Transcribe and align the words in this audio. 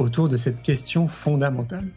autour 0.00 0.28
de 0.28 0.36
cette 0.36 0.62
question 0.62 1.06
fondamentale. 1.06 1.88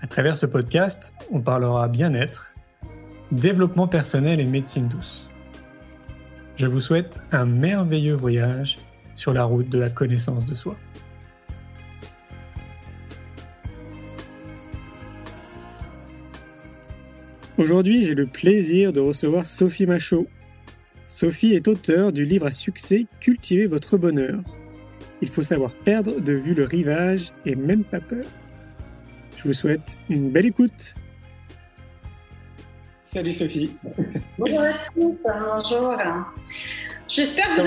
À 0.00 0.06
travers 0.06 0.36
ce 0.36 0.46
podcast, 0.46 1.12
on 1.30 1.40
parlera 1.40 1.88
bien-être, 1.88 2.54
développement 3.32 3.88
personnel 3.88 4.40
et 4.40 4.44
médecine 4.44 4.88
douce. 4.88 5.28
Je 6.56 6.66
vous 6.66 6.80
souhaite 6.80 7.20
un 7.32 7.44
merveilleux 7.44 8.14
voyage 8.14 8.78
sur 9.14 9.32
la 9.32 9.44
route 9.44 9.68
de 9.68 9.78
la 9.78 9.90
connaissance 9.90 10.46
de 10.46 10.54
soi. 10.54 10.76
Aujourd'hui, 17.58 18.04
j'ai 18.04 18.14
le 18.14 18.26
plaisir 18.26 18.92
de 18.92 19.00
recevoir 19.00 19.46
Sophie 19.46 19.86
Machaut. 19.86 20.28
Sophie 21.06 21.52
est 21.52 21.68
auteure 21.68 22.12
du 22.12 22.24
livre 22.24 22.46
à 22.46 22.52
succès 22.52 23.06
Cultivez 23.20 23.66
votre 23.66 23.98
bonheur. 23.98 24.40
Il 25.22 25.28
faut 25.28 25.42
savoir 25.42 25.72
perdre 25.72 26.20
de 26.20 26.32
vue 26.32 26.54
le 26.54 26.64
rivage 26.64 27.32
et 27.44 27.54
même 27.54 27.84
pas 27.84 28.00
peur. 28.00 28.24
Je 29.36 29.44
vous 29.44 29.52
souhaite 29.52 29.96
une 30.08 30.30
belle 30.30 30.46
écoute. 30.46 30.94
Salut 33.04 33.32
Sophie. 33.32 33.76
Bonjour 34.38 34.60
à 34.60 34.72
tous, 34.74 35.18
bonjour. 35.24 35.96
J'espère 37.08 37.56
que, 37.56 37.62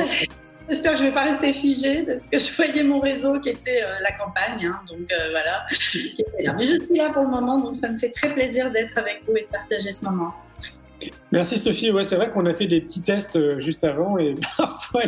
J'espère 0.69 0.93
que 0.93 0.97
je 0.97 1.03
ne 1.03 1.07
vais 1.09 1.13
pas 1.13 1.25
rester 1.25 1.51
figée 1.51 2.03
parce 2.03 2.27
que 2.27 2.39
je 2.39 2.55
voyais 2.55 2.83
mon 2.83 2.99
réseau 2.99 3.39
qui 3.39 3.49
était 3.49 3.83
euh, 3.83 3.99
la 4.01 4.13
campagne. 4.13 4.65
Hein, 4.65 4.81
donc 4.87 5.11
euh, 5.11 5.29
voilà. 5.31 5.65
Mais 6.55 6.63
je 6.63 6.81
suis 6.81 6.95
là 6.95 7.09
pour 7.09 7.23
le 7.23 7.29
moment, 7.29 7.59
donc 7.59 7.77
ça 7.77 7.89
me 7.89 7.97
fait 7.97 8.11
très 8.11 8.33
plaisir 8.33 8.71
d'être 8.71 8.97
avec 8.97 9.23
vous 9.27 9.35
et 9.35 9.41
de 9.41 9.47
partager 9.47 9.91
ce 9.91 10.05
moment. 10.05 10.33
Merci 11.31 11.57
Sophie. 11.57 11.91
Ouais, 11.91 12.03
c'est 12.03 12.15
vrai 12.15 12.29
qu'on 12.29 12.45
a 12.45 12.53
fait 12.53 12.67
des 12.67 12.81
petits 12.81 13.01
tests 13.01 13.35
euh, 13.35 13.59
juste 13.59 13.83
avant 13.83 14.17
et 14.17 14.35
parfois 14.57 15.01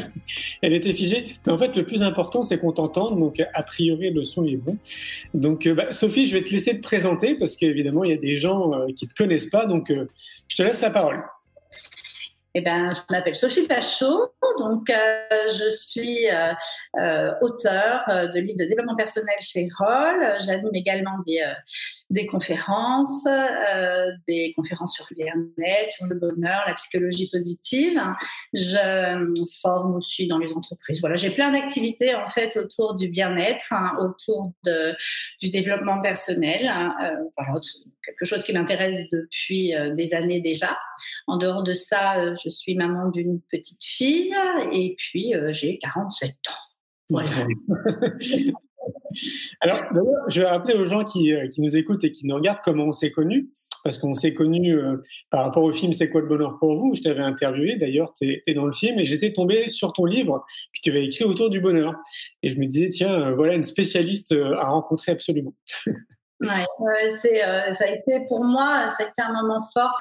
elle, 0.62 0.74
était 0.74 0.94
figée. 0.94 1.38
Mais 1.46 1.54
en 1.54 1.58
fait, 1.58 1.76
le 1.76 1.86
plus 1.86 2.04
important, 2.04 2.44
c'est 2.44 2.58
qu'on 2.58 2.72
t'entende. 2.72 3.20
Donc, 3.20 3.42
a 3.54 3.64
priori, 3.64 4.12
le 4.12 4.24
son 4.24 4.46
est 4.46 4.58
bon. 4.58 4.78
Donc, 5.34 5.68
bah, 5.68 5.92
Sophie, 5.92 6.26
je 6.26 6.36
vais 6.36 6.44
te 6.44 6.52
laisser 6.52 6.78
te 6.78 6.84
présenter 6.84 7.36
parce 7.36 7.56
qu'évidemment, 7.56 8.04
il 8.04 8.12
y 8.12 8.14
a 8.14 8.18
des 8.18 8.38
gens 8.38 8.72
qui 8.96 9.06
ne 9.06 9.10
te 9.10 9.16
connaissent 9.16 9.50
pas. 9.50 9.66
Donc, 9.66 9.92
je 10.48 10.56
te 10.56 10.64
laisse 10.64 10.82
la 10.82 10.92
parole. 10.92 11.24
Eh 12.58 12.62
ben, 12.62 12.90
je 12.90 13.02
m'appelle 13.14 13.36
Sophie 13.36 13.68
Pachot, 13.68 14.32
donc 14.60 14.90
euh, 14.90 15.28
je 15.50 15.68
suis 15.76 16.30
euh, 16.30 16.54
euh, 16.98 17.34
auteur 17.42 18.06
de 18.08 18.40
livres 18.40 18.58
de 18.58 18.64
développement 18.64 18.96
personnel 18.96 19.36
chez 19.42 19.68
Roll. 19.78 20.38
J'anime 20.40 20.74
également 20.74 21.18
des, 21.28 21.44
des 22.10 22.28
conférences, 22.28 23.28
des 24.28 24.54
conférences 24.56 24.94
sur 24.94 25.06
le 25.10 25.16
bien-être, 25.16 25.90
sur 25.90 26.06
le 26.08 26.16
bonheur, 26.16 26.64
la 26.68 26.74
psychologie 26.76 27.30
positive. 27.32 28.00
Je 28.54 29.46
forme 29.62 29.96
aussi 29.96 30.28
dans 30.28 30.38
les 30.38 30.54
entreprises. 30.54 31.00
Voilà, 31.00 31.16
j'ai 31.16 31.32
plein 31.32 31.52
d'activités 31.52 32.14
en 32.16 32.28
fait 32.28 32.56
autour 32.58 32.96
du 32.96 33.10
bien-être, 33.10 33.72
hein, 33.72 33.94
autour 34.00 34.54
de, 34.64 34.96
du 35.42 35.50
développement 35.50 36.02
personnel. 36.02 36.68
Hein, 36.68 36.96
voilà, 37.38 37.60
quelque 38.04 38.26
chose 38.26 38.44
qui 38.44 38.54
m'intéresse 38.54 38.98
depuis 39.12 39.74
des 39.96 40.14
années 40.14 40.42
déjà. 40.42 40.78
En 41.28 41.38
dehors 41.38 41.64
de 41.64 41.74
ça, 41.74 42.36
je 42.36 42.50
suis 42.50 42.76
maman 42.76 43.10
d'une 43.10 43.42
petite 43.52 43.84
fille 43.84 44.36
et 44.72 44.96
puis 44.98 45.36
euh, 45.36 45.52
j'ai 45.52 45.78
47 45.80 46.32
ans. 46.50 46.54
Alors, 49.62 49.82
je 50.28 50.42
vais 50.42 50.48
rappeler 50.48 50.76
aux 50.76 50.86
gens 50.86 51.04
qui, 51.04 51.34
euh, 51.34 51.48
qui, 51.48 51.62
nous 51.62 51.76
écoutent 51.76 52.04
et 52.04 52.12
qui 52.12 52.26
nous 52.26 52.36
regardent 52.36 52.62
comment 52.64 52.86
on 52.86 52.92
s'est 52.92 53.12
connus, 53.12 53.50
parce 53.84 53.98
qu'on 53.98 54.14
s'est 54.14 54.34
connus 54.34 54.78
euh, 54.78 54.98
par 55.30 55.44
rapport 55.44 55.64
au 55.64 55.74
film 55.74 55.94
C'est 55.94 56.10
quoi 56.10 56.22
le 56.22 56.28
bonheur 56.28 56.58
pour 56.60 56.76
vous? 56.76 56.96
Je 56.96 57.02
t'avais 57.02 57.22
interviewé, 57.22 57.76
d'ailleurs, 57.76 58.14
tu 58.14 58.42
es, 58.46 58.54
dans 58.54 58.66
le 58.66 58.74
film, 58.74 59.00
et 59.00 59.06
j'étais 59.06 59.34
tombé 59.34 59.70
sur 59.70 59.94
ton 59.94 60.06
livre, 60.06 60.46
puis 60.72 60.82
tu 60.82 60.90
avais 60.90 61.06
écrit 61.06 61.26
autour 61.26 61.50
du 61.50 61.60
bonheur. 61.60 61.96
Et 62.44 62.50
je 62.50 62.58
me 62.58 62.66
disais, 62.66 62.90
tiens, 62.90 63.34
voilà 63.34 63.54
une 63.54 63.64
spécialiste 63.64 64.34
à 64.34 64.70
rencontrer 64.70 65.12
absolument. 65.12 65.54
ouais, 66.42 66.66
ça 67.22 67.86
a 67.86 67.88
été 67.88 68.26
pour 68.28 68.44
moi, 68.44 68.90
ça 68.98 69.04
a 69.06 69.08
été 69.08 69.22
un 69.22 69.42
moment 69.42 69.62
fort 69.74 70.00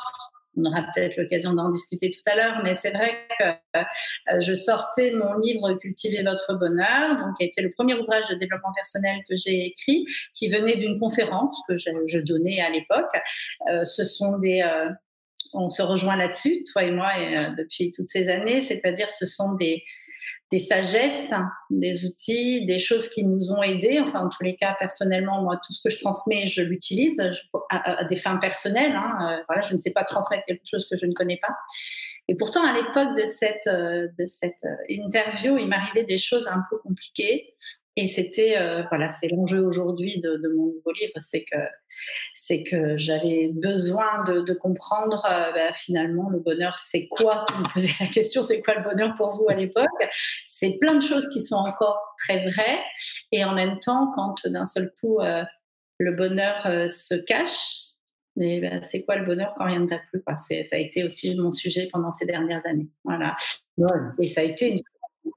on 0.56 0.64
aura 0.64 0.82
peut-être 0.94 1.16
l'occasion 1.16 1.52
d'en 1.52 1.70
discuter 1.70 2.10
tout 2.10 2.22
à 2.26 2.36
l'heure, 2.36 2.60
mais 2.62 2.74
c'est 2.74 2.90
vrai 2.90 3.26
que 3.38 3.44
euh, 3.76 4.40
je 4.40 4.54
sortais 4.54 5.12
mon 5.12 5.38
livre 5.38 5.74
Cultiver 5.74 6.22
votre 6.22 6.54
bonheur, 6.58 7.16
donc 7.18 7.36
qui 7.36 7.44
a 7.44 7.46
été 7.46 7.62
le 7.62 7.72
premier 7.72 7.94
ouvrage 7.94 8.28
de 8.28 8.34
développement 8.34 8.72
personnel 8.74 9.20
que 9.28 9.34
j'ai 9.36 9.66
écrit, 9.66 10.06
qui 10.34 10.48
venait 10.48 10.76
d'une 10.76 10.98
conférence 10.98 11.60
que 11.68 11.76
je, 11.76 12.18
donnais 12.20 12.60
à 12.60 12.70
l'époque. 12.70 13.10
Euh, 13.68 13.84
ce 13.84 14.04
sont 14.04 14.38
des 14.38 14.62
euh, 14.62 14.90
on 15.52 15.70
se 15.70 15.82
rejoint 15.82 16.16
là-dessus, 16.16 16.64
toi 16.72 16.82
et 16.82 16.90
moi, 16.90 17.12
depuis 17.56 17.92
toutes 17.92 18.08
ces 18.08 18.28
années, 18.28 18.60
c'est-à-dire 18.60 19.08
ce 19.08 19.24
sont 19.24 19.52
des, 19.52 19.84
des 20.50 20.58
sagesses, 20.58 21.32
des 21.70 22.06
outils, 22.06 22.66
des 22.66 22.78
choses 22.78 23.08
qui 23.08 23.24
nous 23.24 23.52
ont 23.52 23.62
aidés. 23.62 24.00
Enfin, 24.00 24.20
en 24.20 24.28
tous 24.28 24.42
les 24.42 24.56
cas, 24.56 24.76
personnellement, 24.78 25.42
moi, 25.42 25.60
tout 25.66 25.72
ce 25.72 25.80
que 25.82 25.90
je 25.90 26.00
transmets, 26.00 26.46
je 26.46 26.62
l'utilise 26.62 27.20
à, 27.70 28.04
des 28.04 28.16
fins 28.16 28.36
personnelles. 28.36 28.94
Hein. 28.94 29.18
Euh, 29.20 29.42
voilà, 29.48 29.62
je 29.62 29.74
ne 29.74 29.78
sais 29.78 29.90
pas 29.90 30.04
transmettre 30.04 30.44
quelque 30.46 30.64
chose 30.64 30.88
que 30.88 30.96
je 30.96 31.06
ne 31.06 31.12
connais 31.12 31.38
pas. 31.38 31.54
Et 32.28 32.36
pourtant, 32.36 32.64
à 32.64 32.72
l'époque 32.72 33.16
de 33.16 33.24
cette, 33.24 33.66
euh, 33.66 34.08
de 34.18 34.26
cette 34.26 34.64
euh, 34.64 34.76
interview, 34.88 35.58
il 35.58 35.68
m'arrivait 35.68 36.04
des 36.04 36.18
choses 36.18 36.46
un 36.46 36.62
peu 36.70 36.78
compliquées. 36.78 37.54
Et 37.96 38.08
c'était, 38.08 38.56
euh, 38.58 38.82
voilà, 38.88 39.06
c'est 39.06 39.28
l'enjeu 39.28 39.60
aujourd'hui 39.64 40.20
de, 40.20 40.36
de, 40.36 40.48
mon 40.48 40.66
nouveau 40.66 40.92
livre, 40.92 41.12
c'est 41.20 41.44
que, 41.44 41.58
c'est 42.34 42.64
que 42.64 42.96
j'avais 42.96 43.50
besoin 43.52 44.24
de, 44.24 44.40
de 44.40 44.52
comprendre 44.52 45.24
euh, 45.26 45.52
bah, 45.52 45.72
finalement 45.74 46.28
le 46.28 46.40
bonheur, 46.40 46.76
c'est 46.78 47.06
quoi? 47.06 47.44
Tu 47.48 47.54
me 47.58 47.72
posais 47.72 47.92
la 48.00 48.06
question, 48.08 48.42
c'est 48.42 48.62
quoi 48.62 48.74
le 48.74 48.82
bonheur 48.82 49.14
pour 49.16 49.30
vous 49.30 49.48
à 49.48 49.54
l'époque? 49.54 49.86
C'est 50.44 50.76
plein 50.80 50.94
de 50.94 51.02
choses 51.02 51.28
qui 51.28 51.40
sont 51.40 51.56
encore 51.56 52.00
très 52.18 52.48
vraies, 52.48 52.80
et 53.30 53.44
en 53.44 53.54
même 53.54 53.78
temps, 53.78 54.12
quand 54.16 54.46
d'un 54.46 54.64
seul 54.64 54.92
coup 55.00 55.20
euh, 55.20 55.44
le 55.98 56.12
bonheur 56.12 56.90
se 56.90 57.14
cache, 57.14 57.94
mais 58.36 58.60
bah, 58.60 58.82
c'est 58.82 59.04
quoi 59.04 59.16
le 59.16 59.24
bonheur 59.24 59.54
quand 59.56 59.66
rien 59.66 59.78
ne 59.78 59.86
t'a 59.86 59.98
plu 60.10 60.20
Ça 60.36 60.76
a 60.76 60.78
été 60.78 61.04
aussi 61.04 61.38
mon 61.40 61.52
sujet 61.52 61.88
pendant 61.92 62.10
ces 62.10 62.26
dernières 62.26 62.66
années. 62.66 62.88
Voilà. 63.04 63.36
Et 64.18 64.26
ça 64.26 64.40
a 64.40 64.44
été 64.44 64.72
une 64.72 64.82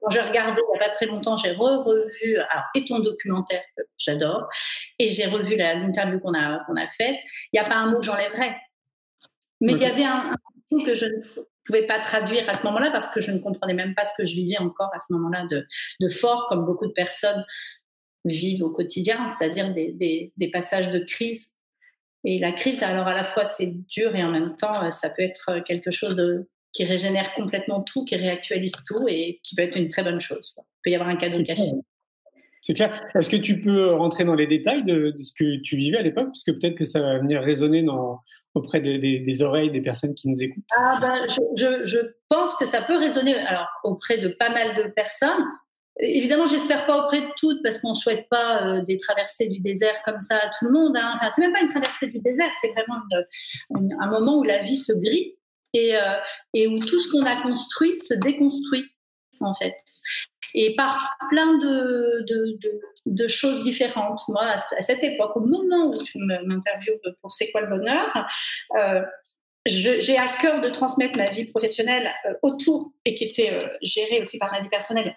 quand 0.00 0.10
j'ai 0.10 0.20
regardé 0.20 0.60
il 0.60 0.70
n'y 0.72 0.84
a 0.84 0.86
pas 0.86 0.90
très 0.90 1.06
longtemps, 1.06 1.36
j'ai 1.36 1.52
re-revu 1.52 2.38
et 2.74 2.84
ton 2.84 2.98
documentaire 3.00 3.62
que 3.76 3.82
j'adore, 3.98 4.48
et 4.98 5.08
j'ai 5.08 5.26
revu 5.26 5.56
l'interview 5.56 6.20
qu'on 6.20 6.34
a, 6.34 6.64
qu'on 6.66 6.76
a 6.76 6.88
faite. 6.88 7.16
Il 7.52 7.60
n'y 7.60 7.60
a 7.60 7.68
pas 7.68 7.76
un 7.76 7.90
mot 7.90 7.98
que 7.98 8.06
j'enlèverais. 8.06 8.56
Mais 9.60 9.72
il 9.72 9.78
y 9.78 9.86
avait 9.86 10.04
un, 10.04 10.32
un 10.32 10.84
que 10.84 10.94
je 10.94 11.06
ne 11.06 11.42
pouvais 11.64 11.86
pas 11.86 11.98
traduire 12.00 12.48
à 12.48 12.54
ce 12.54 12.64
moment-là 12.66 12.90
parce 12.90 13.10
que 13.10 13.20
je 13.20 13.32
ne 13.32 13.40
comprenais 13.40 13.74
même 13.74 13.94
pas 13.94 14.04
ce 14.04 14.12
que 14.16 14.24
je 14.24 14.34
vivais 14.34 14.58
encore 14.58 14.90
à 14.94 15.00
ce 15.00 15.12
moment-là 15.14 15.46
de, 15.50 15.66
de 16.00 16.08
fort, 16.08 16.46
comme 16.48 16.64
beaucoup 16.64 16.86
de 16.86 16.92
personnes 16.92 17.44
vivent 18.24 18.62
au 18.62 18.70
quotidien, 18.70 19.26
c'est-à-dire 19.28 19.72
des, 19.72 19.92
des, 19.92 20.32
des 20.36 20.50
passages 20.50 20.90
de 20.90 20.98
crise. 20.98 21.52
Et 22.24 22.38
la 22.38 22.52
crise, 22.52 22.82
alors 22.82 23.06
à 23.06 23.14
la 23.14 23.24
fois 23.24 23.44
c'est 23.44 23.66
dur 23.66 24.14
et 24.14 24.22
en 24.22 24.30
même 24.30 24.56
temps 24.56 24.90
ça 24.90 25.08
peut 25.08 25.22
être 25.22 25.60
quelque 25.60 25.90
chose 25.90 26.16
de 26.16 26.48
qui 26.72 26.84
régénère 26.84 27.34
complètement 27.34 27.82
tout, 27.82 28.04
qui 28.04 28.16
réactualise 28.16 28.74
tout 28.86 29.06
et 29.08 29.40
qui 29.42 29.54
peut 29.54 29.62
être 29.62 29.76
une 29.76 29.88
très 29.88 30.02
bonne 30.02 30.20
chose. 30.20 30.54
Il 30.56 30.62
peut 30.84 30.90
y 30.90 30.94
avoir 30.94 31.08
un 31.08 31.16
cadeau 31.16 31.42
caché. 31.42 31.72
C'est 32.62 32.74
clair. 32.74 33.00
Est-ce 33.14 33.30
que 33.30 33.36
tu 33.36 33.60
peux 33.60 33.92
rentrer 33.92 34.24
dans 34.24 34.34
les 34.34 34.46
détails 34.46 34.84
de, 34.84 35.14
ce 35.22 35.32
que 35.32 35.60
tu 35.62 35.76
vivais 35.76 35.98
à 35.98 36.02
l'époque? 36.02 36.26
Parce 36.26 36.42
que 36.42 36.50
peut-être 36.50 36.74
que 36.74 36.84
ça 36.84 37.00
va 37.00 37.18
venir 37.18 37.40
résonner 37.40 37.82
dans, 37.82 38.20
auprès 38.54 38.80
des, 38.80 39.42
oreilles 39.42 39.70
des 39.70 39.80
personnes 39.80 40.14
qui 40.14 40.28
nous 40.28 40.42
écoutent. 40.42 40.64
Ah 40.76 40.98
ben, 41.00 41.26
je, 41.56 41.84
je, 41.84 41.98
pense 42.28 42.54
que 42.56 42.66
ça 42.66 42.82
peut 42.82 42.96
résonner 42.96 43.34
alors, 43.34 43.68
auprès 43.84 44.18
de 44.18 44.28
pas 44.38 44.50
mal 44.50 44.76
de 44.76 44.90
personnes. 44.90 45.44
Évidemment, 46.00 46.46
j'espère 46.46 46.86
pas 46.86 47.04
auprès 47.04 47.22
de 47.22 47.28
toutes 47.38 47.60
parce 47.62 47.80
qu'on 47.80 47.94
souhaite 47.94 48.28
pas 48.28 48.66
euh, 48.66 48.82
des 48.82 48.98
traversées 48.98 49.48
du 49.48 49.60
désert 49.60 50.00
comme 50.04 50.20
ça 50.20 50.36
à 50.36 50.50
tout 50.58 50.66
le 50.66 50.72
monde. 50.72 50.96
Hein. 50.96 51.12
Enfin, 51.14 51.30
c'est 51.34 51.40
même 51.40 51.52
pas 51.52 51.60
une 51.60 51.70
traversée 51.70 52.08
du 52.08 52.20
désert, 52.20 52.50
c'est 52.60 52.72
vraiment 52.72 53.00
un 54.00 54.06
moment 54.08 54.38
où 54.38 54.44
la 54.44 54.60
vie 54.60 54.76
se 54.76 54.92
grille 54.92 55.37
et, 55.74 55.96
euh, 55.96 56.14
et 56.54 56.66
où 56.66 56.78
tout 56.78 57.00
ce 57.00 57.10
qu'on 57.10 57.24
a 57.24 57.42
construit 57.42 57.96
se 57.96 58.14
déconstruit, 58.14 58.84
en 59.40 59.54
fait. 59.54 59.74
Et 60.54 60.74
par 60.76 61.16
plein 61.30 61.58
de, 61.58 63.26
choses 63.26 63.64
différentes. 63.64 64.20
Moi, 64.28 64.42
à, 64.42 64.58
cette 64.58 65.04
époque, 65.04 65.36
au 65.36 65.40
moment 65.40 65.90
où 65.90 66.02
tu 66.02 66.18
m'interviewes 66.18 66.98
pour 67.20 67.34
C'est 67.34 67.50
quoi 67.50 67.60
le 67.60 67.68
bonheur, 67.68 68.26
euh, 68.76 69.02
j'ai 69.66 70.16
à 70.16 70.38
cœur 70.40 70.60
de 70.60 70.70
transmettre 70.70 71.16
ma 71.18 71.28
vie 71.28 71.44
professionnelle 71.44 72.10
euh, 72.26 72.32
autour 72.42 72.92
et 73.04 73.14
qui 73.14 73.24
était 73.24 73.70
gérée 73.82 74.20
aussi 74.20 74.38
par 74.38 74.50
ma 74.50 74.62
vie 74.62 74.68
personnelle 74.70 75.14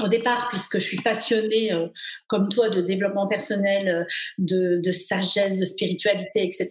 au 0.00 0.08
départ, 0.08 0.48
puisque 0.48 0.78
je 0.78 0.84
suis 0.84 0.96
passionnée, 0.98 1.72
euh, 1.72 1.88
comme 2.26 2.48
toi, 2.48 2.70
de 2.70 2.80
développement 2.80 3.26
personnel, 3.26 3.88
euh, 3.88 4.80
de, 4.80 4.92
sagesse, 4.92 5.58
de 5.58 5.64
spiritualité, 5.64 6.44
etc., 6.44 6.68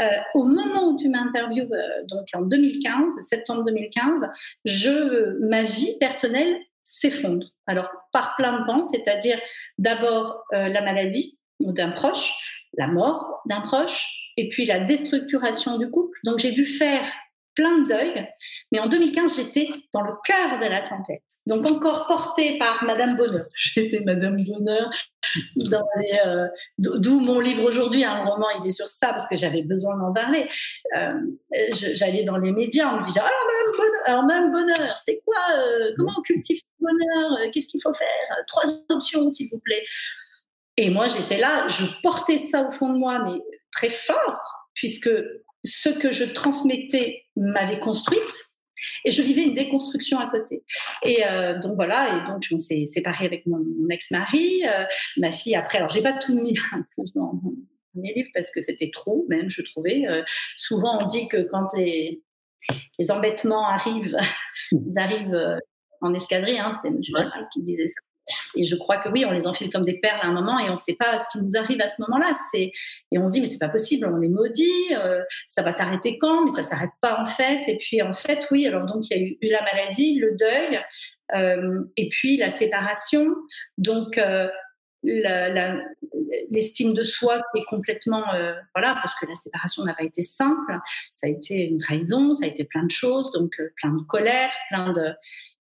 euh, 0.00 0.04
au 0.34 0.44
moment 0.44 0.90
où 0.90 0.98
tu 0.98 1.08
m'interviewes, 1.08 1.70
donc 2.08 2.26
en 2.34 2.42
2015, 2.42 3.14
septembre 3.22 3.64
2015, 3.64 4.28
je, 4.64 5.38
ma 5.46 5.64
vie 5.64 5.96
personnelle 5.98 6.54
s'effondre. 6.82 7.46
Alors, 7.66 7.88
par 8.12 8.36
plein 8.36 8.60
de 8.60 8.66
temps, 8.66 8.84
c'est-à-dire 8.84 9.40
d'abord 9.78 10.44
la 10.50 10.82
maladie 10.82 11.38
d'un 11.60 11.92
proche, 11.92 12.32
la 12.76 12.88
mort 12.88 13.40
d'un 13.46 13.60
proche, 13.60 14.06
et 14.36 14.48
puis 14.48 14.66
la 14.66 14.80
déstructuration 14.80 15.78
du 15.78 15.90
couple. 15.90 16.18
Donc, 16.24 16.38
j'ai 16.38 16.52
dû 16.52 16.66
faire 16.66 17.06
plein 17.54 17.78
de 17.78 17.88
deuil. 17.88 18.28
Mais 18.70 18.78
en 18.80 18.86
2015, 18.86 19.36
j'étais 19.36 19.68
dans 19.92 20.02
le 20.02 20.12
cœur 20.24 20.58
de 20.58 20.66
la 20.66 20.82
tempête. 20.82 21.22
Donc 21.46 21.66
encore 21.66 22.06
portée 22.06 22.58
par 22.58 22.84
Madame 22.84 23.16
Bonheur. 23.16 23.46
J'étais 23.54 24.00
Madame 24.00 24.36
Bonheur. 24.36 24.90
Euh, 26.24 26.48
d'où 26.78 27.20
mon 27.20 27.40
livre 27.40 27.64
aujourd'hui, 27.64 28.04
un 28.04 28.24
roman, 28.24 28.46
il 28.60 28.66
est 28.66 28.70
sur 28.70 28.88
ça 28.88 29.08
parce 29.08 29.26
que 29.26 29.36
j'avais 29.36 29.62
besoin 29.62 29.96
d'en 29.96 30.12
parler. 30.12 30.48
Euh, 30.96 31.12
j'allais 31.72 32.24
dans 32.24 32.38
les 32.38 32.52
médias, 32.52 32.94
on 32.94 33.00
me 33.00 33.06
disait 33.06 33.20
alors 33.20 34.24
Madame 34.24 34.50
Bonheur, 34.50 34.76
Bonheur, 34.76 34.98
c'est 34.98 35.20
quoi 35.24 35.38
euh, 35.56 35.92
Comment 35.96 36.12
on 36.18 36.22
cultive 36.22 36.58
ce 36.58 36.84
bonheur 36.84 37.50
Qu'est-ce 37.52 37.68
qu'il 37.68 37.80
faut 37.82 37.94
faire 37.94 38.36
Trois 38.46 38.64
options, 38.90 39.30
s'il 39.30 39.48
vous 39.52 39.60
plaît. 39.60 39.84
Et 40.76 40.90
moi, 40.90 41.08
j'étais 41.08 41.38
là, 41.38 41.68
je 41.68 41.84
portais 42.02 42.38
ça 42.38 42.62
au 42.62 42.70
fond 42.70 42.88
de 42.88 42.98
moi, 42.98 43.18
mais 43.24 43.40
très 43.70 43.90
fort, 43.90 44.68
puisque 44.74 45.10
ce 45.64 45.88
que 45.88 46.10
je 46.10 46.24
transmettais 46.24 47.24
m'avait 47.36 47.80
construite 47.80 48.52
et 49.04 49.10
je 49.10 49.22
vivais 49.22 49.42
une 49.42 49.54
déconstruction 49.54 50.18
à 50.18 50.28
côté. 50.30 50.64
Et 51.04 51.24
euh, 51.26 51.58
donc 51.60 51.74
voilà, 51.74 52.18
et 52.18 52.28
donc 52.28 52.42
je 52.42 52.54
me 52.54 52.58
suis 52.58 52.86
séparée 52.86 53.26
avec 53.26 53.46
mon, 53.46 53.64
ex-mari, 53.90 54.62
euh, 54.66 54.84
ma 55.16 55.30
fille 55.30 55.54
après. 55.54 55.78
Alors 55.78 55.90
j'ai 55.90 56.02
pas 56.02 56.18
tout 56.18 56.40
mis 56.40 56.54
dans 57.14 57.40
mes 57.94 58.12
livres 58.14 58.30
parce 58.34 58.50
que 58.50 58.60
c'était 58.60 58.90
trop, 58.92 59.24
même 59.28 59.50
je 59.50 59.62
trouvais. 59.62 60.06
Euh, 60.08 60.22
souvent 60.56 61.02
on 61.02 61.06
dit 61.06 61.28
que 61.28 61.42
quand 61.42 61.68
les, 61.76 62.22
les 62.98 63.10
embêtements 63.10 63.66
arrivent, 63.66 64.16
ils 64.72 64.98
arrivent 64.98 65.58
en 66.00 66.14
escadrille. 66.14 66.58
Hein, 66.58 66.78
C'était 66.82 66.94
M. 66.94 67.02
Gérald 67.02 67.46
qui 67.52 67.62
disait 67.62 67.88
ça. 67.88 68.00
Et 68.56 68.64
je 68.64 68.76
crois 68.76 68.98
que 68.98 69.08
oui, 69.08 69.24
on 69.24 69.32
les 69.32 69.46
enfile 69.46 69.70
comme 69.70 69.84
des 69.84 69.98
perles 69.98 70.20
à 70.22 70.26
un 70.26 70.32
moment 70.32 70.58
et 70.58 70.68
on 70.68 70.72
ne 70.72 70.76
sait 70.76 70.96
pas 70.98 71.18
ce 71.18 71.24
qui 71.32 71.44
nous 71.44 71.56
arrive 71.56 71.80
à 71.80 71.88
ce 71.88 72.00
moment-là. 72.02 72.32
Et 72.54 72.72
on 73.18 73.26
se 73.26 73.32
dit 73.32 73.40
mais 73.40 73.46
c'est 73.46 73.58
pas 73.58 73.68
possible, 73.68 74.06
on 74.06 74.22
est 74.22 74.28
maudit, 74.28 74.94
euh, 74.94 75.22
ça 75.46 75.62
va 75.62 75.72
s'arrêter 75.72 76.18
quand? 76.18 76.44
Mais 76.44 76.50
ça 76.50 76.62
s'arrête 76.62 76.90
pas 77.00 77.20
en 77.20 77.24
fait. 77.24 77.68
Et 77.68 77.78
puis 77.78 78.02
en 78.02 78.12
fait 78.12 78.46
oui, 78.50 78.66
alors 78.66 78.86
donc 78.86 79.08
il 79.10 79.16
y 79.16 79.20
a 79.20 79.22
eu, 79.24 79.38
la 79.50 79.62
maladie, 79.62 80.18
le 80.18 80.36
deuil 80.36 80.80
euh, 81.34 81.84
et 81.96 82.08
puis 82.08 82.36
la 82.36 82.48
séparation. 82.48 83.34
Donc 83.78 84.18
euh, 84.18 84.48
l'estime 86.50 86.94
de 86.94 87.02
soi 87.02 87.42
qui 87.52 87.60
est 87.60 87.64
complètement 87.64 88.22
voilà 88.72 88.94
parce 89.02 89.18
que 89.18 89.26
la 89.26 89.34
séparation 89.34 89.82
n'a 89.82 89.94
pas 89.94 90.04
été 90.04 90.22
simple 90.22 90.78
ça 91.10 91.26
a 91.26 91.30
été 91.30 91.66
une 91.66 91.78
trahison 91.78 92.34
ça 92.34 92.44
a 92.44 92.46
été 92.46 92.62
plein 92.62 92.84
de 92.84 92.90
choses 92.92 93.32
donc 93.32 93.60
plein 93.78 93.90
de 93.90 94.02
colère 94.04 94.52
plein 94.70 94.92
de 94.92 95.12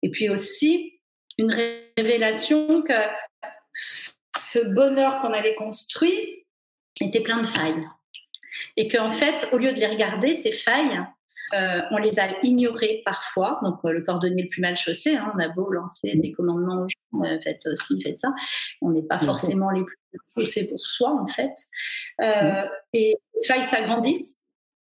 et 0.02 0.12
puis 0.12 0.28
aussi 0.28 0.99
une 1.40 1.54
révélation 1.98 2.82
que 2.82 2.94
ce 3.74 4.60
bonheur 4.60 5.22
qu'on 5.22 5.34
avait 5.34 5.56
construit 5.56 6.46
était 7.00 7.22
plein 7.22 7.42
de 7.42 7.48
failles. 7.48 7.88
Et 8.76 8.90
qu'en 8.90 9.10
fait, 9.10 9.48
au 9.54 9.58
lieu 9.58 9.72
de 9.72 9.80
les 9.80 9.88
regarder, 9.88 10.34
ces 10.34 10.52
failles, 10.52 11.02
euh, 11.54 11.82
on 11.92 11.98
les 11.98 12.20
a 12.20 12.28
ignorées 12.44 13.02
parfois. 13.06 13.60
Donc, 13.64 13.80
euh, 13.86 13.92
le 13.92 14.02
cordonnier 14.02 14.44
le 14.44 14.50
plus 14.50 14.62
mal 14.62 14.76
chaussé, 14.76 15.16
hein, 15.16 15.32
on 15.34 15.40
a 15.40 15.48
beau 15.48 15.72
lancer 15.72 16.16
des 16.16 16.34
commandements 16.34 16.82
aux 16.82 16.88
gens, 16.90 17.24
euh, 17.24 17.40
faites 17.42 17.68
ci, 17.76 18.02
faites 18.02 18.20
ça. 18.20 18.34
On 18.82 18.92
n'est 18.92 19.04
pas 19.04 19.20
forcément 19.20 19.72
les 19.72 19.84
plus 19.84 20.20
chaussés 20.36 20.68
pour 20.68 20.82
soi, 20.82 21.12
en 21.12 21.28
fait. 21.28 21.56
Et 22.94 23.18
les 23.36 23.48
failles 23.48 23.64
s'agrandissent. 23.64 24.36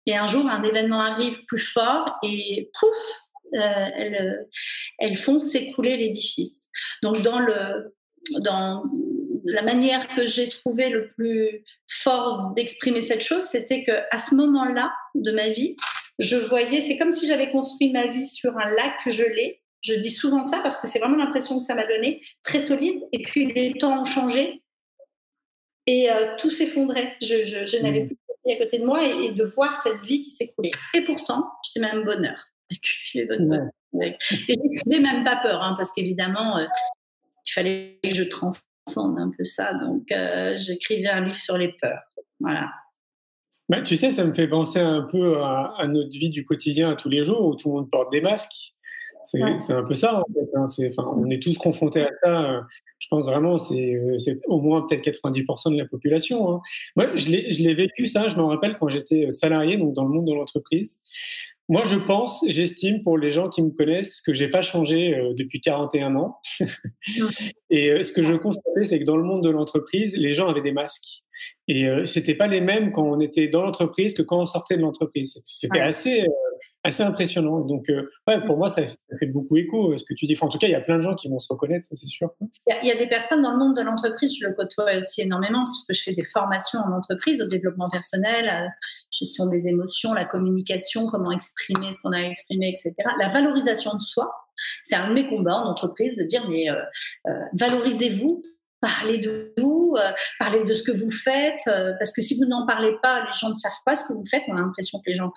Et 0.06 0.16
un 0.16 0.26
jour, 0.26 0.48
un 0.48 0.62
événement 0.62 1.00
arrive 1.00 1.44
plus 1.44 1.58
fort 1.58 2.16
et 2.22 2.70
pouf, 2.78 3.25
elles, 3.56 4.14
euh, 4.14 4.44
elles 4.98 5.16
font 5.16 5.38
s'écrouler 5.38 5.96
l'édifice. 5.96 6.68
Donc 7.02 7.22
dans 7.22 7.40
le 7.40 7.94
dans 8.40 8.82
la 9.44 9.62
manière 9.62 10.08
que 10.14 10.26
j'ai 10.26 10.48
trouvé 10.48 10.88
le 10.88 11.08
plus 11.08 11.64
fort 11.88 12.52
d'exprimer 12.56 13.00
cette 13.00 13.20
chose, 13.20 13.44
c'était 13.44 13.84
que 13.84 13.92
à 14.10 14.18
ce 14.18 14.34
moment-là 14.34 14.92
de 15.14 15.30
ma 15.30 15.50
vie, 15.50 15.76
je 16.18 16.36
voyais, 16.36 16.80
c'est 16.80 16.96
comme 16.96 17.12
si 17.12 17.26
j'avais 17.26 17.50
construit 17.50 17.92
ma 17.92 18.08
vie 18.08 18.26
sur 18.26 18.56
un 18.58 18.68
lac 18.74 18.94
gelé. 19.06 19.62
Je 19.82 19.94
dis 19.94 20.10
souvent 20.10 20.42
ça 20.42 20.58
parce 20.60 20.80
que 20.80 20.88
c'est 20.88 20.98
vraiment 20.98 21.16
l'impression 21.16 21.58
que 21.58 21.64
ça 21.64 21.74
m'a 21.74 21.86
donné, 21.86 22.20
très 22.42 22.58
solide. 22.58 23.00
Et 23.12 23.22
puis 23.22 23.52
les 23.52 23.74
temps 23.74 24.00
ont 24.00 24.04
changé 24.04 24.62
et 25.86 26.10
euh, 26.10 26.34
tout 26.38 26.50
s'effondrait. 26.50 27.14
Je, 27.22 27.64
je, 27.66 27.82
n'avais 27.82 28.04
mmh. 28.04 28.08
plus 28.08 28.52
à 28.52 28.56
côté 28.56 28.78
de 28.78 28.84
moi 28.84 29.04
et, 29.06 29.26
et 29.26 29.32
de 29.32 29.44
voir 29.44 29.80
cette 29.80 30.04
vie 30.04 30.22
qui 30.22 30.30
s'écroulait. 30.30 30.72
Et 30.94 31.02
pourtant, 31.02 31.52
j'étais 31.62 31.80
même 31.80 32.04
bonheur 32.04 32.48
cultiver 32.82 33.26
votre 33.26 33.70
ouais. 33.92 34.16
Et 34.30 34.54
j'écrivais 34.54 35.00
même 35.00 35.24
pas 35.24 35.36
peur, 35.42 35.62
hein, 35.62 35.74
parce 35.76 35.92
qu'évidemment, 35.92 36.58
euh, 36.58 36.66
il 37.46 37.52
fallait 37.52 37.98
que 38.02 38.10
je 38.12 38.24
transcende 38.24 39.18
un 39.18 39.30
peu 39.36 39.44
ça. 39.44 39.74
Donc, 39.74 40.10
euh, 40.12 40.54
j'écrivais 40.56 41.08
un 41.08 41.22
livre 41.22 41.36
sur 41.36 41.56
les 41.56 41.74
peurs. 41.80 42.02
Voilà. 42.40 42.70
Bah, 43.68 43.82
tu 43.82 43.96
sais, 43.96 44.10
ça 44.10 44.24
me 44.24 44.32
fait 44.32 44.48
penser 44.48 44.78
un 44.78 45.02
peu 45.02 45.38
à, 45.38 45.86
notre 45.88 46.10
vie 46.10 46.30
du 46.30 46.44
quotidien 46.44 46.90
à 46.90 46.94
tous 46.94 47.08
les 47.08 47.24
jours 47.24 47.46
où 47.46 47.56
tout 47.56 47.68
le 47.68 47.74
monde 47.76 47.90
porte 47.90 48.12
des 48.12 48.20
masques. 48.20 48.74
C'est 49.24 49.72
un 49.72 49.82
peu 49.82 49.94
ça, 49.94 50.20
en 50.20 50.24
fait. 50.32 50.88
Hein. 50.88 51.04
on 51.16 51.28
est 51.30 51.42
tous 51.42 51.58
confrontés 51.58 52.02
à 52.02 52.10
ça. 52.22 52.60
Je 53.00 53.08
pense 53.10 53.26
vraiment, 53.26 53.58
c'est 53.58 53.98
au 54.46 54.60
moins 54.60 54.86
peut-être 54.86 55.04
90% 55.04 55.72
de 55.72 55.78
la 55.78 55.86
population. 55.86 56.48
Hein. 56.48 56.60
Moi, 56.94 57.16
je 57.16 57.28
l'ai 57.28 57.74
vécu, 57.74 58.06
ça. 58.06 58.28
Je 58.28 58.36
me 58.36 58.42
rappelle 58.42 58.76
quand 58.78 58.88
j'étais 58.88 59.32
salarié, 59.32 59.78
donc 59.78 59.94
dans 59.94 60.04
le 60.04 60.10
monde 60.10 60.28
de 60.28 60.34
l'entreprise. 60.34 61.00
Moi, 61.68 61.82
je 61.84 61.96
pense, 61.96 62.44
j'estime 62.46 63.02
pour 63.02 63.18
les 63.18 63.30
gens 63.30 63.48
qui 63.48 63.62
me 63.62 63.70
connaissent 63.70 64.20
que 64.20 64.32
j'ai 64.32 64.48
pas 64.48 64.62
changé 64.62 65.16
euh, 65.16 65.34
depuis 65.34 65.60
41 65.60 66.14
ans. 66.14 66.38
et 67.70 67.90
euh, 67.90 68.04
ce 68.04 68.12
que 68.12 68.22
je 68.22 68.34
constatais, 68.34 68.84
c'est 68.84 69.00
que 69.00 69.04
dans 69.04 69.16
le 69.16 69.24
monde 69.24 69.42
de 69.42 69.50
l'entreprise, 69.50 70.16
les 70.16 70.34
gens 70.34 70.46
avaient 70.46 70.62
des 70.62 70.72
masques. 70.72 71.24
Et 71.68 71.88
euh, 71.88 72.06
c'était 72.06 72.34
pas 72.34 72.46
les 72.46 72.60
mêmes 72.60 72.92
quand 72.92 73.02
on 73.02 73.20
était 73.20 73.48
dans 73.48 73.62
l'entreprise 73.62 74.14
que 74.14 74.22
quand 74.22 74.40
on 74.40 74.46
sortait 74.46 74.76
de 74.76 74.82
l'entreprise. 74.82 75.40
C'était 75.44 75.80
assez 75.80 76.22
euh, 76.22 76.26
assez 76.86 77.02
impressionnant. 77.02 77.60
Donc, 77.60 77.90
euh, 77.90 78.08
pour 78.46 78.56
moi, 78.56 78.70
ça, 78.70 78.82
fait 79.18 79.26
beaucoup 79.26 79.56
écho 79.56 79.92
euh, 79.92 79.98
ce 79.98 80.04
que 80.04 80.14
tu 80.14 80.26
dis. 80.26 80.36
en 80.40 80.48
tout 80.48 80.58
cas, 80.58 80.66
il 80.66 80.70
y 80.70 80.76
a 80.76 80.80
plein 80.80 80.96
de 80.96 81.02
gens 81.02 81.14
qui 81.14 81.28
vont 81.28 81.38
se 81.38 81.48
reconnaître, 81.52 81.86
c'est 81.90 82.06
sûr. 82.06 82.30
Il 82.66 82.86
y, 82.86 82.90
a, 82.90 82.96
des 82.96 83.08
personnes 83.08 83.42
dans 83.42 83.52
le 83.52 83.58
monde 83.58 83.76
de 83.76 83.82
l'entreprise, 83.82 84.36
je 84.40 84.46
le 84.46 84.54
côtoie 84.54 84.96
aussi 84.98 85.22
énormément, 85.22 85.66
puisque 85.66 86.00
je 86.00 86.10
fais 86.10 86.14
des 86.14 86.24
formations 86.24 86.78
en 86.80 86.92
entreprise, 86.92 87.42
au 87.42 87.46
développement 87.46 87.90
personnel, 87.90 88.48
à 88.48 88.68
gestion 89.10 89.46
des 89.46 89.66
émotions, 89.66 90.14
la 90.14 90.24
communication, 90.24 91.06
comment 91.06 91.32
exprimer 91.32 91.90
ce 91.90 92.00
qu'on 92.02 92.12
a 92.12 92.20
exprimé, 92.20 92.68
etc. 92.68 92.94
La 93.18 93.28
valorisation 93.28 93.94
de 93.94 94.02
soi, 94.02 94.30
c'est 94.84 94.96
un 94.96 95.08
de 95.08 95.14
mes 95.14 95.28
combats 95.28 95.56
en 95.56 95.68
entreprise 95.68 96.16
de 96.16 96.24
dire, 96.24 96.48
mais 96.48 96.70
euh, 96.70 97.30
valorisez-vous 97.54 98.42
parlez 98.86 99.18
de 99.18 99.52
vous, 99.58 99.96
parlez 100.38 100.64
de 100.64 100.74
ce 100.74 100.82
que 100.82 100.92
vous 100.92 101.10
faites, 101.10 101.62
parce 101.64 102.12
que 102.12 102.22
si 102.22 102.36
vous 102.36 102.46
n'en 102.46 102.66
parlez 102.66 102.92
pas, 103.02 103.24
les 103.24 103.32
gens 103.32 103.50
ne 103.50 103.56
savent 103.56 103.72
pas 103.84 103.96
ce 103.96 104.06
que 104.06 104.12
vous 104.12 104.26
faites. 104.26 104.42
On 104.48 104.56
a 104.56 104.60
l'impression 104.60 104.98
que 104.98 105.10
les 105.10 105.16
gens 105.16 105.32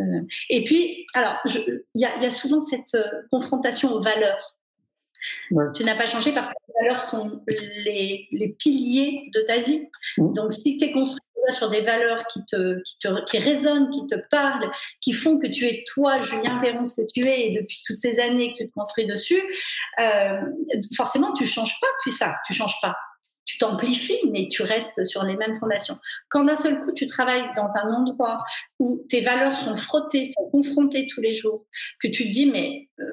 euh, 0.00 0.20
et 0.48 0.64
puis, 0.64 1.06
alors, 1.14 1.38
il 1.44 1.82
y, 1.94 2.04
a 2.04 2.30
souvent 2.30 2.60
cette 2.60 2.94
euh, 2.94 3.22
confrontation 3.30 3.92
aux 3.92 4.00
valeurs. 4.00 4.56
Tu 5.76 5.84
n'as 5.84 5.96
pas 5.96 6.06
changé 6.06 6.32
parce 6.32 6.48
que 6.48 6.54
les 6.66 6.74
valeurs 6.82 7.00
sont 7.00 7.42
les, 7.46 8.56
piliers 8.58 9.30
de 9.32 9.40
ta 9.42 9.58
vie. 9.58 9.88
Donc, 10.18 10.52
si 10.52 10.78
tu 10.78 10.84
es 10.84 10.90
construit 10.90 11.20
sur 11.50 11.70
des 11.70 11.80
valeurs 11.80 12.26
qui 12.26 12.44
te, 12.44 12.80
qui 12.82 12.98
te 12.98 13.24
qui 13.24 13.38
résonnent, 13.38 13.90
qui 13.90 14.06
te 14.06 14.16
parlent, 14.30 14.70
qui 15.00 15.12
font 15.12 15.38
que 15.38 15.46
tu 15.46 15.66
es 15.66 15.84
toi, 15.86 16.20
Julien 16.20 16.58
Perron, 16.60 16.86
ce 16.86 17.00
que 17.00 17.06
tu 17.12 17.26
es, 17.28 17.48
et 17.48 17.60
depuis 17.60 17.82
toutes 17.86 17.98
ces 17.98 18.20
années 18.20 18.52
que 18.52 18.58
tu 18.58 18.68
te 18.68 18.74
construis 18.74 19.06
dessus, 19.06 19.42
euh, 20.00 20.40
forcément, 20.96 21.32
tu 21.32 21.44
changes 21.44 21.78
pas. 21.80 21.88
Puis 22.02 22.12
ça, 22.12 22.36
tu 22.46 22.54
changes 22.54 22.80
pas 22.80 22.96
tu 23.44 23.58
t'amplifies, 23.58 24.30
mais 24.30 24.48
tu 24.48 24.62
restes 24.62 25.04
sur 25.04 25.24
les 25.24 25.36
mêmes 25.36 25.56
fondations. 25.58 25.98
Quand 26.28 26.44
d'un 26.44 26.56
seul 26.56 26.80
coup, 26.80 26.92
tu 26.92 27.06
travailles 27.06 27.50
dans 27.56 27.68
un 27.74 27.92
endroit 27.92 28.38
où 28.78 29.04
tes 29.08 29.20
valeurs 29.20 29.58
sont 29.58 29.76
frottées, 29.76 30.24
sont 30.24 30.48
confrontées 30.50 31.08
tous 31.08 31.20
les 31.20 31.34
jours, 31.34 31.66
que 32.00 32.08
tu 32.08 32.24
te 32.24 32.28
dis, 32.30 32.46
mais 32.46 32.88
euh, 33.00 33.04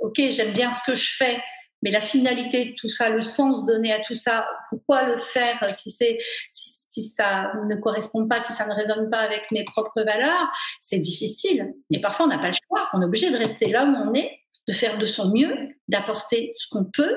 ok, 0.00 0.20
j'aime 0.28 0.52
bien 0.52 0.72
ce 0.72 0.90
que 0.90 0.96
je 0.96 1.16
fais, 1.16 1.40
mais 1.82 1.90
la 1.90 2.00
finalité 2.00 2.66
de 2.66 2.74
tout 2.74 2.88
ça, 2.88 3.10
le 3.10 3.22
sens 3.22 3.64
donné 3.64 3.92
à 3.92 4.00
tout 4.00 4.14
ça, 4.14 4.46
pourquoi 4.70 5.08
le 5.08 5.18
faire 5.18 5.58
si 5.72 5.90
c'est 5.90 6.18
si, 6.52 6.85
ça 7.02 7.52
ne 7.68 7.76
correspond 7.76 8.26
pas, 8.26 8.42
si 8.42 8.52
ça 8.52 8.66
ne 8.66 8.74
résonne 8.74 9.10
pas 9.10 9.18
avec 9.18 9.50
mes 9.52 9.64
propres 9.64 10.02
valeurs, 10.02 10.50
c'est 10.80 10.98
difficile. 10.98 11.74
Et 11.90 12.00
parfois, 12.00 12.26
on 12.26 12.28
n'a 12.28 12.38
pas 12.38 12.48
le 12.48 12.54
choix. 12.54 12.88
On 12.92 13.02
est 13.02 13.04
obligé 13.04 13.30
de 13.30 13.36
rester 13.36 13.70
là 13.70 13.84
où 13.84 13.94
on 14.08 14.14
est, 14.14 14.40
de 14.68 14.72
faire 14.72 14.98
de 14.98 15.06
son 15.06 15.30
mieux, 15.30 15.54
d'apporter 15.88 16.50
ce 16.52 16.68
qu'on 16.68 16.84
peut, 16.84 17.16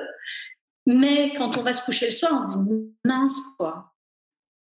mais 0.86 1.34
quand 1.36 1.58
on 1.58 1.64
va 1.64 1.74
se 1.74 1.84
coucher 1.84 2.08
le 2.08 2.12
soir, 2.12 2.32
on 2.34 2.50
se 2.50 2.58
dit 2.58 2.94
mince 3.06 3.40
quoi. 3.58 3.94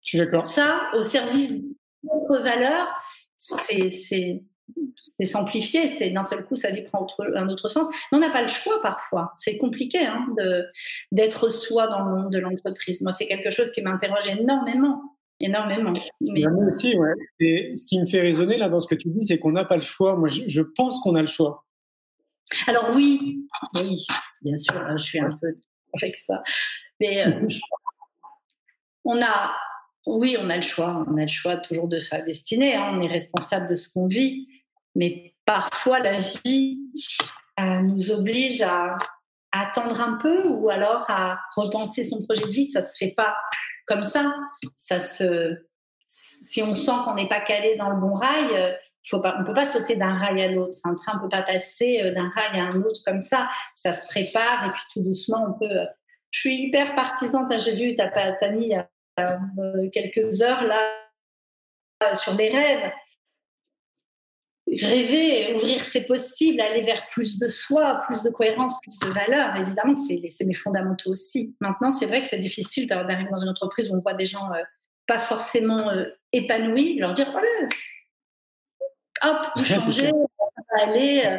Je 0.03 0.09
suis 0.09 0.17
d'accord. 0.17 0.47
Ça, 0.47 0.89
au 0.93 1.03
service 1.03 1.61
de 1.61 1.75
notre 2.03 2.43
valeur, 2.43 2.87
c'est 3.35 4.43
c'est 5.17 5.25
s'amplifier, 5.25 5.87
c'est 5.87 6.09
d'un 6.09 6.23
seul 6.23 6.43
coup, 6.45 6.55
sa 6.55 6.71
vie 6.71 6.81
prend 6.81 7.07
un 7.35 7.47
autre 7.49 7.67
sens. 7.67 7.87
Mais 8.11 8.17
on 8.17 8.21
n'a 8.21 8.31
pas 8.31 8.41
le 8.41 8.47
choix 8.47 8.81
parfois. 8.81 9.31
C'est 9.37 9.57
compliqué 9.57 10.05
hein, 10.05 10.25
d'être 11.11 11.49
soi 11.49 11.87
dans 11.87 12.05
le 12.05 12.15
monde 12.15 12.31
de 12.31 12.39
l'entreprise. 12.39 13.01
Moi, 13.01 13.13
c'est 13.13 13.27
quelque 13.27 13.49
chose 13.49 13.71
qui 13.71 13.81
m'interroge 13.81 14.27
énormément. 14.27 15.15
Énormément. 15.39 15.93
Mais... 16.21 16.43
Moi 16.49 16.65
aussi, 16.73 16.97
ouais. 16.97 17.13
Et 17.39 17.75
ce 17.75 17.85
qui 17.85 17.99
me 17.99 18.05
fait 18.05 18.21
raisonner 18.21 18.57
là 18.57 18.69
dans 18.69 18.79
ce 18.79 18.87
que 18.87 18.95
tu 18.95 19.09
dis, 19.09 19.25
c'est 19.27 19.37
qu'on 19.37 19.51
n'a 19.51 19.65
pas 19.65 19.75
le 19.75 19.81
choix. 19.81 20.15
Moi, 20.15 20.29
je, 20.29 20.61
pense 20.61 21.01
qu'on 21.01 21.15
a 21.15 21.21
le 21.21 21.27
choix. 21.27 21.65
Alors 22.67 22.91
oui, 22.95 23.45
oui, 23.75 24.05
bien 24.41 24.55
sûr, 24.55 24.73
je 24.97 25.03
suis 25.03 25.19
un 25.19 25.35
peu 25.41 25.57
avec 25.93 26.15
ça. 26.15 26.41
Mais 27.01 27.25
euh, 27.25 27.47
on 29.03 29.21
a, 29.21 29.51
oui, 30.05 30.37
on 30.39 30.49
a 30.49 30.55
le 30.55 30.61
choix. 30.61 31.05
On 31.07 31.17
a 31.17 31.23
le 31.23 31.27
choix 31.27 31.57
toujours 31.57 31.89
de 31.89 31.99
sa 31.99 32.21
destinée. 32.21 32.75
Hein. 32.75 32.91
On 32.93 33.01
est 33.01 33.11
responsable 33.11 33.67
de 33.69 33.75
ce 33.75 33.89
qu'on 33.89 34.07
vit. 34.07 34.47
Mais 34.95 35.35
parfois, 35.45 35.99
la 35.99 36.17
vie 36.17 36.79
euh, 37.59 37.81
nous 37.81 38.11
oblige 38.11 38.61
à, 38.61 38.97
attendre 39.51 40.01
un 40.01 40.17
peu 40.17 40.49
ou 40.49 40.69
alors 40.69 41.05
à 41.07 41.39
repenser 41.55 42.03
son 42.03 42.21
projet 42.23 42.43
de 42.45 42.51
vie. 42.51 42.65
Ça 42.65 42.81
se 42.81 42.97
fait 42.97 43.13
pas 43.15 43.33
comme 43.87 44.03
ça. 44.03 44.35
Ça 44.75 44.99
se, 44.99 45.55
si 46.07 46.61
on 46.61 46.75
sent 46.75 46.91
qu'on 47.05 47.13
n'est 47.13 47.29
pas 47.29 47.39
calé 47.39 47.77
dans 47.77 47.89
le 47.89 47.95
bon 47.95 48.15
rail, 48.15 48.47
euh, 48.51 48.73
faut 49.07 49.21
pas, 49.21 49.35
on 49.37 49.41
ne 49.41 49.45
peut 49.45 49.53
pas 49.53 49.65
sauter 49.65 49.95
d'un 49.95 50.17
rail 50.17 50.41
à 50.41 50.47
l'autre. 50.49 50.77
Un 50.83 50.95
train 50.95 51.15
ne 51.15 51.21
peut 51.21 51.29
pas 51.29 51.43
passer 51.43 52.01
euh, 52.03 52.11
d'un 52.11 52.29
rail 52.29 52.59
à 52.59 52.65
un 52.65 52.81
autre 52.81 52.99
comme 53.05 53.19
ça. 53.19 53.49
Ça 53.75 53.93
se 53.93 54.05
prépare 54.07 54.65
et 54.65 54.71
puis 54.71 54.83
tout 54.91 55.03
doucement, 55.03 55.45
on 55.47 55.53
peut. 55.53 55.87
Je 56.31 56.39
suis 56.39 56.55
hyper 56.55 56.93
partisante. 56.95 57.57
J'ai 57.57 57.75
vu, 57.75 57.95
tu 57.95 58.01
as 58.01 58.51
mis 58.51 58.65
il 58.65 58.71
y 58.71 58.75
a 58.75 58.89
quelques 59.93 60.41
heures 60.41 60.63
là 60.63 62.15
sur 62.15 62.33
les 62.33 62.49
rêves 62.49 62.91
rêver, 64.81 65.53
ouvrir 65.55 65.79
c'est 65.81 66.05
possible, 66.05 66.61
aller 66.61 66.81
vers 66.81 67.07
plus 67.07 67.37
de 67.37 67.47
soi, 67.47 68.01
plus 68.07 68.23
de 68.23 68.29
cohérence, 68.29 68.73
plus 68.81 68.97
de 68.99 69.07
valeur. 69.07 69.55
Évidemment 69.57 69.95
c'est 69.95 70.45
mes 70.45 70.53
fondamentaux 70.53 71.11
aussi. 71.11 71.55
Maintenant, 71.59 71.91
c'est 71.91 72.05
vrai 72.05 72.21
que 72.21 72.27
c'est 72.27 72.39
difficile 72.39 72.87
d'arriver 72.87 73.29
dans 73.31 73.41
une 73.41 73.49
entreprise 73.49 73.89
où 73.89 73.95
on 73.95 73.99
voit 73.99 74.13
des 74.13 74.25
gens 74.25 74.51
euh, 74.53 74.61
pas 75.07 75.19
forcément 75.19 75.89
euh, 75.89 76.05
épanouis, 76.31 76.97
leur 76.97 77.13
dire 77.13 77.33
oh, 77.33 79.27
hop, 79.27 79.47
vous 79.55 79.63
changez, 79.63 80.11
aller. 80.81 81.23
Euh. 81.25 81.37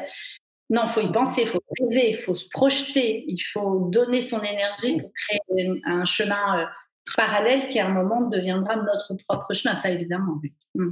Non, 0.68 0.82
il 0.84 0.88
faut 0.88 1.00
y 1.00 1.12
penser, 1.12 1.42
il 1.42 1.48
faut 1.48 1.62
rêver, 1.80 2.10
il 2.10 2.16
faut 2.16 2.34
se 2.34 2.48
projeter, 2.48 3.24
il 3.28 3.38
faut 3.38 3.88
donner 3.88 4.20
son 4.20 4.42
énergie 4.42 4.96
pour 4.96 5.12
créer 5.12 5.70
un 5.84 6.04
chemin 6.04 6.68
parallèle 7.14 7.66
qui 7.66 7.78
à 7.78 7.86
un 7.86 7.90
moment 7.90 8.22
deviendra 8.22 8.74
notre 8.74 9.14
propre 9.28 9.54
chemin. 9.54 9.76
Ça, 9.76 9.90
évidemment. 9.90 10.40
Oui. 10.42 10.52
Hmm. 10.74 10.90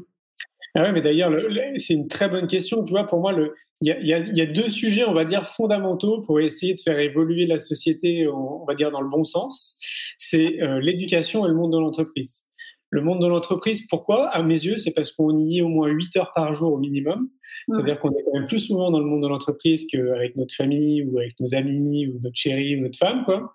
Ah 0.77 0.83
ouais, 0.83 0.93
mais 0.93 1.01
d'ailleurs, 1.01 1.33
c'est 1.77 1.95
une 1.95 2.09
très 2.09 2.29
bonne 2.29 2.49
question. 2.49 2.83
Tu 2.83 2.91
vois, 2.91 3.07
pour 3.07 3.21
moi, 3.21 3.33
il 3.81 3.97
y, 4.03 4.09
y 4.09 4.41
a, 4.41 4.47
deux 4.47 4.69
sujets, 4.69 5.05
on 5.05 5.15
va 5.15 5.25
dire, 5.25 5.47
fondamentaux 5.47 6.21
pour 6.23 6.41
essayer 6.41 6.75
de 6.75 6.81
faire 6.81 6.99
évoluer 6.99 7.47
la 7.47 7.61
société, 7.61 8.27
on 8.29 8.65
va 8.67 8.75
dire, 8.75 8.91
dans 8.91 9.01
le 9.01 9.09
bon 9.09 9.23
sens. 9.23 9.79
C'est 10.19 10.61
euh, 10.63 10.81
l'éducation 10.81 11.45
et 11.45 11.49
le 11.49 11.55
monde 11.55 11.73
de 11.73 11.79
l'entreprise. 11.79 12.45
Le 12.91 13.03
monde 13.03 13.23
de 13.23 13.29
l'entreprise, 13.29 13.87
pourquoi? 13.87 14.29
À 14.29 14.43
mes 14.43 14.65
yeux, 14.65 14.77
c'est 14.77 14.91
parce 14.91 15.13
qu'on 15.13 15.39
y 15.39 15.59
est 15.59 15.63
au 15.63 15.69
moins 15.69 15.89
8 15.89 16.17
heures 16.17 16.33
par 16.35 16.53
jour 16.55 16.73
au 16.73 16.79
minimum. 16.79 17.29
C'est-à-dire 17.69 18.01
qu'on 18.01 18.11
est 18.11 18.23
quand 18.25 18.39
même 18.39 18.47
plus 18.49 18.61
souvent 18.61 18.91
dans 18.91 19.01
le 19.01 19.07
monde 19.07 19.23
de 19.23 19.29
l'entreprise 19.29 19.87
qu'avec 19.87 20.37
notre 20.37 20.55
famille 20.55 21.05
ou 21.05 21.19
avec 21.19 21.39
nos 21.39 21.55
amis 21.55 22.09
ou 22.09 22.21
notre 22.21 22.37
chérie 22.37 22.77
ou 22.77 22.83
notre 22.83 22.99
femme, 22.99 23.25
quoi. 23.25 23.53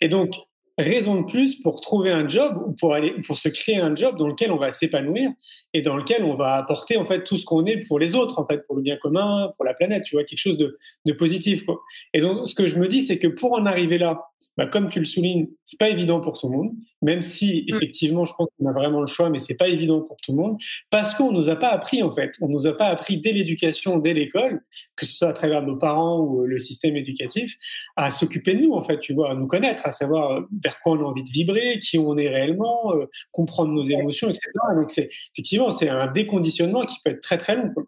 Et 0.00 0.08
donc, 0.08 0.34
raison 0.78 1.20
de 1.20 1.26
plus 1.26 1.56
pour 1.56 1.80
trouver 1.80 2.10
un 2.10 2.26
job 2.26 2.60
ou 2.66 2.72
pour 2.72 2.94
aller 2.94 3.14
pour 3.26 3.38
se 3.38 3.48
créer 3.48 3.78
un 3.78 3.94
job 3.94 4.16
dans 4.16 4.26
lequel 4.26 4.50
on 4.52 4.56
va 4.56 4.72
s'épanouir 4.72 5.30
et 5.74 5.82
dans 5.82 5.96
lequel 5.96 6.24
on 6.24 6.34
va 6.34 6.54
apporter 6.54 6.96
en 6.96 7.04
fait 7.04 7.24
tout 7.24 7.36
ce 7.36 7.44
qu'on 7.44 7.64
est 7.66 7.86
pour 7.86 7.98
les 7.98 8.14
autres 8.14 8.38
en 8.38 8.46
fait 8.46 8.66
pour 8.66 8.76
le 8.76 8.82
bien 8.82 8.96
commun 8.96 9.50
pour 9.56 9.64
la 9.64 9.74
planète 9.74 10.04
tu 10.04 10.16
vois 10.16 10.24
quelque 10.24 10.38
chose 10.38 10.56
de, 10.56 10.78
de 11.04 11.12
positif 11.12 11.64
quoi. 11.64 11.80
Et 12.14 12.20
donc 12.20 12.48
ce 12.48 12.54
que 12.54 12.66
je 12.66 12.78
me 12.78 12.88
dis 12.88 13.02
c'est 13.02 13.18
que 13.18 13.28
pour 13.28 13.52
en 13.52 13.66
arriver 13.66 13.98
là 13.98 14.31
bah, 14.56 14.66
comme 14.66 14.90
tu 14.90 14.98
le 14.98 15.04
soulignes, 15.04 15.48
c'est 15.64 15.78
pas 15.78 15.88
évident 15.88 16.20
pour 16.20 16.38
tout 16.38 16.48
le 16.48 16.56
monde, 16.56 16.72
même 17.00 17.22
si 17.22 17.64
mm. 17.68 17.74
effectivement 17.74 18.24
je 18.24 18.34
pense 18.34 18.48
qu'on 18.58 18.66
a 18.66 18.72
vraiment 18.72 19.00
le 19.00 19.06
choix, 19.06 19.30
mais 19.30 19.38
c'est 19.38 19.54
pas 19.54 19.68
évident 19.68 20.00
pour 20.02 20.16
tout 20.18 20.32
le 20.32 20.38
monde, 20.38 20.58
parce 20.90 21.14
qu'on 21.14 21.32
nous 21.32 21.48
a 21.48 21.56
pas 21.56 21.68
appris 21.68 22.02
en 22.02 22.10
fait, 22.10 22.32
on 22.40 22.48
nous 22.48 22.66
a 22.66 22.76
pas 22.76 22.86
appris 22.86 23.18
dès 23.18 23.32
l'éducation, 23.32 23.98
dès 23.98 24.14
l'école, 24.14 24.60
que 24.96 25.06
ce 25.06 25.14
soit 25.14 25.28
à 25.28 25.32
travers 25.32 25.62
nos 25.62 25.76
parents 25.76 26.20
ou 26.20 26.42
euh, 26.42 26.46
le 26.46 26.58
système 26.58 26.96
éducatif, 26.96 27.56
à 27.96 28.10
s'occuper 28.10 28.54
de 28.54 28.62
nous 28.62 28.72
en 28.72 28.82
fait, 28.82 29.00
tu 29.00 29.14
vois, 29.14 29.30
à 29.30 29.34
nous 29.34 29.46
connaître, 29.46 29.86
à 29.86 29.92
savoir 29.92 30.32
euh, 30.32 30.40
vers 30.62 30.80
quoi 30.80 30.98
on 30.98 31.00
a 31.00 31.04
envie 31.04 31.24
de 31.24 31.30
vibrer, 31.30 31.78
qui 31.78 31.98
on 31.98 32.16
est 32.16 32.28
réellement, 32.28 32.94
euh, 32.94 33.06
comprendre 33.30 33.72
nos 33.72 33.84
émotions, 33.84 34.28
etc. 34.28 34.50
Donc 34.76 34.90
c'est 34.90 35.08
effectivement 35.34 35.70
c'est 35.72 35.88
un 35.88 36.06
déconditionnement 36.08 36.84
qui 36.84 36.96
peut 37.04 37.12
être 37.12 37.22
très 37.22 37.38
très 37.38 37.56
long. 37.56 37.70
Quoi. 37.72 37.84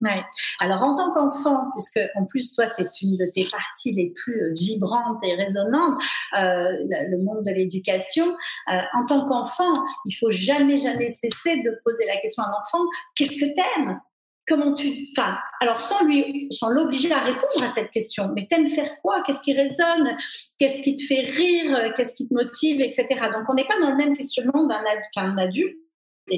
Ouais. 0.00 0.22
Alors 0.60 0.82
en 0.82 0.94
tant 0.94 1.12
qu'enfant, 1.12 1.72
puisque 1.74 1.98
en 2.14 2.24
plus 2.24 2.52
toi 2.52 2.66
c'est 2.68 3.02
une 3.02 3.16
de 3.16 3.28
tes 3.34 3.48
parties 3.50 3.92
les 3.92 4.10
plus 4.10 4.42
euh, 4.42 4.52
vibrantes 4.54 5.18
et 5.24 5.34
résonnantes, 5.34 6.00
euh, 6.38 6.68
le 7.10 7.24
monde 7.24 7.44
de 7.44 7.50
l'éducation, 7.50 8.26
euh, 8.28 8.78
en 8.94 9.06
tant 9.06 9.26
qu'enfant, 9.26 9.82
il 10.04 10.12
faut 10.12 10.30
jamais 10.30 10.78
jamais 10.78 11.08
cesser 11.08 11.56
de 11.64 11.80
poser 11.84 12.06
la 12.06 12.16
question 12.18 12.44
à 12.44 12.46
un 12.46 12.52
enfant 12.60 12.84
qu'est-ce 13.16 13.40
que 13.40 13.52
t'aimes? 13.52 14.00
Comment 14.46 14.72
tu, 14.72 15.08
enfin, 15.16 15.36
alors 15.60 15.80
sans 15.80 16.04
lui, 16.04 16.46
sans 16.52 16.70
l'obliger 16.70 17.12
à 17.12 17.18
répondre 17.18 17.62
à 17.62 17.68
cette 17.68 17.90
question, 17.90 18.30
mais 18.34 18.46
t'aimes 18.48 18.68
faire 18.68 19.00
quoi? 19.02 19.22
Qu'est-ce 19.26 19.42
qui 19.42 19.52
résonne? 19.52 20.16
Qu'est-ce 20.58 20.80
qui 20.80 20.94
te 20.94 21.02
fait 21.02 21.22
rire? 21.22 21.92
Qu'est-ce 21.96 22.14
qui 22.14 22.28
te 22.28 22.32
motive, 22.32 22.80
etc. 22.80 23.06
Donc 23.32 23.42
on 23.48 23.54
n'est 23.54 23.66
pas 23.66 23.78
dans 23.80 23.90
le 23.90 23.96
même 23.96 24.16
questionnement 24.16 24.66
qu'un 25.12 25.36
adulte 25.36 25.76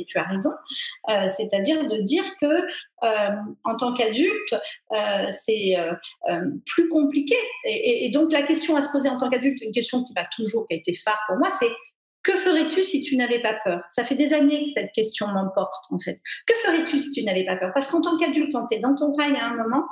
tu 0.06 0.18
as 0.18 0.24
raison, 0.24 0.50
euh, 1.08 1.26
c'est-à-dire 1.28 1.88
de 1.88 1.98
dire 2.02 2.24
que 2.40 2.46
euh, 2.46 3.36
en 3.64 3.76
tant 3.76 3.92
qu'adulte, 3.94 4.54
euh, 4.92 5.26
c'est 5.30 5.76
plus 6.66 6.88
compliqué. 6.88 7.36
Et, 7.64 8.10
donc 8.10 8.32
la 8.32 8.42
question 8.42 8.76
à 8.76 8.80
se 8.80 8.90
poser 8.90 9.08
en 9.08 9.18
tant 9.18 9.30
qu'adulte, 9.30 9.60
une 9.62 9.72
question 9.72 10.04
qui 10.04 10.12
va 10.14 10.26
toujours, 10.34 10.66
qui 10.68 10.76
été 10.76 10.92
phare 10.92 11.20
pour 11.26 11.36
moi, 11.36 11.50
c'est 11.58 11.70
que 12.22 12.36
ferais-tu 12.36 12.84
si 12.84 13.02
tu 13.02 13.16
n'avais 13.16 13.40
pas 13.40 13.54
peur? 13.64 13.80
Ça 13.88 14.04
fait 14.04 14.14
des 14.14 14.34
années 14.34 14.62
que 14.62 14.68
cette 14.68 14.92
question 14.92 15.26
m'emporte 15.28 15.86
en 15.90 15.98
fait. 15.98 16.20
Que 16.46 16.54
ferais-tu 16.54 16.98
si 16.98 17.12
tu 17.12 17.24
n'avais 17.24 17.44
pas 17.44 17.56
peur? 17.56 17.70
Parce 17.72 17.88
qu'en 17.88 18.02
tant 18.02 18.18
qu'adulte, 18.18 18.52
quand 18.52 18.66
tu 18.66 18.78
dans 18.80 18.94
ton 18.94 19.14
rail 19.14 19.34
à 19.36 19.46
un 19.46 19.56
moment, 19.56 19.84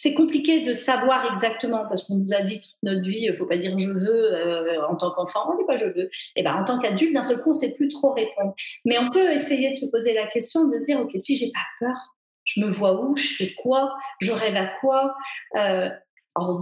c'est 0.00 0.14
compliqué 0.14 0.60
de 0.60 0.74
savoir 0.74 1.28
exactement 1.28 1.84
parce 1.88 2.04
qu'on 2.04 2.18
nous 2.18 2.32
a 2.32 2.42
dit 2.42 2.60
toute 2.60 2.76
notre 2.84 3.02
vie, 3.02 3.22
il 3.22 3.34
faut 3.36 3.46
pas 3.46 3.56
dire 3.56 3.76
je 3.76 3.88
veux 3.88 4.32
euh, 4.32 4.86
en 4.86 4.94
tant 4.94 5.10
qu'enfant, 5.10 5.40
on 5.52 5.58
dit 5.58 5.64
pas 5.66 5.74
je 5.74 5.86
veux. 5.86 6.04
Et 6.04 6.10
eh 6.36 6.42
ben 6.44 6.54
en 6.54 6.64
tant 6.64 6.78
qu'adulte, 6.78 7.12
d'un 7.12 7.24
seul 7.24 7.42
coup, 7.42 7.50
on 7.50 7.54
sait 7.54 7.72
plus 7.72 7.88
trop 7.88 8.12
répondre. 8.12 8.54
Mais 8.84 8.96
on 9.00 9.10
peut 9.10 9.32
essayer 9.32 9.70
de 9.70 9.74
se 9.74 9.86
poser 9.86 10.14
la 10.14 10.28
question, 10.28 10.68
de 10.68 10.78
se 10.78 10.84
dire 10.84 11.00
ok, 11.00 11.10
si 11.16 11.34
j'ai 11.34 11.50
pas 11.50 11.86
peur, 11.86 11.96
je 12.44 12.60
me 12.60 12.70
vois 12.70 13.02
où, 13.02 13.16
je 13.16 13.26
fais 13.26 13.54
quoi, 13.54 13.92
je 14.20 14.30
rêve 14.30 14.54
à 14.54 14.66
quoi. 14.80 15.16
Euh, 15.56 15.88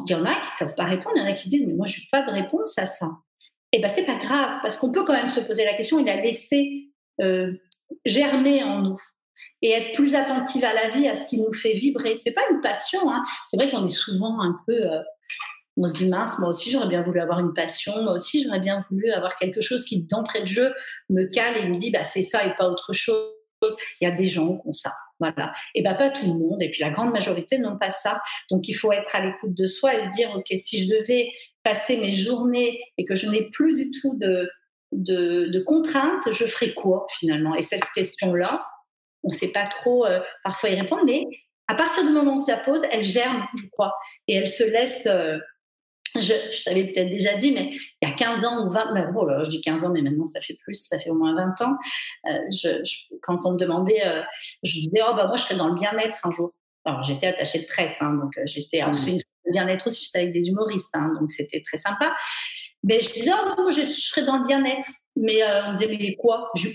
il 0.06 0.10
y 0.10 0.14
en 0.14 0.24
a 0.24 0.40
qui 0.40 0.50
savent 0.56 0.74
pas 0.74 0.84
répondre, 0.84 1.16
il 1.16 1.22
y 1.22 1.26
en 1.26 1.30
a 1.30 1.34
qui 1.34 1.50
disent 1.50 1.66
mais 1.66 1.74
moi 1.74 1.86
je 1.86 1.98
n'ai 1.98 2.06
pas 2.10 2.22
de 2.22 2.30
réponse 2.30 2.78
à 2.78 2.86
ça. 2.86 3.10
Et 3.72 3.78
eh 3.78 3.82
ben 3.82 3.90
pas 4.06 4.16
grave 4.16 4.58
parce 4.62 4.78
qu'on 4.78 4.90
peut 4.90 5.04
quand 5.04 5.12
même 5.12 5.28
se 5.28 5.40
poser 5.40 5.66
la 5.66 5.74
question 5.74 5.98
Il 5.98 6.08
a 6.08 6.18
laissé 6.18 6.88
euh, 7.20 7.52
germer 8.06 8.62
en 8.62 8.80
nous 8.80 8.96
et 9.62 9.72
être 9.72 9.94
plus 9.94 10.14
attentive 10.14 10.64
à 10.64 10.74
la 10.74 10.90
vie, 10.90 11.08
à 11.08 11.14
ce 11.14 11.26
qui 11.26 11.40
nous 11.40 11.52
fait 11.52 11.72
vibrer. 11.72 12.16
C'est 12.16 12.32
pas 12.32 12.42
une 12.50 12.60
passion. 12.60 13.10
Hein. 13.10 13.24
C'est 13.48 13.56
vrai 13.56 13.70
qu'on 13.70 13.86
est 13.86 13.90
souvent 13.90 14.40
un 14.40 14.56
peu. 14.66 14.74
Euh, 14.74 15.02
on 15.76 15.86
se 15.86 15.92
dit 15.92 16.08
mince, 16.08 16.38
moi 16.38 16.48
aussi 16.48 16.70
j'aurais 16.70 16.88
bien 16.88 17.02
voulu 17.02 17.20
avoir 17.20 17.38
une 17.38 17.52
passion, 17.52 18.02
moi 18.02 18.14
aussi 18.14 18.42
j'aurais 18.42 18.60
bien 18.60 18.84
voulu 18.90 19.10
avoir 19.12 19.36
quelque 19.36 19.60
chose 19.60 19.84
qui 19.84 20.02
d'entrée 20.02 20.40
de 20.40 20.46
jeu 20.46 20.72
me 21.10 21.24
cale 21.24 21.58
et 21.58 21.68
me 21.68 21.76
dit 21.76 21.90
bah 21.90 22.04
c'est 22.04 22.22
ça 22.22 22.46
et 22.46 22.54
pas 22.54 22.68
autre 22.68 22.92
chose. 22.94 23.26
Il 24.00 24.04
y 24.04 24.06
a 24.06 24.10
des 24.10 24.28
gens 24.28 24.56
qui 24.56 24.68
ont 24.68 24.72
ça, 24.72 24.94
voilà. 25.20 25.52
Et 25.74 25.82
bah 25.82 25.94
pas 25.94 26.10
tout 26.10 26.26
le 26.26 26.38
monde 26.38 26.62
et 26.62 26.70
puis 26.70 26.80
la 26.80 26.90
grande 26.90 27.12
majorité 27.12 27.58
n'ont 27.58 27.76
pas 27.76 27.90
ça. 27.90 28.22
Donc 28.50 28.68
il 28.68 28.74
faut 28.74 28.92
être 28.92 29.14
à 29.14 29.24
l'écoute 29.24 29.54
de 29.54 29.66
soi 29.66 29.94
et 29.94 30.04
se 30.04 30.08
dire 30.16 30.30
ok 30.34 30.46
si 30.54 30.84
je 30.84 30.96
devais 30.96 31.30
passer 31.62 31.98
mes 31.98 32.12
journées 32.12 32.78
et 32.96 33.04
que 33.04 33.14
je 33.14 33.28
n'ai 33.28 33.48
plus 33.50 33.74
du 33.76 33.90
tout 33.90 34.16
de, 34.18 34.48
de, 34.92 35.46
de 35.46 35.60
contraintes, 35.60 36.30
je 36.30 36.44
ferais 36.44 36.72
quoi 36.72 37.06
finalement? 37.18 37.54
Et 37.54 37.62
cette 37.62 37.84
question 37.94 38.32
là, 38.32 38.66
on 39.26 39.30
ne 39.30 39.34
sait 39.34 39.48
pas 39.48 39.66
trop 39.66 40.06
euh, 40.06 40.20
parfois 40.42 40.70
y 40.70 40.80
répondre, 40.80 41.02
mais 41.04 41.24
à 41.68 41.74
partir 41.74 42.04
du 42.04 42.10
moment 42.10 42.32
où 42.32 42.34
on 42.36 42.38
se 42.38 42.50
la 42.50 42.58
pose, 42.58 42.82
elle 42.90 43.02
germe, 43.02 43.44
je 43.60 43.66
crois, 43.68 43.92
et 44.28 44.36
elle 44.36 44.48
se 44.48 44.62
laisse. 44.62 45.06
Euh, 45.06 45.36
je, 46.14 46.64
t'avais 46.64 46.86
peut-être 46.86 47.10
déjà 47.10 47.36
dit, 47.36 47.52
mais 47.52 47.72
il 48.00 48.08
y 48.08 48.10
a 48.10 48.14
15 48.14 48.44
ans 48.46 48.64
ou 48.64 48.70
20, 48.70 48.94
ben, 48.94 49.12
oh 49.14 49.26
là, 49.26 49.42
je 49.42 49.50
dis 49.50 49.60
15 49.60 49.84
ans, 49.84 49.90
mais 49.90 50.00
maintenant 50.00 50.24
ça 50.24 50.40
fait 50.40 50.56
plus, 50.62 50.76
ça 50.76 50.98
fait 50.98 51.10
au 51.10 51.14
moins 51.14 51.34
20 51.34 51.60
ans. 51.62 51.76
Euh, 52.30 52.82
quand 53.20 53.44
on 53.44 53.52
me 53.52 53.58
demandait, 53.58 54.00
je 54.62 54.72
disais, 54.72 55.02
oh 55.06 55.14
bah 55.14 55.26
moi 55.26 55.36
je 55.36 55.42
serais 55.42 55.56
dans 55.56 55.68
le 55.68 55.74
bien-être 55.74 56.24
un 56.24 56.30
jour. 56.30 56.54
Alors 56.86 57.02
j'étais 57.02 57.26
attachée 57.26 57.58
de 57.58 57.66
presse, 57.66 58.00
hein, 58.00 58.14
donc 58.14 58.32
j'étais, 58.46 58.80
mmh. 58.86 58.94
c'est 58.96 59.10
une 59.10 59.20
bien-être 59.52 59.88
aussi, 59.88 60.04
j'étais 60.04 60.20
avec 60.20 60.32
des 60.32 60.48
humoristes, 60.48 60.94
hein, 60.94 61.12
donc 61.20 61.30
c'était 61.32 61.62
très 61.66 61.76
sympa. 61.76 62.14
Mais 62.82 63.00
je 63.00 63.12
disais, 63.12 63.32
oh 63.34 63.54
non, 63.58 63.70
je, 63.70 63.82
je 63.82 63.90
serais 63.90 64.24
dans 64.24 64.38
le 64.38 64.44
bien-être. 64.46 64.88
Mais 65.16 65.42
on 65.66 65.72
me 65.72 65.76
disait, 65.76 65.88
mais 65.88 66.14
quoi? 66.14 66.50
Je 66.54 66.68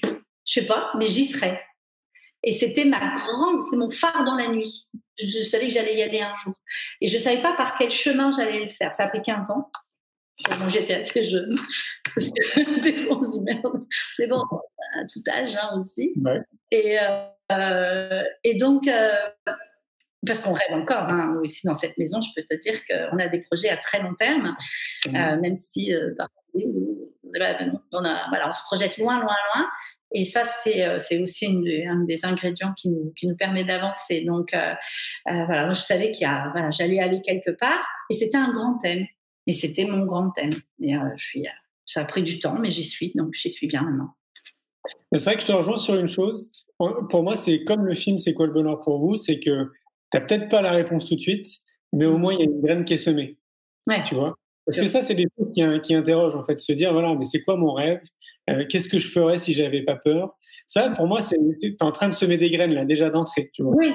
je 0.45 0.59
sais 0.59 0.65
pas, 0.65 0.91
mais 0.97 1.07
j'y 1.07 1.25
serais. 1.25 1.61
Et 2.43 2.51
c'était 2.51 2.85
ma 2.85 2.99
grande, 3.15 3.61
c'est 3.61 3.77
mon 3.77 3.89
phare 3.89 4.23
dans 4.23 4.35
la 4.35 4.47
nuit. 4.47 4.87
Je, 5.17 5.43
savais 5.43 5.67
que 5.67 5.73
j'allais 5.73 5.95
y 5.95 6.01
aller 6.01 6.21
un 6.21 6.35
jour. 6.35 6.55
Et 6.99 7.07
je 7.07 7.15
ne 7.15 7.21
savais 7.21 7.41
pas 7.41 7.53
par 7.53 7.77
quel 7.77 7.91
chemin 7.91 8.31
j'allais 8.31 8.63
le 8.63 8.69
faire. 8.69 8.93
Ça 8.93 9.05
a 9.05 9.07
pris 9.09 9.21
15 9.21 9.51
ans. 9.51 9.69
Donc 10.59 10.69
j'étais 10.69 10.95
assez 10.95 11.23
jeune. 11.23 11.55
Parce 12.15 12.29
que 12.29 12.81
des 12.81 12.93
fois, 12.93 13.17
on 13.17 13.23
se 13.23 13.31
dit 13.31 13.41
merde. 13.41 13.83
Mais 14.17 14.27
bon, 14.27 14.41
à 14.41 15.05
tout 15.11 15.23
âge 15.29 15.55
hein, 15.55 15.79
aussi. 15.79 16.13
Et, 16.71 16.97
euh, 16.99 18.23
et 18.43 18.55
donc, 18.55 18.89
parce 20.25 20.39
qu'on 20.39 20.53
rêve 20.53 20.73
encore, 20.73 21.11
hein, 21.11 21.39
ici 21.43 21.65
dans 21.67 21.73
cette 21.73 21.97
maison, 21.97 22.21
je 22.21 22.29
peux 22.35 22.45
te 22.47 22.59
dire 22.59 22.79
qu'on 22.85 23.19
a 23.19 23.27
des 23.27 23.41
projets 23.41 23.69
à 23.69 23.77
très 23.77 24.01
long 24.01 24.13
terme, 24.15 24.55
mmh. 25.07 25.41
même 25.41 25.55
si 25.55 25.93
on, 27.93 28.05
a, 28.05 28.29
voilà, 28.29 28.49
on 28.49 28.53
se 28.53 28.63
projette 28.63 28.97
loin, 28.97 29.19
loin, 29.19 29.35
loin. 29.53 29.67
Et 30.13 30.23
ça, 30.23 30.43
c'est, 30.43 31.19
aussi 31.21 31.45
une, 31.45 31.67
un 31.87 32.03
des 32.03 32.25
ingrédients 32.25 32.73
qui 32.73 32.89
nous, 32.89 33.13
qui 33.15 33.27
nous 33.27 33.35
permet 33.35 33.63
d'avancer. 33.63 34.21
Donc, 34.25 34.53
euh, 34.53 34.73
voilà, 35.25 35.71
je 35.71 35.79
savais 35.79 36.11
qu'il 36.11 36.27
y 36.27 36.29
a, 36.29 36.49
voilà, 36.51 36.69
j'allais 36.71 36.99
aller 36.99 37.21
quelque 37.21 37.51
part, 37.51 37.85
et 38.09 38.13
c'était 38.13 38.37
un 38.37 38.51
grand 38.51 38.77
thème. 38.77 39.05
Et 39.47 39.53
c'était 39.53 39.85
mon 39.85 40.05
grand 40.05 40.31
thème. 40.31 40.51
Et 40.81 40.93
je 41.17 41.23
suis, 41.23 41.47
ça 41.85 42.01
a 42.01 42.05
pris 42.05 42.23
du 42.23 42.39
temps, 42.39 42.57
mais 42.59 42.71
j'y 42.71 42.83
suis, 42.83 43.13
donc 43.15 43.33
j'y 43.33 43.49
suis 43.49 43.67
bien 43.67 43.81
maintenant. 43.81 44.13
C'est 45.13 45.23
vrai 45.23 45.35
que 45.35 45.41
je 45.41 45.47
te 45.47 45.51
rejoins 45.51 45.77
sur 45.77 45.95
une 45.95 46.07
chose. 46.07 46.51
Pour 46.77 47.23
moi, 47.23 47.35
c'est 47.35 47.63
comme 47.63 47.85
le 47.85 47.93
film 47.93 48.17
C'est 48.17 48.33
quoi 48.33 48.47
le 48.47 48.53
bonheur 48.53 48.79
pour 48.81 48.99
vous? 48.99 49.15
C'est 49.15 49.39
que 49.39 49.63
tu 49.63 49.69
n'as 50.13 50.21
peut-être 50.21 50.49
pas 50.49 50.61
la 50.61 50.71
réponse 50.71 51.05
tout 51.05 51.15
de 51.15 51.21
suite, 51.21 51.47
mais 51.93 52.05
au 52.05 52.17
moins, 52.17 52.33
il 52.33 52.39
y 52.39 52.41
a 52.41 52.45
une 52.45 52.61
graine 52.61 52.85
qui 52.85 52.93
est 52.93 52.97
semée. 52.97 53.37
Ouais. 53.87 54.01
Tu 54.03 54.15
vois? 54.15 54.35
Parce 54.65 54.77
que 54.77 54.87
ça, 54.87 55.03
c'est 55.03 55.15
des 55.15 55.27
choses 55.37 55.51
qui, 55.53 55.81
qui, 55.81 55.95
interrogent, 55.95 56.35
en 56.35 56.43
fait. 56.43 56.59
Se 56.59 56.71
dire, 56.71 56.93
voilà, 56.93 57.15
mais 57.15 57.25
c'est 57.25 57.41
quoi 57.41 57.57
mon 57.57 57.73
rêve? 57.73 58.01
Euh, 58.49 58.65
Qu'est-ce 58.69 58.89
que 58.89 58.99
je 58.99 59.07
ferais 59.07 59.37
si 59.37 59.53
j'avais 59.53 59.83
pas 59.83 59.95
peur? 59.95 60.37
Ça, 60.65 60.89
pour 60.91 61.07
moi, 61.07 61.21
c'est 61.21 61.37
es 61.63 61.83
en 61.83 61.91
train 61.91 62.09
de 62.09 62.13
semer 62.13 62.37
des 62.37 62.49
graines, 62.49 62.73
là, 62.73 62.85
déjà 62.85 63.09
d'entrée. 63.09 63.49
Tu 63.53 63.63
vois 63.63 63.75
oui. 63.75 63.93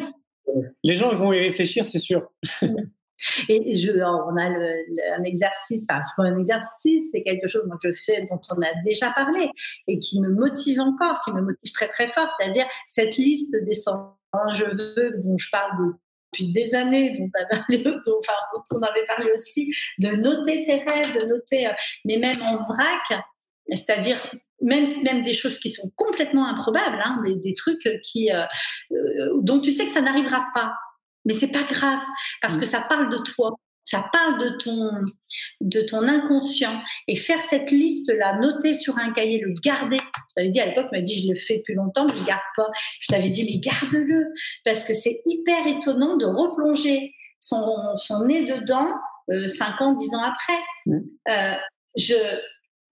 Les 0.85 0.97
gens, 0.97 1.15
vont 1.15 1.33
y 1.33 1.41
réfléchir, 1.41 1.87
c'est 1.87 1.99
sûr. 1.99 2.23
Et 3.49 3.75
je, 3.75 3.93
on 3.93 4.37
a 4.37 4.50
le, 4.50 5.19
un 5.19 5.25
exercice, 5.25 5.87
enfin, 5.91 6.03
un 6.19 6.38
exercice, 6.38 7.09
c'est 7.12 7.23
quelque 7.23 7.49
chose 7.49 7.62
que 7.83 7.93
je 7.93 8.00
fais, 8.05 8.26
dont 8.31 8.41
on 8.50 8.61
a 8.62 8.83
déjà 8.85 9.11
parlé 9.12 9.50
et 9.87 9.99
qui 9.99 10.21
me 10.21 10.29
motive 10.29 10.81
encore, 10.81 11.21
qui 11.25 11.33
me 11.33 11.41
motive 11.41 11.73
très 11.73 11.88
très 11.88 12.09
fort, 12.09 12.29
c'est-à-dire 12.38 12.67
cette 12.87 13.17
liste 13.17 13.57
des 13.65 13.75
100 13.75 14.17
je 14.53 14.65
veux 14.65 15.21
dont 15.23 15.38
je 15.38 15.49
parle 15.50 15.73
depuis 16.33 16.53
des 16.53 16.75
années, 16.75 17.19
dont, 17.19 17.31
enfin, 18.19 18.33
on 18.73 18.83
avait 18.83 19.07
parlé 19.07 19.33
aussi, 19.33 19.73
de 19.99 20.09
noter 20.09 20.59
ses 20.59 20.75
rêves, 20.75 21.21
de 21.21 21.26
noter, 21.26 21.67
euh, 21.67 21.73
mais 22.05 22.19
même 22.19 22.43
en 22.43 22.57
vrac, 22.65 23.25
c'est-à-dire 23.75 24.19
même, 24.63 25.03
même 25.03 25.23
des 25.23 25.33
choses 25.33 25.59
qui 25.59 25.69
sont 25.69 25.91
complètement 25.97 26.47
improbables, 26.47 27.01
hein, 27.05 27.23
des, 27.25 27.55
trucs 27.55 27.89
qui, 28.03 28.33
euh, 28.33 28.45
euh, 28.93 29.41
dont 29.41 29.61
tu 29.61 29.73
sais 29.73 29.85
que 29.85 29.91
ça 29.91 30.01
n'arrivera 30.01 30.47
pas. 30.55 30.75
Mais 31.25 31.33
c'est 31.33 31.51
pas 31.51 31.65
grave 31.65 32.01
parce 32.41 32.57
mmh. 32.57 32.61
que 32.61 32.67
ça 32.67 32.81
parle 32.83 33.11
de 33.11 33.19
toi 33.19 33.57
ça 33.87 34.05
parle 34.13 34.39
de 34.41 34.51
ton, 34.59 34.91
de 35.61 35.81
ton 35.83 36.03
inconscient. 36.03 36.83
Et 37.07 37.15
faire 37.15 37.41
cette 37.41 37.71
liste-là, 37.71 38.39
noter 38.41 38.75
sur 38.75 38.99
un 38.99 39.13
cahier, 39.13 39.41
le 39.41 39.55
garder. 39.65 39.99
Je 40.01 40.35
t'avais 40.35 40.51
dit 40.51 40.61
à 40.61 40.67
l'époque, 40.67 40.89
tu 40.93 40.99
m'as 40.99 41.05
dit, 41.05 41.23
je 41.23 41.33
le 41.33 41.39
fais 41.39 41.59
depuis 41.59 41.75
longtemps, 41.75 42.05
mais 42.05 42.17
je 42.17 42.23
ne 42.23 42.27
garde 42.27 42.43
pas. 42.57 42.69
Je 43.01 43.07
t'avais 43.07 43.31
dit, 43.31 43.45
mais 43.45 43.61
garde-le. 43.61 44.27
Parce 44.65 44.85
que 44.85 44.93
c'est 44.93 45.23
hyper 45.25 45.67
étonnant 45.69 46.17
de 46.17 46.27
replonger 46.27 47.15
son, 47.39 47.97
son 47.97 48.25
nez 48.25 48.45
dedans 48.45 48.89
euh, 49.31 49.47
5 49.47 49.81
ans, 49.81 49.93
10 49.95 50.15
ans 50.17 50.23
après. 50.23 50.59
Euh, 51.29 51.55
je, 51.97 52.15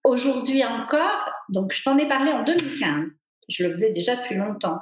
aujourd'hui 0.05 0.65
encore, 0.65 1.31
donc 1.49 1.73
je 1.73 1.83
t'en 1.83 1.99
ai 1.99 2.07
parlé 2.07 2.33
en 2.33 2.45
2015. 2.45 3.11
Je 3.49 3.67
le 3.67 3.75
faisais 3.75 3.91
déjà 3.91 4.17
depuis 4.17 4.37
longtemps. 4.37 4.81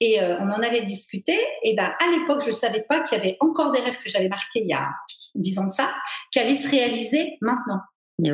Et 0.00 0.22
euh, 0.22 0.36
on 0.38 0.50
en 0.50 0.62
avait 0.62 0.84
discuté. 0.84 1.36
Et 1.64 1.74
ben, 1.74 1.92
à 1.98 2.10
l'époque, 2.10 2.42
je 2.42 2.50
ne 2.50 2.54
savais 2.54 2.82
pas 2.82 3.02
qu'il 3.02 3.18
y 3.18 3.20
avait 3.20 3.36
encore 3.40 3.72
des 3.72 3.80
rêves 3.80 3.96
que 3.96 4.08
j'avais 4.08 4.28
marqués 4.28 4.60
il 4.60 4.68
y 4.68 4.72
a 4.72 4.88
dix 5.34 5.58
ans 5.58 5.66
de 5.66 5.72
ça, 5.72 5.92
qui 6.30 6.38
allaient 6.38 6.54
se 6.54 6.70
réaliser 6.70 7.38
maintenant. 7.40 7.80
Et, 8.22 8.30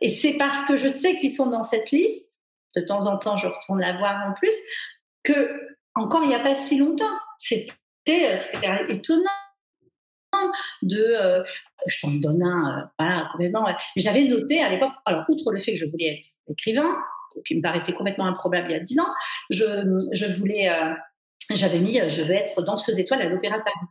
et 0.00 0.08
c'est 0.08 0.34
parce 0.34 0.64
que 0.64 0.76
je 0.76 0.88
sais 0.88 1.16
qu'ils 1.16 1.32
sont 1.32 1.50
dans 1.50 1.62
cette 1.62 1.90
liste, 1.90 2.40
de 2.76 2.80
temps 2.80 3.06
en 3.06 3.18
temps, 3.18 3.36
je 3.36 3.46
retourne 3.46 3.80
la 3.80 3.98
voir 3.98 4.30
en 4.30 4.32
plus, 4.32 4.54
que 5.24 5.76
encore 5.94 6.22
il 6.22 6.28
n'y 6.28 6.34
a 6.34 6.40
pas 6.40 6.54
si 6.54 6.78
longtemps. 6.78 7.04
C'était 7.38 8.38
euh, 8.64 8.86
de 10.82 10.98
euh, 10.98 11.42
je 11.86 12.00
t'en 12.00 12.10
donne 12.12 12.42
un 12.42 12.90
voilà 12.98 13.28
complètement 13.32 13.66
j'avais 13.96 14.24
noté 14.24 14.60
à 14.60 14.68
l'époque 14.68 14.92
alors 15.04 15.24
outre 15.28 15.52
le 15.52 15.60
fait 15.60 15.72
que 15.72 15.78
je 15.78 15.86
voulais 15.86 16.18
être 16.18 16.28
écrivain 16.50 16.96
qui 17.46 17.54
me 17.54 17.62
paraissait 17.62 17.92
complètement 17.92 18.26
improbable 18.26 18.70
il 18.70 18.72
y 18.72 18.76
a 18.76 18.80
dix 18.80 18.98
ans, 18.98 19.08
je, 19.50 19.64
je 20.12 20.26
voulais, 20.38 20.68
euh, 20.68 20.94
j'avais 21.54 21.80
mis, 21.80 22.00
je 22.08 22.22
vais 22.22 22.36
être 22.36 22.62
danseuse 22.62 22.98
étoile 22.98 23.22
à 23.22 23.26
l'Opéra 23.26 23.58
de 23.58 23.64
Paris. 23.64 23.86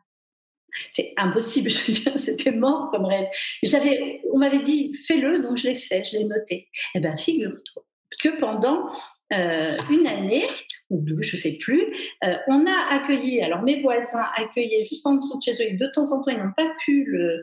C'est 0.94 1.14
impossible, 1.18 1.70
je 1.70 1.86
veux 1.86 1.94
dire, 1.94 2.20
c'était 2.20 2.52
mort 2.52 2.92
comme 2.92 3.06
rêve. 3.06 3.28
J'avais, 3.64 4.22
on 4.34 4.38
m'avait 4.38 4.62
dit, 4.62 4.94
fais-le, 4.94 5.40
donc 5.40 5.58
je 5.58 5.68
l'ai 5.68 5.76
fait, 5.76 6.04
je 6.04 6.18
l'ai 6.18 6.26
noté. 6.26 6.70
Eh 6.96 7.00
bien, 7.00 7.16
figure-toi 7.16 7.84
que 8.22 8.40
pendant 8.40 8.90
euh, 9.34 9.78
une 9.90 10.08
année 10.08 10.48
ou 10.90 11.02
deux, 11.02 11.22
je 11.22 11.36
sais 11.36 11.58
plus, 11.60 11.84
euh, 12.24 12.36
on 12.48 12.66
a 12.66 12.96
accueilli, 12.96 13.42
alors 13.42 13.62
mes 13.62 13.82
voisins 13.82 14.26
accueillaient 14.38 14.84
juste 14.84 15.06
en 15.06 15.16
dessous 15.16 15.38
de 15.38 15.42
chez 15.42 15.52
eux, 15.62 15.68
et 15.68 15.74
de 15.74 15.88
temps 15.94 16.14
en 16.14 16.22
temps 16.22 16.32
ils 16.32 16.38
n'ont 16.38 16.54
pas 16.56 16.72
pu 16.86 17.06
le, 17.06 17.42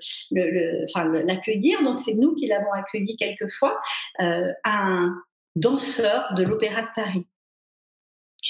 l'accueillir, 1.27 1.83
donc 1.83 1.99
c'est 1.99 2.15
nous 2.15 2.35
qui 2.35 2.47
l'avons 2.47 2.73
accueilli 2.73 3.17
quelquefois, 3.17 3.79
euh, 4.21 4.51
un, 4.65 5.15
danseur 5.57 6.35
de 6.35 6.43
l'Opéra 6.43 6.83
de 6.83 6.89
Paris. 6.95 7.27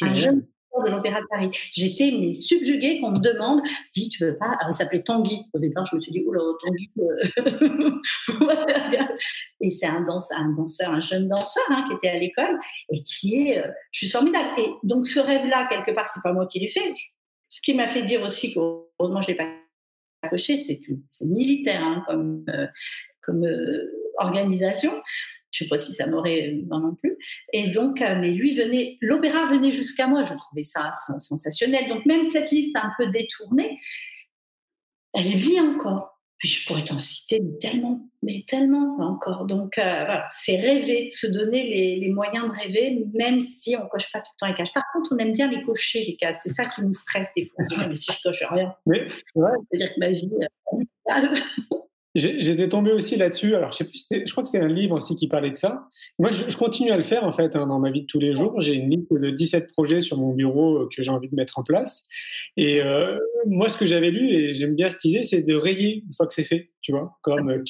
un 0.00 0.14
jeune 0.14 0.40
danseur 0.40 0.84
de 0.86 0.90
l'Opéra 0.90 1.20
de 1.20 1.26
Paris. 1.28 1.50
J'étais 1.72 2.12
mais 2.18 2.32
subjuguée 2.32 3.00
qu'on 3.00 3.10
me 3.10 3.18
demande, 3.18 3.60
dis, 3.94 4.08
tu 4.08 4.24
veux 4.24 4.36
pas 4.36 4.46
Alors, 4.46 4.70
il 4.70 4.74
s'appelait 4.74 5.02
Tanguy. 5.02 5.42
Au 5.52 5.58
départ, 5.58 5.84
je 5.86 5.96
me 5.96 6.00
suis 6.00 6.12
dit, 6.12 6.22
oula, 6.24 6.40
Tanguy. 6.64 6.90
Euh, 6.98 7.90
et 9.60 9.70
c'est 9.70 9.86
un, 9.86 10.02
danseur, 10.02 10.40
un 10.90 11.00
jeune 11.00 11.28
danseur 11.28 11.64
hein, 11.68 11.84
qui 11.88 11.94
était 11.94 12.14
à 12.14 12.18
l'école 12.18 12.58
et 12.90 13.02
qui 13.02 13.48
est, 13.48 13.58
euh, 13.58 13.70
je 13.92 14.00
suis 14.00 14.08
formidable. 14.08 14.48
Et 14.58 14.70
donc, 14.82 15.06
ce 15.06 15.20
rêve-là, 15.20 15.66
quelque 15.68 15.92
part, 15.92 16.06
c'est 16.06 16.22
pas 16.22 16.32
moi 16.32 16.46
qui 16.46 16.60
l'ai 16.60 16.68
fait. 16.68 16.94
Ce 17.48 17.60
qui 17.60 17.74
m'a 17.74 17.86
fait 17.86 18.02
dire 18.02 18.22
aussi 18.22 18.52
qu'heureusement, 18.52 19.20
je 19.20 19.28
l'ai 19.28 19.36
pas 19.36 19.48
coché, 20.28 20.56
c'est 20.56 20.80
militaire 21.22 21.84
hein, 21.84 22.02
comme, 22.06 22.44
euh, 22.48 22.66
comme 23.22 23.46
organisation. 24.18 24.92
Je 25.54 25.62
sais 25.62 25.68
pas 25.68 25.78
si 25.78 25.92
ça 25.92 26.06
m'aurait 26.06 26.48
euh, 26.48 26.62
non 26.66 26.96
plus. 26.96 27.16
Et 27.52 27.70
donc, 27.70 28.02
euh, 28.02 28.16
mais 28.20 28.32
lui 28.32 28.56
venait, 28.56 28.98
l'opéra 29.00 29.46
venait 29.46 29.70
jusqu'à 29.70 30.08
moi. 30.08 30.22
Je 30.22 30.34
trouvais 30.34 30.64
ça 30.64 30.90
sensationnel. 31.20 31.88
Donc 31.88 32.04
même 32.06 32.24
cette 32.24 32.50
liste 32.50 32.74
un 32.76 32.90
peu 32.98 33.06
détournée, 33.06 33.80
elle 35.12 35.28
vit 35.28 35.60
encore. 35.60 36.13
Puis 36.44 36.52
je 36.52 36.66
pourrais 36.66 36.84
t'en 36.84 36.98
citer 36.98 37.40
tellement, 37.58 38.06
mais 38.22 38.44
tellement 38.46 38.98
encore. 39.00 39.46
Donc 39.46 39.78
euh, 39.78 40.04
voilà, 40.04 40.28
c'est 40.30 40.56
rêver, 40.56 41.08
se 41.10 41.26
donner 41.26 41.96
les, 41.98 42.08
moyens 42.10 42.44
de 42.44 42.50
rêver, 42.50 43.06
même 43.14 43.40
si 43.40 43.74
on 43.76 43.88
coche 43.88 44.12
pas 44.12 44.20
tout 44.20 44.30
le 44.34 44.38
temps 44.40 44.46
les 44.48 44.54
cases. 44.54 44.70
Par 44.74 44.82
contre, 44.92 45.14
on 45.14 45.16
aime 45.16 45.32
bien 45.32 45.50
les 45.50 45.62
cocher 45.62 46.04
les 46.04 46.16
cases. 46.16 46.40
C'est 46.42 46.50
ça 46.50 46.66
qui 46.66 46.82
nous 46.82 46.92
stresse 46.92 47.28
des 47.34 47.46
fois. 47.46 47.64
mais 47.88 47.94
si 47.94 48.12
je 48.12 48.22
coche 48.22 48.42
rien, 48.50 48.74
oui. 48.84 48.98
c'est-à-dire 49.34 49.94
que 49.94 50.00
ma 50.00 50.10
vie. 50.10 50.30
J'étais 52.14 52.68
tombé 52.68 52.92
aussi 52.92 53.16
là-dessus. 53.16 53.56
Alors, 53.56 53.72
je 53.72 53.78
sais 53.78 53.84
plus, 53.84 54.06
je 54.24 54.30
crois 54.30 54.44
que 54.44 54.48
c'est 54.48 54.60
un 54.60 54.68
livre 54.68 54.94
aussi 54.94 55.16
qui 55.16 55.26
parlait 55.26 55.50
de 55.50 55.56
ça. 55.56 55.88
Moi, 56.20 56.30
je, 56.30 56.56
continue 56.56 56.92
à 56.92 56.96
le 56.96 57.02
faire, 57.02 57.24
en 57.24 57.32
fait, 57.32 57.56
hein, 57.56 57.66
dans 57.66 57.80
ma 57.80 57.90
vie 57.90 58.02
de 58.02 58.06
tous 58.06 58.20
les 58.20 58.34
jours. 58.34 58.60
J'ai 58.60 58.74
une 58.74 58.88
liste 58.88 59.12
de 59.12 59.30
17 59.30 59.72
projets 59.72 60.00
sur 60.00 60.16
mon 60.16 60.32
bureau 60.32 60.82
euh, 60.82 60.88
que 60.94 61.02
j'ai 61.02 61.10
envie 61.10 61.28
de 61.28 61.34
mettre 61.34 61.58
en 61.58 61.64
place. 61.64 62.04
Et 62.56 62.80
euh, 62.82 63.18
moi, 63.46 63.68
ce 63.68 63.76
que 63.76 63.84
j'avais 63.84 64.12
lu, 64.12 64.28
et 64.28 64.52
j'aime 64.52 64.76
bien 64.76 64.88
cette 64.90 65.04
idée, 65.04 65.24
c'est 65.24 65.42
de 65.42 65.56
rayer 65.56 66.04
une 66.06 66.14
fois 66.14 66.28
que 66.28 66.34
c'est 66.34 66.44
fait, 66.44 66.70
tu 66.82 66.92
vois, 66.92 67.18
comme 67.22 67.48
euh, 67.48 67.64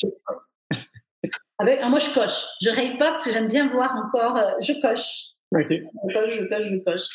ah 1.59 1.65
ben, 1.65 1.89
moi, 1.89 1.99
je 1.99 2.13
coche. 2.13 2.45
Je 2.61 2.69
raye 2.69 2.99
pas 2.99 3.13
parce 3.13 3.25
que 3.25 3.33
j'aime 3.33 3.49
bien 3.49 3.71
voir 3.71 3.95
encore. 3.97 4.39
je 4.61 4.79
coche. 4.83 5.31
Okay. 5.57 5.85
Je 6.09 6.15
coche, 6.15 6.39
je 6.39 6.45
coche, 6.45 6.65
je 6.67 6.77
coche. 6.85 7.07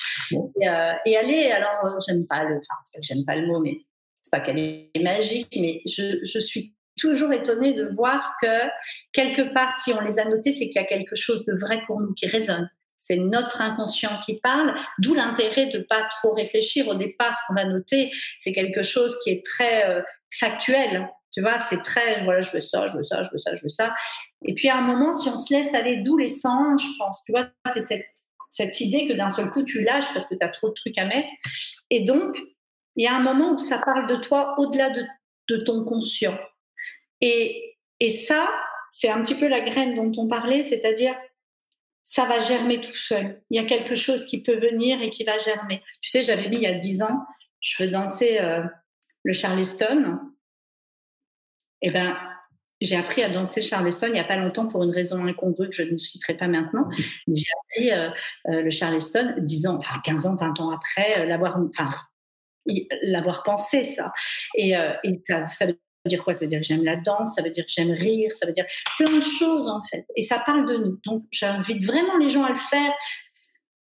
Et, 0.61 1.11
et, 1.11 1.17
aller, 1.17 1.51
alors, 1.51 1.99
j'aime 2.07 2.25
pas 2.25 2.43
le, 2.45 2.55
enfin, 2.55 3.01
j'aime 3.01 3.23
pas 3.25 3.35
le 3.35 3.45
mot, 3.45 3.59
mais 3.59 3.77
c'est 4.21 4.31
pas 4.31 4.39
qu'elle 4.39 4.57
est 4.57 5.03
magique, 5.03 5.55
mais 5.59 5.81
je, 5.85 6.23
je 6.23 6.39
suis 6.39 6.73
toujours 6.99 7.33
étonnée 7.33 7.73
de 7.73 7.89
voir 7.95 8.35
que 8.41 8.67
quelque 9.13 9.53
part, 9.53 9.77
si 9.77 9.93
on 9.93 10.01
les 10.01 10.19
a 10.19 10.25
notés, 10.25 10.51
c'est 10.51 10.65
qu'il 10.69 10.81
y 10.81 10.83
a 10.83 10.87
quelque 10.87 11.15
chose 11.15 11.45
de 11.45 11.53
vrai 11.53 11.81
pour 11.87 11.99
nous 11.99 12.13
qui 12.13 12.27
résonne. 12.27 12.69
C'est 12.95 13.15
notre 13.15 13.61
inconscient 13.61 14.19
qui 14.25 14.39
parle, 14.39 14.75
d'où 14.99 15.15
l'intérêt 15.15 15.67
de 15.67 15.79
pas 15.79 16.07
trop 16.17 16.33
réfléchir 16.33 16.87
au 16.87 16.95
départ. 16.95 17.35
Ce 17.35 17.41
qu'on 17.47 17.55
va 17.55 17.65
noter, 17.65 18.11
c'est 18.37 18.53
quelque 18.53 18.83
chose 18.83 19.17
qui 19.23 19.31
est 19.31 19.43
très 19.43 19.89
euh, 19.89 20.01
factuel. 20.37 21.09
Tu 21.31 21.41
vois, 21.41 21.57
c'est 21.59 21.81
très, 21.81 22.23
voilà, 22.23 22.41
je 22.41 22.51
veux 22.51 22.59
ça, 22.59 22.87
je 22.87 22.97
veux 22.97 23.03
ça, 23.03 23.23
je 23.23 23.29
veux 23.31 23.37
ça, 23.37 23.55
je 23.55 23.63
veux 23.63 23.69
ça. 23.69 23.95
Et 24.43 24.53
puis 24.53 24.69
à 24.69 24.77
un 24.77 24.81
moment, 24.81 25.13
si 25.13 25.29
on 25.29 25.39
se 25.39 25.53
laisse 25.53 25.73
aller 25.73 25.97
d'où 25.97 26.17
les 26.17 26.27
sens, 26.27 26.81
je 26.81 26.97
pense, 26.97 27.23
tu 27.23 27.31
vois, 27.31 27.47
c'est 27.73 27.81
cette, 27.81 28.05
cette 28.49 28.79
idée 28.81 29.07
que 29.07 29.13
d'un 29.13 29.29
seul 29.29 29.49
coup 29.51 29.63
tu 29.63 29.81
lâches 29.83 30.11
parce 30.13 30.25
que 30.25 30.35
tu 30.35 30.45
as 30.45 30.49
trop 30.49 30.69
de 30.69 30.73
trucs 30.73 30.97
à 30.97 31.05
mettre. 31.05 31.31
Et 31.89 32.03
donc, 32.03 32.37
il 32.95 33.05
y 33.05 33.07
a 33.07 33.15
un 33.15 33.21
moment 33.21 33.53
où 33.53 33.59
ça 33.59 33.77
parle 33.79 34.07
de 34.07 34.15
toi 34.17 34.55
au-delà 34.57 34.89
de, 34.89 35.03
de 35.49 35.57
ton 35.63 35.85
conscient. 35.85 36.37
Et, 37.21 37.75
ça, 38.09 38.49
c'est 38.91 39.09
un 39.09 39.21
petit 39.23 39.35
peu 39.35 39.47
la 39.47 39.61
graine 39.61 39.95
dont 39.95 40.11
on 40.21 40.27
parlait, 40.27 40.63
c'est-à-dire 40.63 41.15
ça 42.03 42.25
va 42.25 42.39
germer 42.39 42.81
tout 42.81 42.95
seul. 42.95 43.41
Il 43.49 43.61
y 43.61 43.63
a 43.63 43.67
quelque 43.67 43.93
chose 43.93 44.25
qui 44.25 44.41
peut 44.41 44.57
venir 44.57 45.01
et 45.01 45.09
qui 45.09 45.23
va 45.23 45.37
germer. 45.37 45.83
Tu 46.01 46.09
sais, 46.09 46.21
j'avais 46.21 46.49
mis 46.49 46.57
il 46.57 46.63
y 46.63 46.67
a 46.67 46.73
dix 46.73 47.01
ans, 47.01 47.25
je 47.59 47.83
veux 47.83 47.91
danser 47.91 48.39
euh, 48.39 48.63
le 49.23 49.33
Charleston. 49.33 50.17
Eh 51.81 51.91
ben, 51.91 52.17
j'ai 52.81 52.95
appris 52.95 53.23
à 53.23 53.29
danser 53.29 53.61
le 53.61 53.65
charleston 53.65 54.07
il 54.07 54.13
n'y 54.13 54.19
a 54.19 54.25
pas 54.25 54.37
longtemps 54.37 54.67
pour 54.67 54.83
une 54.83 54.91
raison 54.91 55.25
incongrue 55.25 55.69
que 55.69 55.75
je 55.75 55.83
ne 55.83 55.97
citerai 55.97 56.35
pas 56.35 56.47
maintenant. 56.47 56.89
J'ai 57.27 57.51
appris 57.61 57.91
euh, 57.91 58.09
euh, 58.47 58.61
le 58.61 58.69
charleston 58.69 59.35
10 59.37 59.67
ans, 59.67 59.75
enfin 59.77 59.99
15 60.03 60.25
ans, 60.25 60.35
20 60.35 60.59
ans 60.61 60.71
après, 60.71 61.25
l'avoir, 61.25 61.57
enfin, 61.57 61.89
l'avoir 63.03 63.43
pensé 63.43 63.83
ça. 63.83 64.11
Et, 64.55 64.71
et 64.71 65.13
ça, 65.25 65.47
ça 65.47 65.67
veut 65.67 65.79
dire 66.05 66.23
quoi? 66.23 66.33
Ça 66.33 66.45
veut 66.45 66.49
dire 66.49 66.61
j'aime 66.61 66.83
la 66.83 66.95
danse, 66.95 67.35
ça 67.35 67.41
veut 67.41 67.49
dire 67.49 67.65
j'aime 67.67 67.91
rire, 67.91 68.33
ça 68.33 68.45
veut 68.45 68.53
dire 68.53 68.65
plein 68.97 69.11
de 69.11 69.21
choses 69.21 69.67
en 69.67 69.81
fait. 69.83 70.05
Et 70.15 70.21
ça 70.21 70.39
parle 70.39 70.67
de 70.67 70.77
nous. 70.77 70.99
Donc 71.05 71.23
j'invite 71.31 71.83
vraiment 71.85 72.17
les 72.17 72.29
gens 72.29 72.43
à 72.43 72.51
le 72.51 72.57
faire 72.57 72.93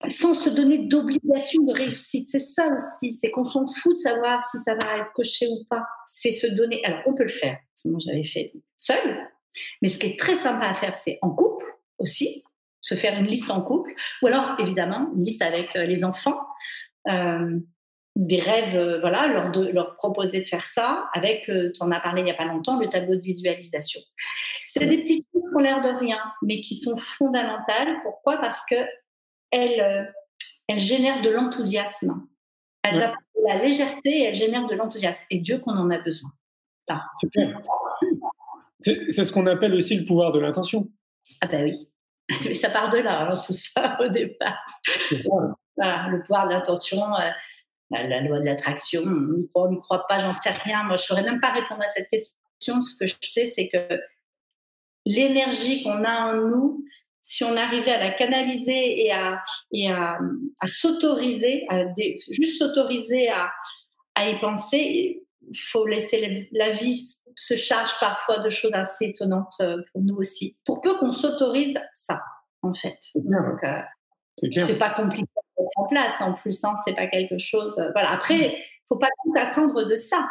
sans 0.09 0.33
se 0.33 0.49
donner 0.49 0.87
d'obligation 0.87 1.63
de 1.63 1.73
réussite. 1.73 2.29
C'est 2.29 2.39
ça 2.39 2.67
aussi, 2.67 3.11
c'est 3.13 3.31
qu'on 3.31 3.45
s'en 3.45 3.65
fout 3.67 3.95
de 3.95 3.99
savoir 3.99 4.45
si 4.47 4.57
ça 4.57 4.75
va 4.75 4.97
être 4.97 5.13
coché 5.13 5.47
ou 5.47 5.65
pas. 5.69 5.83
C'est 6.05 6.31
se 6.31 6.47
donner. 6.47 6.83
Alors, 6.83 7.01
on 7.05 7.13
peut 7.13 7.23
le 7.23 7.29
faire. 7.29 7.57
Moi, 7.85 7.99
j'avais 8.05 8.23
fait 8.23 8.51
seul. 8.77 9.29
Mais 9.81 9.87
ce 9.87 9.99
qui 9.99 10.07
est 10.07 10.19
très 10.19 10.35
sympa 10.35 10.65
à 10.67 10.73
faire, 10.73 10.95
c'est 10.95 11.19
en 11.21 11.29
couple 11.29 11.65
aussi, 11.99 12.43
se 12.81 12.95
faire 12.95 13.17
une 13.17 13.27
liste 13.27 13.49
en 13.51 13.61
couple, 13.61 13.93
ou 14.21 14.27
alors 14.27 14.55
évidemment 14.59 15.11
une 15.15 15.25
liste 15.25 15.41
avec 15.41 15.75
euh, 15.75 15.85
les 15.85 16.03
enfants, 16.03 16.39
euh, 17.07 17.59
des 18.15 18.39
rêves, 18.39 18.75
euh, 18.75 18.99
voilà, 18.99 19.27
leur, 19.27 19.51
de, 19.51 19.67
leur 19.67 19.95
proposer 19.95 20.41
de 20.41 20.47
faire 20.47 20.65
ça 20.65 21.09
avec, 21.13 21.45
tu 21.45 21.81
en 21.81 21.91
as 21.91 21.99
parlé 21.99 22.21
il 22.21 22.25
n'y 22.25 22.31
a 22.31 22.35
pas 22.35 22.45
longtemps, 22.45 22.79
le 22.79 22.87
tableau 22.87 23.15
de 23.15 23.21
visualisation. 23.21 23.99
C'est 24.67 24.87
des 24.87 24.99
petites 24.99 25.25
choses 25.31 25.43
qui 25.43 25.55
ont 25.55 25.59
l'air 25.59 25.81
de 25.81 25.99
rien, 25.99 26.19
mais 26.41 26.61
qui 26.61 26.75
sont 26.75 26.97
fondamentales. 26.97 27.99
Pourquoi? 28.03 28.37
Parce 28.37 28.65
que 28.65 28.75
elles, 29.53 29.81
euh, 29.81 30.03
elles 30.67 30.79
génèrent 30.79 31.21
de 31.21 31.29
l'enthousiasme. 31.29 32.27
Elles 32.83 33.01
apportent 33.01 33.23
de 33.37 33.47
la 33.47 33.63
légèreté 33.63 34.09
et 34.09 34.23
elles 34.23 34.35
génèrent 34.35 34.67
de 34.67 34.75
l'enthousiasme. 34.75 35.25
Et 35.29 35.39
Dieu 35.39 35.59
qu'on 35.59 35.77
en 35.77 35.89
a 35.91 35.99
besoin. 35.99 36.31
C'est 38.79 39.23
ce 39.23 39.31
qu'on 39.31 39.45
appelle 39.47 39.73
aussi 39.73 39.95
le 39.95 40.05
pouvoir 40.05 40.31
de 40.31 40.39
l'intention. 40.39 40.89
Ah 41.39 41.47
ben 41.47 41.63
oui. 41.63 41.89
Mais 42.45 42.53
ça 42.53 42.69
part 42.69 42.89
de 42.89 42.97
là, 42.97 43.29
hein, 43.29 43.41
tout 43.45 43.53
ça, 43.53 43.97
au 44.01 44.09
départ. 44.09 44.65
le 44.97 46.21
pouvoir 46.21 46.47
de 46.47 46.53
l'intention, 46.53 47.15
euh, 47.15 47.29
la, 47.91 48.21
loi 48.21 48.39
de 48.39 48.45
l'attraction, 48.45 49.01
on 49.53 49.69
n'y 49.69 49.79
croit 49.79 50.05
pas, 50.07 50.19
j'en 50.19 50.33
sais 50.33 50.49
rien. 50.49 50.83
Moi, 50.83 50.97
je 50.97 51.03
ne 51.03 51.05
saurais 51.07 51.23
même 51.23 51.39
pas 51.39 51.51
répondre 51.51 51.81
à 51.81 51.87
cette 51.87 52.07
question. 52.09 52.81
Ce 52.81 52.95
que 52.95 53.05
je 53.05 53.15
sais, 53.21 53.45
c'est 53.45 53.67
que 53.67 54.01
l'énergie 55.05 55.83
qu'on 55.83 56.03
a 56.03 56.33
en 56.33 56.33
nous, 56.33 56.85
si 57.21 57.43
on 57.43 57.55
arrivait 57.55 57.91
à 57.91 57.99
la 57.99 58.11
canaliser 58.11 59.05
et 59.05 59.11
à, 59.11 59.43
et 59.71 59.91
à, 59.91 60.19
à 60.59 60.67
s'autoriser, 60.67 61.65
à 61.69 61.83
juste 62.29 62.59
s'autoriser 62.59 63.29
à, 63.29 63.51
à 64.15 64.29
y 64.29 64.39
penser, 64.39 65.23
il 65.41 65.57
faut 65.57 65.85
laisser 65.85 66.49
la 66.51 66.71
vie 66.71 67.17
se 67.35 67.55
charge 67.55 67.91
parfois 67.99 68.39
de 68.39 68.49
choses 68.49 68.73
assez 68.73 69.05
étonnantes 69.05 69.55
euh, 69.61 69.77
pour 69.91 70.01
nous 70.01 70.15
aussi. 70.15 70.57
Pour 70.65 70.81
peu 70.81 70.97
qu'on 70.97 71.13
s'autorise 71.13 71.79
ça, 71.93 72.21
en 72.61 72.73
fait. 72.73 72.99
Donc, 73.15 73.63
euh, 73.63 73.81
c'est 74.37 74.77
pas 74.77 74.91
compliqué 74.91 75.27
mettre 75.75 75.79
en 75.79 75.87
place. 75.87 76.21
En 76.21 76.33
plus, 76.33 76.63
hein, 76.63 76.73
c'est 76.85 76.95
pas 76.95 77.07
quelque 77.07 77.37
chose. 77.37 77.77
Euh, 77.79 77.91
voilà. 77.93 78.11
Après, 78.11 78.57
faut 78.89 78.97
pas 78.97 79.09
tout 79.23 79.33
attendre 79.35 79.83
de 79.83 79.95
ça. 79.95 80.27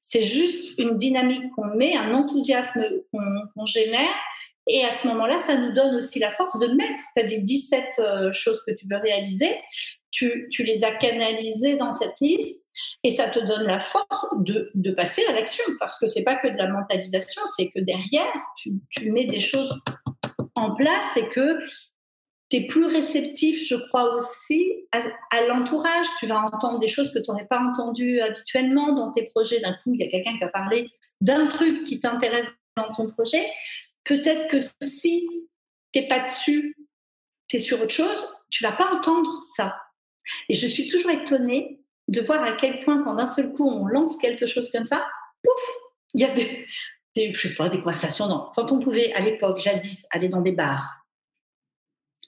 C'est 0.00 0.22
juste 0.22 0.78
une 0.78 0.98
dynamique 0.98 1.50
qu'on 1.56 1.66
met, 1.66 1.96
un 1.96 2.14
enthousiasme 2.14 2.84
qu'on 3.12 3.64
génère 3.64 4.14
et 4.68 4.84
à 4.84 4.90
ce 4.90 5.06
moment-là, 5.08 5.38
ça 5.38 5.56
nous 5.56 5.72
donne 5.72 5.94
aussi 5.94 6.18
la 6.18 6.30
force 6.30 6.58
de 6.58 6.66
mettre, 6.66 7.02
tu 7.14 7.22
as 7.22 7.24
dit 7.24 7.40
17 7.40 7.84
euh, 7.98 8.32
choses 8.32 8.62
que 8.66 8.72
tu 8.72 8.86
veux 8.88 8.96
réaliser, 8.96 9.54
tu, 10.10 10.48
tu, 10.50 10.64
les 10.64 10.82
as 10.82 10.96
canalisées 10.96 11.76
dans 11.76 11.92
cette 11.92 12.18
liste 12.20 12.64
et 13.04 13.10
ça 13.10 13.28
te 13.28 13.38
donne 13.38 13.64
la 13.64 13.78
force 13.78 14.26
de, 14.38 14.70
de 14.74 14.90
passer 14.90 15.24
à 15.28 15.32
l'action 15.32 15.64
parce 15.78 15.98
que 15.98 16.08
c'est 16.08 16.24
pas 16.24 16.34
que 16.36 16.48
de 16.48 16.56
la 16.56 16.68
mentalisation, 16.68 17.42
c'est 17.56 17.70
que 17.70 17.80
derrière, 17.80 18.32
tu, 18.56 18.72
tu, 18.90 19.10
mets 19.12 19.26
des 19.26 19.38
choses 19.38 19.80
en 20.56 20.74
place 20.74 21.16
et 21.16 21.28
que 21.28 21.60
tu 22.50 22.56
es 22.56 22.66
plus 22.66 22.86
réceptif, 22.86 23.66
je 23.66 23.74
crois 23.74 24.14
aussi, 24.14 24.86
à, 24.92 25.46
l'entourage. 25.46 26.06
Tu 26.20 26.26
vas 26.26 26.40
entendre 26.40 26.78
des 26.78 26.88
choses 26.88 27.12
que 27.12 27.18
tu 27.18 27.30
n'aurais 27.30 27.46
pas 27.46 27.60
entendues 27.60 28.20
habituellement 28.20 28.92
dans 28.92 29.10
tes 29.10 29.24
projets. 29.24 29.60
D'un 29.60 29.72
coup, 29.72 29.94
il 29.94 30.00
y 30.00 30.04
a 30.04 30.10
quelqu'un 30.10 30.36
qui 30.38 30.44
a 30.44 30.48
parlé 30.48 30.88
d'un 31.20 31.46
truc 31.46 31.84
qui 31.84 31.98
t'intéresse 31.98 32.46
dans 32.76 32.92
ton 32.94 33.10
projet 33.10 33.46
peut-être 34.06 34.48
que 34.48 34.58
si 34.82 35.28
tu 35.92 36.00
n'es 36.00 36.08
pas 36.08 36.20
dessus, 36.20 36.76
tu 37.48 37.56
es 37.56 37.58
sur 37.58 37.80
autre 37.80 37.92
chose, 37.92 38.28
tu 38.50 38.64
vas 38.64 38.72
pas 38.72 38.90
entendre 38.92 39.40
ça. 39.54 39.76
Et 40.48 40.54
je 40.54 40.66
suis 40.66 40.88
toujours 40.88 41.10
étonnée 41.10 41.80
de 42.08 42.20
voir 42.20 42.42
à 42.42 42.52
quel 42.52 42.84
point, 42.84 43.02
quand 43.02 43.14
d'un 43.14 43.26
seul 43.26 43.52
coup, 43.52 43.68
on 43.68 43.86
lance 43.86 44.16
quelque 44.18 44.46
chose 44.46 44.70
comme 44.70 44.84
ça, 44.84 45.06
pouf, 45.42 45.62
il 46.14 46.20
y 46.20 46.24
a 46.24 46.30
des, 46.30 46.66
je 47.32 47.48
sais 47.48 47.54
pas, 47.54 47.68
des 47.68 47.78
conversations. 47.78 48.26
Quand 48.54 48.72
on 48.72 48.80
pouvait, 48.80 49.12
à 49.12 49.20
l'époque, 49.20 49.58
jadis, 49.58 50.06
aller 50.10 50.28
dans 50.28 50.40
des 50.40 50.52
bars, 50.52 51.05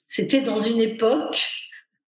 c'était 0.09 0.41
dans 0.41 0.59
une 0.59 0.81
époque 0.81 1.49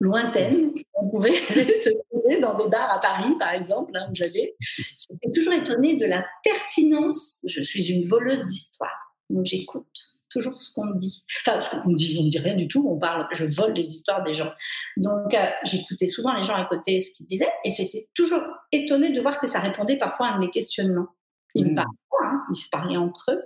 lointaine. 0.00 0.72
On 0.94 1.08
pouvait 1.08 1.42
aller 1.48 1.76
se 1.84 1.90
trouver 2.10 2.38
dans 2.40 2.56
des 2.56 2.68
bars 2.68 2.90
à 2.90 3.00
Paris, 3.00 3.34
par 3.38 3.52
exemple, 3.54 3.92
où 3.92 4.14
j'allais. 4.14 4.54
J'étais 4.60 5.32
toujours 5.34 5.54
étonnée 5.54 5.96
de 5.96 6.06
la 6.06 6.24
pertinence. 6.44 7.38
Je 7.44 7.62
suis 7.62 7.90
une 7.90 8.06
voleuse 8.06 8.44
d'histoire. 8.46 9.14
Donc 9.30 9.46
j'écoute 9.46 9.86
toujours 10.28 10.60
ce 10.60 10.72
qu'on 10.74 10.84
me 10.84 10.98
dit. 10.98 11.24
Enfin, 11.40 11.62
ce 11.62 11.70
qu'on 11.70 11.88
me 11.88 11.96
dit, 11.96 12.16
on 12.20 12.24
me 12.24 12.30
dit 12.30 12.38
rien 12.38 12.54
du 12.54 12.68
tout. 12.68 12.86
On 12.88 12.98
parle, 12.98 13.26
je 13.32 13.44
vole 13.44 13.72
les 13.72 13.90
histoires 13.90 14.22
des 14.22 14.34
gens. 14.34 14.52
Donc 14.96 15.32
euh, 15.32 15.46
j'écoutais 15.64 16.06
souvent 16.06 16.34
les 16.36 16.42
gens 16.42 16.54
à 16.54 16.66
côté 16.66 17.00
ce 17.00 17.10
qu'ils 17.12 17.26
disaient, 17.26 17.52
et 17.64 17.70
c'était 17.70 18.08
toujours 18.14 18.42
étonné 18.72 19.12
de 19.12 19.20
voir 19.20 19.40
que 19.40 19.46
ça 19.46 19.60
répondait 19.60 19.98
parfois 19.98 20.28
à 20.28 20.38
mes 20.38 20.50
questionnements. 20.50 21.08
Ils 21.54 21.64
me 21.64 21.70
mmh. 21.72 21.74
parlaient, 21.74 22.26
hein, 22.26 22.42
ils 22.52 22.56
se 22.56 22.68
parlaient 22.68 22.96
entre 22.98 23.32
eux, 23.32 23.42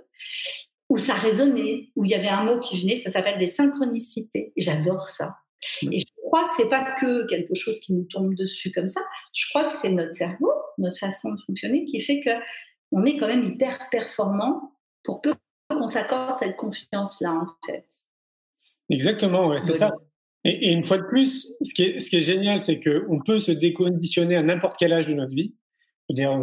où 0.91 0.97
ça 0.97 1.13
résonnait, 1.13 1.89
où 1.95 2.03
il 2.03 2.11
y 2.11 2.15
avait 2.15 2.27
un 2.27 2.43
mot 2.43 2.59
qui 2.59 2.81
venait. 2.81 2.95
Ça 2.95 3.09
s'appelle 3.09 3.39
des 3.39 3.47
synchronicités. 3.47 4.51
J'adore 4.57 5.07
ça. 5.07 5.37
Et 5.83 5.99
je 5.99 6.05
crois 6.25 6.45
que 6.47 6.51
c'est 6.57 6.67
pas 6.67 6.95
que 6.99 7.25
quelque 7.27 7.55
chose 7.55 7.79
qui 7.79 7.93
nous 7.93 8.03
tombe 8.03 8.35
dessus 8.35 8.73
comme 8.73 8.89
ça. 8.89 8.99
Je 9.33 9.47
crois 9.51 9.63
que 9.63 9.71
c'est 9.73 9.89
notre 9.89 10.13
cerveau, 10.13 10.51
notre 10.77 10.99
façon 10.99 11.31
de 11.31 11.39
fonctionner, 11.47 11.85
qui 11.85 12.01
fait 12.01 12.19
que 12.19 12.31
on 12.91 13.05
est 13.05 13.15
quand 13.15 13.27
même 13.27 13.45
hyper 13.45 13.89
performant 13.89 14.75
pour 15.03 15.21
peu 15.21 15.33
qu'on 15.69 15.87
s'accorde 15.87 16.37
cette 16.37 16.57
confiance-là, 16.57 17.31
en 17.31 17.47
fait. 17.65 17.85
Exactement, 18.89 19.57
c'est 19.59 19.75
ça. 19.75 19.93
Et, 20.43 20.73
une 20.73 20.83
fois 20.83 20.97
de 20.97 21.03
plus, 21.03 21.53
ce 21.61 21.73
qui 21.73 21.83
est, 21.83 21.99
ce 22.01 22.09
qui 22.09 22.17
est 22.17 22.21
génial, 22.21 22.59
c'est 22.59 22.81
qu'on 22.81 23.21
peut 23.25 23.39
se 23.39 23.53
déconditionner 23.53 24.35
à 24.35 24.43
n'importe 24.43 24.75
quel 24.77 24.91
âge 24.91 25.07
de 25.07 25.13
notre 25.13 25.33
vie. 25.33 25.55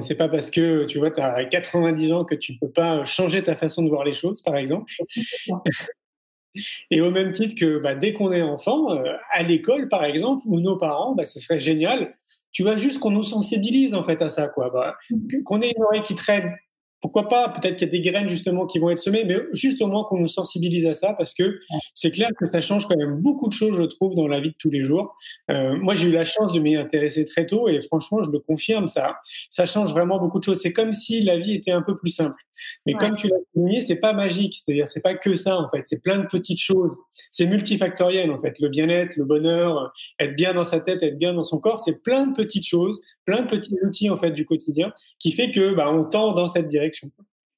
C'est 0.00 0.14
pas 0.14 0.28
parce 0.28 0.50
que 0.50 0.84
tu 0.84 0.98
vois, 0.98 1.10
tu 1.10 1.20
as 1.20 1.44
90 1.44 2.12
ans 2.12 2.24
que 2.24 2.34
tu 2.34 2.54
peux 2.58 2.70
pas 2.70 3.04
changer 3.04 3.42
ta 3.42 3.56
façon 3.56 3.82
de 3.82 3.88
voir 3.88 4.04
les 4.04 4.12
choses, 4.12 4.42
par 4.42 4.56
exemple. 4.56 4.92
Et 6.90 7.00
au 7.00 7.10
même 7.10 7.32
titre 7.32 7.54
que 7.58 7.78
bah, 7.78 7.94
dès 7.94 8.12
qu'on 8.12 8.32
est 8.32 8.42
enfant, 8.42 8.90
euh, 8.90 9.12
à 9.32 9.42
l'école, 9.42 9.88
par 9.88 10.04
exemple, 10.04 10.44
ou 10.46 10.60
nos 10.60 10.76
parents, 10.76 11.14
bah, 11.14 11.24
ce 11.24 11.38
serait 11.38 11.60
génial. 11.60 12.16
Tu 12.52 12.62
vois, 12.62 12.76
juste 12.76 12.98
qu'on 12.98 13.10
nous 13.10 13.24
sensibilise 13.24 13.94
en 13.94 14.02
fait 14.02 14.20
à 14.22 14.28
ça, 14.28 14.48
quoi. 14.48 14.70
Bah, 14.70 14.96
mm-hmm. 15.10 15.42
qu'on 15.44 15.60
ait 15.60 15.72
une 15.76 15.82
oreille 15.84 16.02
qui 16.02 16.14
traîne, 16.14 16.56
pourquoi 17.00 17.28
pas? 17.28 17.48
Peut-être 17.48 17.76
qu'il 17.76 17.86
y 17.86 17.90
a 17.90 17.92
des 17.92 18.00
graines 18.00 18.28
justement 18.28 18.66
qui 18.66 18.78
vont 18.78 18.90
être 18.90 18.98
semées, 18.98 19.24
mais 19.24 19.38
juste 19.52 19.80
au 19.82 19.86
moins 19.86 20.04
qu'on 20.04 20.18
nous 20.18 20.28
sensibilise 20.28 20.86
à 20.86 20.94
ça, 20.94 21.14
parce 21.16 21.34
que 21.34 21.60
c'est 21.94 22.10
clair 22.10 22.30
que 22.38 22.46
ça 22.46 22.60
change 22.60 22.86
quand 22.86 22.96
même 22.96 23.16
beaucoup 23.20 23.48
de 23.48 23.52
choses, 23.52 23.76
je 23.76 23.82
trouve, 23.82 24.14
dans 24.14 24.26
la 24.26 24.40
vie 24.40 24.50
de 24.50 24.56
tous 24.58 24.70
les 24.70 24.82
jours. 24.82 25.16
Euh, 25.50 25.76
moi, 25.76 25.94
j'ai 25.94 26.08
eu 26.08 26.12
la 26.12 26.24
chance 26.24 26.52
de 26.52 26.60
m'y 26.60 26.76
intéresser 26.76 27.24
très 27.24 27.46
tôt, 27.46 27.68
et 27.68 27.80
franchement, 27.82 28.22
je 28.22 28.30
le 28.30 28.38
confirme, 28.40 28.88
ça, 28.88 29.16
ça 29.48 29.66
change 29.66 29.90
vraiment 29.90 30.18
beaucoup 30.18 30.40
de 30.40 30.44
choses. 30.44 30.60
C'est 30.60 30.72
comme 30.72 30.92
si 30.92 31.20
la 31.20 31.38
vie 31.38 31.54
était 31.54 31.72
un 31.72 31.82
peu 31.82 31.96
plus 31.96 32.10
simple. 32.10 32.36
Mais 32.86 32.94
comme 32.94 33.16
tu 33.16 33.28
l'as 33.28 33.36
souligné, 33.52 33.80
c'est 33.80 33.96
pas 33.96 34.12
magique, 34.12 34.54
c'est-à-dire 34.54 34.88
c'est 34.88 35.00
pas 35.00 35.14
que 35.14 35.36
ça 35.36 35.58
en 35.58 35.68
fait, 35.70 35.82
c'est 35.86 36.02
plein 36.02 36.18
de 36.18 36.26
petites 36.26 36.60
choses. 36.60 36.96
C'est 37.30 37.46
multifactoriel 37.46 38.30
en 38.30 38.38
fait. 38.38 38.58
Le 38.58 38.68
bien-être, 38.68 39.16
le 39.16 39.24
bonheur, 39.24 39.92
être 40.18 40.34
bien 40.34 40.54
dans 40.54 40.64
sa 40.64 40.80
tête, 40.80 41.02
être 41.02 41.18
bien 41.18 41.34
dans 41.34 41.44
son 41.44 41.60
corps, 41.60 41.80
c'est 41.80 42.02
plein 42.02 42.26
de 42.26 42.34
petites 42.34 42.66
choses, 42.66 43.02
plein 43.24 43.42
de 43.42 43.48
petits 43.48 43.76
outils 43.82 44.10
en 44.10 44.16
fait 44.16 44.30
du 44.30 44.46
quotidien 44.46 44.92
qui 45.18 45.32
fait 45.32 45.50
que 45.50 45.74
bah, 45.74 45.92
on 45.92 46.04
tend 46.04 46.32
dans 46.32 46.48
cette 46.48 46.68
direction. 46.68 47.10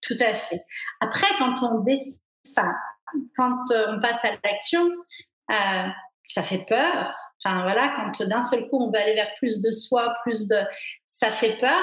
Tout 0.02 0.16
à 0.20 0.34
fait. 0.34 0.60
Après, 1.00 1.26
quand 1.38 1.54
on 1.62 1.84
enfin, 1.84 2.72
quand 3.36 3.70
euh, 3.70 3.96
on 3.96 4.00
passe 4.00 4.24
à 4.24 4.30
l'action, 4.44 4.88
euh, 5.50 5.88
ça 6.26 6.42
fait 6.42 6.64
peur. 6.68 7.14
Enfin 7.42 7.62
voilà, 7.62 7.94
quand 7.96 8.26
d'un 8.26 8.40
seul 8.40 8.68
coup 8.68 8.78
on 8.78 8.90
veut 8.90 8.98
aller 8.98 9.14
vers 9.14 9.34
plus 9.38 9.60
de 9.60 9.72
soi, 9.72 10.14
plus 10.22 10.46
de, 10.46 10.56
ça 11.08 11.30
fait 11.30 11.56
peur. 11.58 11.82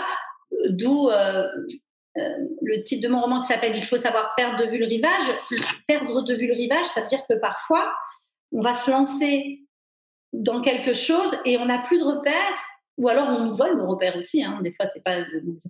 D'où 0.69 1.09
euh, 1.09 1.43
euh, 1.43 1.47
le 2.61 2.83
titre 2.83 3.07
de 3.07 3.11
mon 3.11 3.21
roman 3.21 3.41
qui 3.41 3.47
s'appelle 3.47 3.75
Il 3.75 3.85
faut 3.85 3.97
savoir 3.97 4.33
perdre 4.35 4.63
de 4.63 4.69
vue 4.69 4.77
le 4.77 4.85
rivage. 4.85 5.23
Perdre 5.87 6.21
de 6.21 6.33
vue 6.33 6.47
le 6.47 6.53
rivage, 6.53 6.85
ça 6.85 7.01
veut 7.01 7.07
dire 7.07 7.25
que 7.29 7.35
parfois, 7.35 7.93
on 8.51 8.61
va 8.61 8.73
se 8.73 8.89
lancer 8.89 9.61
dans 10.33 10.61
quelque 10.61 10.93
chose 10.93 11.37
et 11.45 11.57
on 11.57 11.65
n'a 11.65 11.79
plus 11.79 11.99
de 11.99 12.03
repères, 12.03 12.53
ou 12.97 13.07
alors 13.07 13.29
on 13.29 13.45
nous 13.45 13.55
vole 13.55 13.77
nos 13.77 13.87
repères 13.87 14.17
aussi. 14.17 14.43
Hein. 14.43 14.59
Des 14.61 14.73
fois, 14.73 14.85
c'est 14.85 15.03
pas 15.03 15.17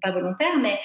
pas 0.02 0.12
volontaire, 0.12 0.58
mais 0.58 0.78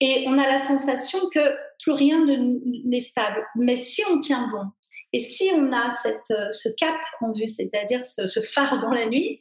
et 0.00 0.26
on 0.28 0.38
a 0.38 0.46
la 0.46 0.58
sensation 0.58 1.18
que 1.32 1.56
plus 1.82 1.92
rien 1.92 2.24
n'est 2.24 2.98
stable. 3.00 3.44
Mais 3.56 3.76
si 3.76 4.02
on 4.10 4.20
tient 4.20 4.48
bon, 4.48 4.64
et 5.12 5.18
si 5.18 5.50
on 5.54 5.72
a 5.72 5.88
euh, 5.88 6.52
ce 6.52 6.68
cap 6.76 6.96
en 7.20 7.32
vue, 7.32 7.46
c'est-à-dire 7.46 8.04
ce, 8.04 8.40
phare 8.40 8.80
dans 8.80 8.90
la 8.90 9.06
nuit, 9.06 9.40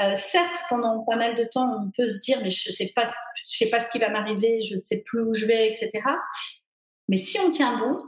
euh, 0.00 0.12
certes, 0.14 0.62
pendant 0.68 1.04
pas 1.04 1.16
mal 1.16 1.36
de 1.36 1.44
temps, 1.44 1.86
on 1.86 1.90
peut 1.96 2.08
se 2.08 2.20
dire, 2.20 2.40
mais 2.42 2.50
je 2.50 2.70
ne 2.70 2.74
sais, 2.74 2.92
pas, 2.94 3.06
sais 3.42 3.70
pas 3.70 3.80
ce 3.80 3.90
qui 3.90 3.98
va 3.98 4.08
m'arriver, 4.08 4.60
je 4.60 4.76
ne 4.76 4.80
sais 4.80 5.02
plus 5.06 5.22
où 5.22 5.32
je 5.32 5.46
vais, 5.46 5.68
etc. 5.68 5.90
Mais 7.08 7.16
si 7.16 7.38
on 7.38 7.50
tient 7.50 7.78
bon, 7.78 8.02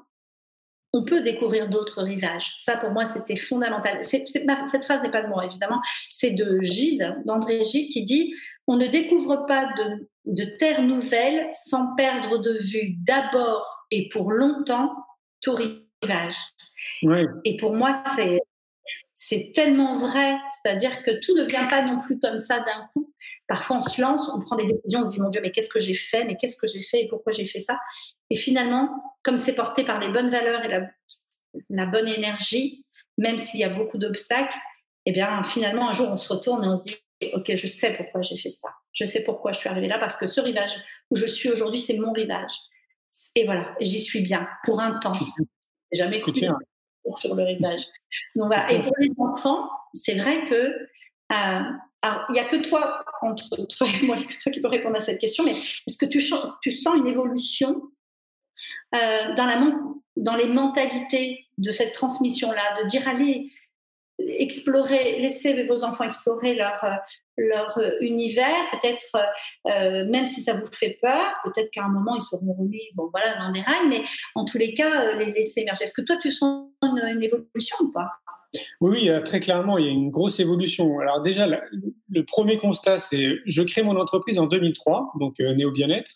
on 0.93 1.05
peut 1.05 1.23
découvrir 1.23 1.69
d'autres 1.69 2.03
rivages. 2.03 2.53
Ça, 2.57 2.77
pour 2.77 2.91
moi, 2.91 3.05
c'était 3.05 3.37
fondamental. 3.37 4.03
cette 4.03 4.85
phrase 4.85 5.03
n'est 5.03 5.11
pas 5.11 5.23
de 5.23 5.29
moi, 5.29 5.45
évidemment. 5.45 5.81
C'est 6.09 6.31
de 6.31 6.61
Gide, 6.63 7.23
d'André 7.27 7.63
Gide, 7.63 7.93
qui 7.93 8.05
dit 8.05 8.35
On 8.67 8.77
ne 8.77 8.87
découvre 8.87 9.45
pas 9.47 9.67
de, 9.67 10.09
de 10.27 10.45
terres 10.57 10.83
nouvelles 10.83 11.49
sans 11.53 11.95
perdre 11.95 12.39
de 12.39 12.59
vue 12.59 12.97
d'abord 13.07 13.87
et 13.91 14.09
pour 14.09 14.33
longtemps 14.33 14.93
tout 16.01 16.09
rivage. 16.09 16.37
Et 17.45 17.57
pour 17.57 17.75
moi, 17.75 18.03
c'est 18.17 18.41
c'est 19.21 19.51
tellement 19.53 19.97
vrai, 19.97 20.37
c'est-à-dire 20.49 21.03
que 21.03 21.11
tout 21.19 21.35
ne 21.35 21.43
vient 21.43 21.67
pas 21.67 21.85
non 21.85 22.01
plus 22.01 22.21
comme 22.21 22.39
ça 22.39 22.61
d'un 22.61 22.89
coup. 22.93 23.13
Parfois, 23.49 23.79
on 23.79 23.81
se 23.81 24.01
lance, 24.01 24.31
on 24.33 24.41
prend 24.41 24.55
des 24.55 24.67
décisions, 24.67 25.01
on 25.01 25.11
se 25.11 25.17
dit 25.17 25.21
mon 25.21 25.29
Dieu, 25.29 25.41
mais 25.43 25.51
qu'est-ce 25.51 25.69
que 25.69 25.81
j'ai 25.81 25.95
fait, 25.95 26.23
mais 26.23 26.37
qu'est-ce 26.37 26.57
que 26.57 26.69
j'ai 26.69 26.81
fait 26.81 27.01
et 27.01 27.09
pourquoi 27.09 27.33
j'ai 27.33 27.45
fait 27.45 27.59
ça? 27.59 27.81
Et 28.31 28.37
finalement, 28.37 28.89
comme 29.25 29.37
c'est 29.37 29.57
porté 29.57 29.85
par 29.85 29.99
les 29.99 30.09
bonnes 30.09 30.31
valeurs 30.31 30.65
et 30.65 30.69
la, 31.69 31.87
bonne 31.87 32.07
énergie, 32.07 32.85
même 33.17 33.39
s'il 33.39 33.59
y 33.59 33.65
a 33.65 33.69
beaucoup 33.69 33.99
d'obstacles, 33.99 34.57
eh 35.05 35.11
bien, 35.11 35.43
finalement, 35.43 35.89
un 35.89 35.93
jour, 35.93 36.09
on 36.09 36.17
se 36.17 36.33
retourne 36.33 36.65
et 36.65 36.69
on 36.69 36.77
se 36.77 36.83
dit 36.83 36.97
ok, 37.33 37.57
je 37.57 37.67
sais 37.67 37.95
pourquoi 37.95 38.23
j'ai 38.23 38.37
fait 38.37 38.51
ça. 38.51 38.69
Je 38.93 39.05
sais 39.05 39.25
pourquoi 39.25 39.51
je 39.51 39.59
suis 39.59 39.69
arrivée 39.69 39.89
là 39.89 39.99
parce 39.99 40.17
que 40.17 40.29
ce 40.29 40.41
rivage 40.41 40.77
où 41.11 41.17
je 41.17 41.27
suis 41.27 41.51
aujourd'hui, 41.51 41.81
c'est 41.81 41.99
mon 41.99 42.13
rivage. 42.13 42.53
Et 43.35 43.45
voilà, 43.45 43.75
j'y 43.81 44.01
suis 44.01 44.21
bien 44.21 44.49
pour 44.63 44.81
un 44.81 45.01
temps. 45.01 45.13
Jamais 45.93 46.19
coupé 46.21 46.49
sur 47.17 47.35
le 47.35 47.43
rivage. 47.43 47.87
Donc 48.37 48.47
voilà. 48.49 48.73
Et 48.73 48.83
pour 48.83 48.95
les 48.99 49.11
enfants, 49.19 49.69
c'est 49.95 50.15
vrai 50.15 50.45
que 50.45 50.55
euh, 51.33 51.61
il 52.29 52.33
n'y 52.33 52.39
a 52.39 52.49
que 52.49 52.57
toi, 52.57 53.05
entre 53.23 53.57
toi 53.67 53.87
et 53.89 54.07
moi, 54.07 54.17
que 54.17 54.43
toi 54.43 54.53
qui 54.53 54.61
peux 54.61 54.69
répondre 54.69 54.97
à 54.97 55.01
cette 55.01 55.21
question, 55.21 55.45
mais 55.45 55.53
est-ce 55.53 55.97
que 55.97 56.07
tu, 56.07 56.21
tu, 56.63 56.71
sens 56.71 56.97
une 56.97 57.07
évolution 57.07 57.83
euh, 58.95 59.35
dans, 59.35 59.47
la, 59.47 59.61
dans 60.17 60.37
les 60.37 60.47
mentalités 60.47 61.47
de 61.59 61.71
cette 61.71 61.93
transmission-là, 61.93 62.83
de 62.83 62.89
dire 62.89 63.07
allez, 63.09 63.51
explorer, 64.39 65.21
laisser 65.21 65.65
vos 65.65 65.85
enfants 65.85 66.05
explorer 66.05 66.55
leur, 66.55 66.83
euh, 66.85 66.95
leur 67.37 67.79
euh, 67.79 67.91
univers, 68.01 68.55
peut-être 68.73 69.17
euh, 69.67 70.07
même 70.07 70.27
si 70.27 70.41
ça 70.41 70.55
vous 70.55 70.67
fait 70.73 70.99
peur, 71.01 71.27
peut-être 71.45 71.71
qu'à 71.71 71.85
un 71.85 71.89
moment 71.89 72.17
ils 72.17 72.23
seront 72.23 72.53
remis, 72.53 72.83
bon 72.95 73.09
voilà, 73.13 73.37
dans 73.39 73.53
des 73.53 73.61
rails, 73.61 73.89
mais 73.89 74.03
en 74.35 74.45
tous 74.45 74.59
les 74.59 74.75
cas, 74.75 75.13
les 75.15 75.33
laisser 75.33 75.61
émerger. 75.61 75.85
Est-ce 75.85 75.95
que 75.95 76.03
toi 76.03 76.17
tu 76.21 76.31
sens 76.31 76.69
une, 76.83 77.23
évolution 77.23 77.77
ou 77.81 77.93
pas? 77.93 78.11
Oui, 78.81 79.11
très 79.27 79.41
clairement, 79.41 79.77
il 79.77 79.87
y 79.87 79.89
a 79.89 79.93
une 79.93 80.11
grosse 80.11 80.41
évolution. 80.41 81.01
Alors 81.01 81.21
déjà, 81.21 81.47
le 81.47 82.25
premier 82.25 82.57
constat, 82.57 82.99
c'est 82.99 83.37
je 83.45 83.63
crée 83.63 83.83
mon 83.83 83.97
entreprise 83.97 84.39
en 84.39 84.47
2003, 84.47 85.13
donc 85.21 85.39
Néo 85.39 85.71
Bien-être. 85.71 86.13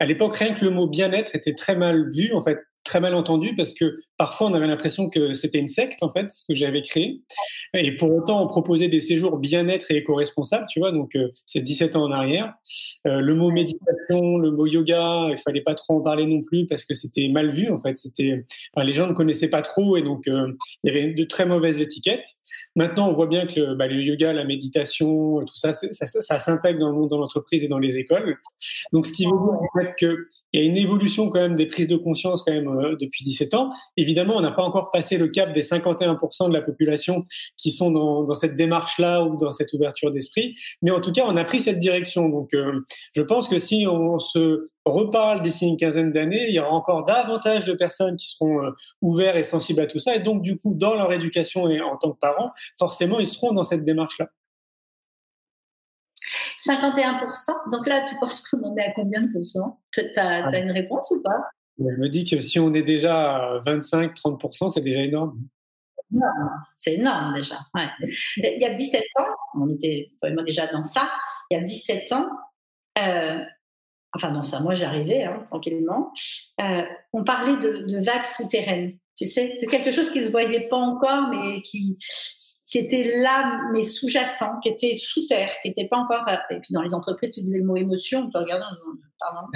À 0.00 0.06
l'époque, 0.06 0.36
rien 0.36 0.54
que 0.54 0.64
le 0.64 0.70
mot 0.70 0.88
bien-être 0.88 1.36
était 1.36 1.54
très 1.54 1.76
mal 1.76 2.10
vu. 2.10 2.32
En 2.32 2.42
fait, 2.42 2.58
très 2.82 3.00
mal 3.00 3.14
entendu 3.14 3.54
parce 3.54 3.72
que 3.74 4.00
parfois 4.18 4.48
on 4.48 4.54
avait 4.54 4.66
l'impression 4.66 5.08
que 5.08 5.32
c'était 5.32 5.58
une 5.58 5.68
secte 5.68 6.02
en 6.02 6.12
fait 6.12 6.28
ce 6.28 6.44
que 6.46 6.54
j'avais 6.54 6.82
créé 6.82 7.22
et 7.72 7.94
pour 7.96 8.12
autant 8.12 8.42
on 8.42 8.46
proposait 8.46 8.88
des 8.88 9.00
séjours 9.00 9.38
bien-être 9.38 9.90
et 9.90 9.96
éco-responsables 9.96 10.66
tu 10.68 10.80
vois 10.80 10.92
donc 10.92 11.14
euh, 11.16 11.28
c'est 11.46 11.60
17 11.60 11.96
ans 11.96 12.04
en 12.04 12.10
arrière 12.10 12.52
euh, 13.06 13.20
le 13.20 13.34
mot 13.34 13.50
méditation 13.50 14.36
le 14.36 14.50
mot 14.50 14.66
yoga 14.66 15.28
il 15.30 15.38
fallait 15.38 15.62
pas 15.62 15.74
trop 15.74 15.98
en 15.98 16.02
parler 16.02 16.26
non 16.26 16.42
plus 16.42 16.66
parce 16.66 16.84
que 16.84 16.94
c'était 16.94 17.28
mal 17.28 17.50
vu 17.50 17.70
en 17.70 17.78
fait 17.78 17.96
c'était 17.96 18.44
les 18.76 18.92
gens 18.92 19.06
ne 19.06 19.12
connaissaient 19.14 19.48
pas 19.48 19.62
trop 19.62 19.96
et 19.96 20.02
donc 20.02 20.26
euh, 20.28 20.52
il 20.82 20.92
y 20.92 20.96
avait 20.96 21.14
de 21.14 21.24
très 21.24 21.46
mauvaises 21.46 21.80
étiquettes 21.80 22.36
Maintenant, 22.76 23.08
on 23.08 23.12
voit 23.12 23.26
bien 23.26 23.46
que 23.46 23.74
bah, 23.74 23.86
le 23.86 23.96
yoga, 23.96 24.32
la 24.32 24.44
méditation, 24.44 25.44
tout 25.44 25.54
ça, 25.54 25.72
ça, 25.72 26.38
s'intègre 26.38 26.80
dans 26.80 26.90
le 26.90 26.94
monde, 26.94 27.10
dans 27.10 27.18
l'entreprise 27.18 27.64
et 27.64 27.68
dans 27.68 27.78
les 27.78 27.98
écoles. 27.98 28.36
Donc, 28.92 29.06
ce 29.06 29.12
qui 29.12 29.24
veut 29.24 29.30
dire 29.30 29.38
en 29.38 29.80
fait 29.80 29.94
qu'il 29.96 30.16
y 30.52 30.58
a 30.60 30.62
une 30.62 30.76
évolution 30.76 31.28
quand 31.28 31.40
même 31.40 31.56
des 31.56 31.66
prises 31.66 31.88
de 31.88 31.96
conscience 31.96 32.42
quand 32.42 32.52
même 32.52 32.70
depuis 33.00 33.24
17 33.24 33.54
ans. 33.54 33.72
Évidemment, 34.08 34.36
on 34.36 34.40
n'a 34.40 34.52
pas 34.52 34.62
encore 34.62 34.90
passé 34.90 35.18
le 35.18 35.28
cap 35.28 35.52
des 35.52 35.62
51% 35.62 36.48
de 36.48 36.54
la 36.54 36.62
population 36.62 37.26
qui 37.58 37.70
sont 37.70 37.90
dans, 37.90 38.24
dans 38.24 38.34
cette 38.34 38.56
démarche-là 38.56 39.22
ou 39.22 39.36
dans 39.36 39.52
cette 39.52 39.70
ouverture 39.74 40.10
d'esprit. 40.10 40.56
Mais 40.80 40.90
en 40.90 41.02
tout 41.02 41.12
cas, 41.12 41.24
on 41.26 41.36
a 41.36 41.44
pris 41.44 41.60
cette 41.60 41.76
direction. 41.76 42.30
Donc, 42.30 42.54
euh, 42.54 42.80
je 43.14 43.20
pense 43.20 43.50
que 43.50 43.58
si 43.58 43.86
on 43.86 44.18
se 44.18 44.64
reparle 44.86 45.42
d'ici 45.42 45.66
une 45.66 45.76
quinzaine 45.76 46.10
d'années, 46.10 46.46
il 46.48 46.54
y 46.54 46.58
aura 46.58 46.70
encore 46.70 47.04
davantage 47.04 47.66
de 47.66 47.74
personnes 47.74 48.16
qui 48.16 48.30
seront 48.30 48.64
euh, 48.64 48.70
ouvertes 49.02 49.36
et 49.36 49.44
sensibles 49.44 49.82
à 49.82 49.86
tout 49.86 49.98
ça. 49.98 50.16
Et 50.16 50.20
donc, 50.20 50.40
du 50.40 50.56
coup, 50.56 50.74
dans 50.74 50.94
leur 50.94 51.12
éducation 51.12 51.68
et 51.68 51.82
en 51.82 51.98
tant 51.98 52.12
que 52.12 52.18
parents, 52.18 52.52
forcément, 52.78 53.20
ils 53.20 53.26
seront 53.26 53.52
dans 53.52 53.64
cette 53.64 53.84
démarche-là. 53.84 54.28
51%. 56.66 57.70
Donc 57.72 57.86
là, 57.86 58.06
tu 58.08 58.16
penses 58.16 58.40
qu'on 58.48 58.62
en 58.62 58.74
est 58.74 58.86
à 58.86 58.92
combien 58.92 59.20
de 59.20 59.32
pourcents 59.32 59.80
Tu 59.92 60.00
as, 60.16 60.58
une 60.58 60.70
réponse 60.70 61.10
ou 61.10 61.22
pas? 61.22 61.50
Je 61.78 61.84
me 61.84 62.08
dis 62.08 62.24
que 62.24 62.40
si 62.40 62.58
on 62.58 62.74
est 62.74 62.82
déjà 62.82 63.36
à 63.36 63.60
25-30%, 63.60 64.70
c'est 64.70 64.80
déjà 64.80 65.00
énorme. 65.00 65.40
C'est 66.78 66.94
énorme 66.94 67.34
déjà. 67.34 67.56
Il 68.36 68.58
y 68.60 68.64
a 68.64 68.74
17 68.74 69.02
ans, 69.18 69.26
on 69.54 69.68
était 69.74 70.10
vraiment 70.22 70.42
déjà 70.42 70.66
dans 70.66 70.82
ça, 70.82 71.08
il 71.50 71.58
y 71.58 71.60
a 71.60 71.62
17 71.62 72.12
ans, 72.12 72.28
euh, 72.98 73.44
enfin 74.14 74.32
dans 74.32 74.42
ça, 74.42 74.60
moi 74.60 74.72
j'arrivais 74.74 75.24
hein, 75.24 75.44
tranquillement, 75.50 76.12
euh, 76.60 76.82
on 77.12 77.24
parlait 77.24 77.58
de, 77.58 78.02
vagues 78.02 78.24
souterraines, 78.24 78.98
tu 79.16 79.26
sais, 79.26 79.58
de 79.60 79.66
quelque 79.66 79.90
chose 79.90 80.10
qui 80.10 80.22
se 80.22 80.30
voyait 80.30 80.68
pas 80.68 80.78
encore, 80.78 81.28
mais 81.28 81.60
qui, 81.60 81.98
qui 82.66 82.78
était 82.78 83.20
là, 83.20 83.60
mais 83.72 83.82
sous-jacent, 83.82 84.60
qui 84.60 84.70
était 84.70 84.94
sous 84.94 85.26
terre, 85.26 85.50
qui 85.62 85.68
n'était 85.68 85.88
pas 85.88 85.98
encore. 85.98 86.26
Euh, 86.28 86.36
et 86.50 86.60
puis 86.60 86.72
dans 86.72 86.82
les 86.82 86.94
entreprises, 86.94 87.32
tu 87.32 87.42
disais 87.42 87.58
le 87.58 87.64
mot 87.64 87.76
émotion, 87.76 88.30
tu 88.30 88.36
regardes, 88.36 88.62
pardon. 89.18 89.46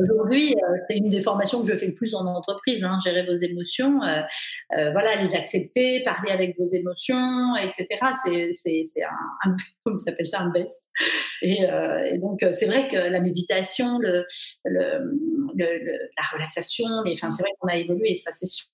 Aujourd'hui, 0.00 0.54
euh, 0.54 0.76
c'est 0.88 0.96
une 0.96 1.08
des 1.08 1.20
formations 1.20 1.62
que 1.62 1.68
je 1.68 1.76
fais 1.76 1.86
le 1.86 1.94
plus 1.94 2.14
en 2.14 2.26
entreprise, 2.26 2.84
hein, 2.84 2.98
gérer 3.04 3.24
vos 3.24 3.36
émotions, 3.36 4.02
euh, 4.02 4.22
voilà, 4.70 5.16
les 5.16 5.34
accepter, 5.34 6.02
parler 6.02 6.32
avec 6.32 6.56
vos 6.58 6.66
émotions, 6.66 7.56
etc. 7.56 7.86
C'est 8.24 9.02
un, 9.02 9.50
un, 9.50 9.56
comment 9.84 9.96
s'appelle 9.96 10.26
ça, 10.26 10.40
un 10.40 10.50
best. 10.50 10.82
Et, 11.42 11.62
et 11.62 12.18
donc, 12.18 12.44
c'est 12.52 12.66
vrai 12.66 12.88
que 12.88 12.96
la 12.96 13.20
méditation, 13.20 13.98
le, 13.98 14.24
le, 14.64 15.56
la 15.56 16.24
relaxation, 16.32 16.86
enfin, 17.06 17.30
c'est 17.30 17.42
vrai 17.42 17.52
qu'on 17.58 17.68
a 17.68 17.76
évolué, 17.76 18.14
ça 18.14 18.30
c'est 18.32 18.46
sûr. 18.46 18.66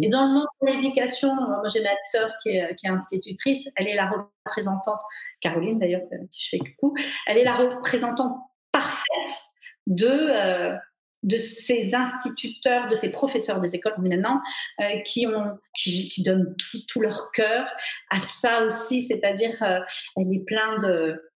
Et 0.00 0.08
dans 0.08 0.26
le 0.26 0.32
monde 0.34 0.46
de 0.62 0.66
l'éducation, 0.66 1.34
moi 1.34 1.62
j'ai 1.72 1.82
ma 1.82 1.94
sœur 2.10 2.30
qui 2.42 2.50
est, 2.50 2.74
qui 2.76 2.86
est, 2.86 2.90
institutrice, 2.90 3.68
elle 3.76 3.88
est 3.88 3.94
la 3.94 4.10
représentante, 4.10 5.00
Caroline 5.40 5.78
d'ailleurs, 5.78 6.02
je 6.10 6.48
fais 6.50 6.58
coucou, 6.58 6.94
elle 7.26 7.38
est 7.38 7.44
la 7.44 7.54
représentante 7.56 8.36
parfaite 8.78 9.42
de, 9.86 10.06
euh, 10.06 10.76
de 11.22 11.36
ces 11.36 11.94
instituteurs, 11.94 12.88
de 12.88 12.94
ces 12.94 13.10
professeurs 13.10 13.60
des 13.60 13.74
écoles, 13.74 13.94
maintenant, 13.98 14.40
euh, 14.80 15.00
qui, 15.04 15.26
donnent 16.22 16.54
tout, 16.86 17.00
leur 17.00 17.30
cœur 17.32 17.68
à 18.10 18.18
ça 18.18 18.64
aussi, 18.64 19.02
c'est-à-dire 19.02 19.60
euh, 19.62 19.80
elle 20.16 20.32
est 20.32 20.44
pleine 20.44 20.78
de 20.80 21.27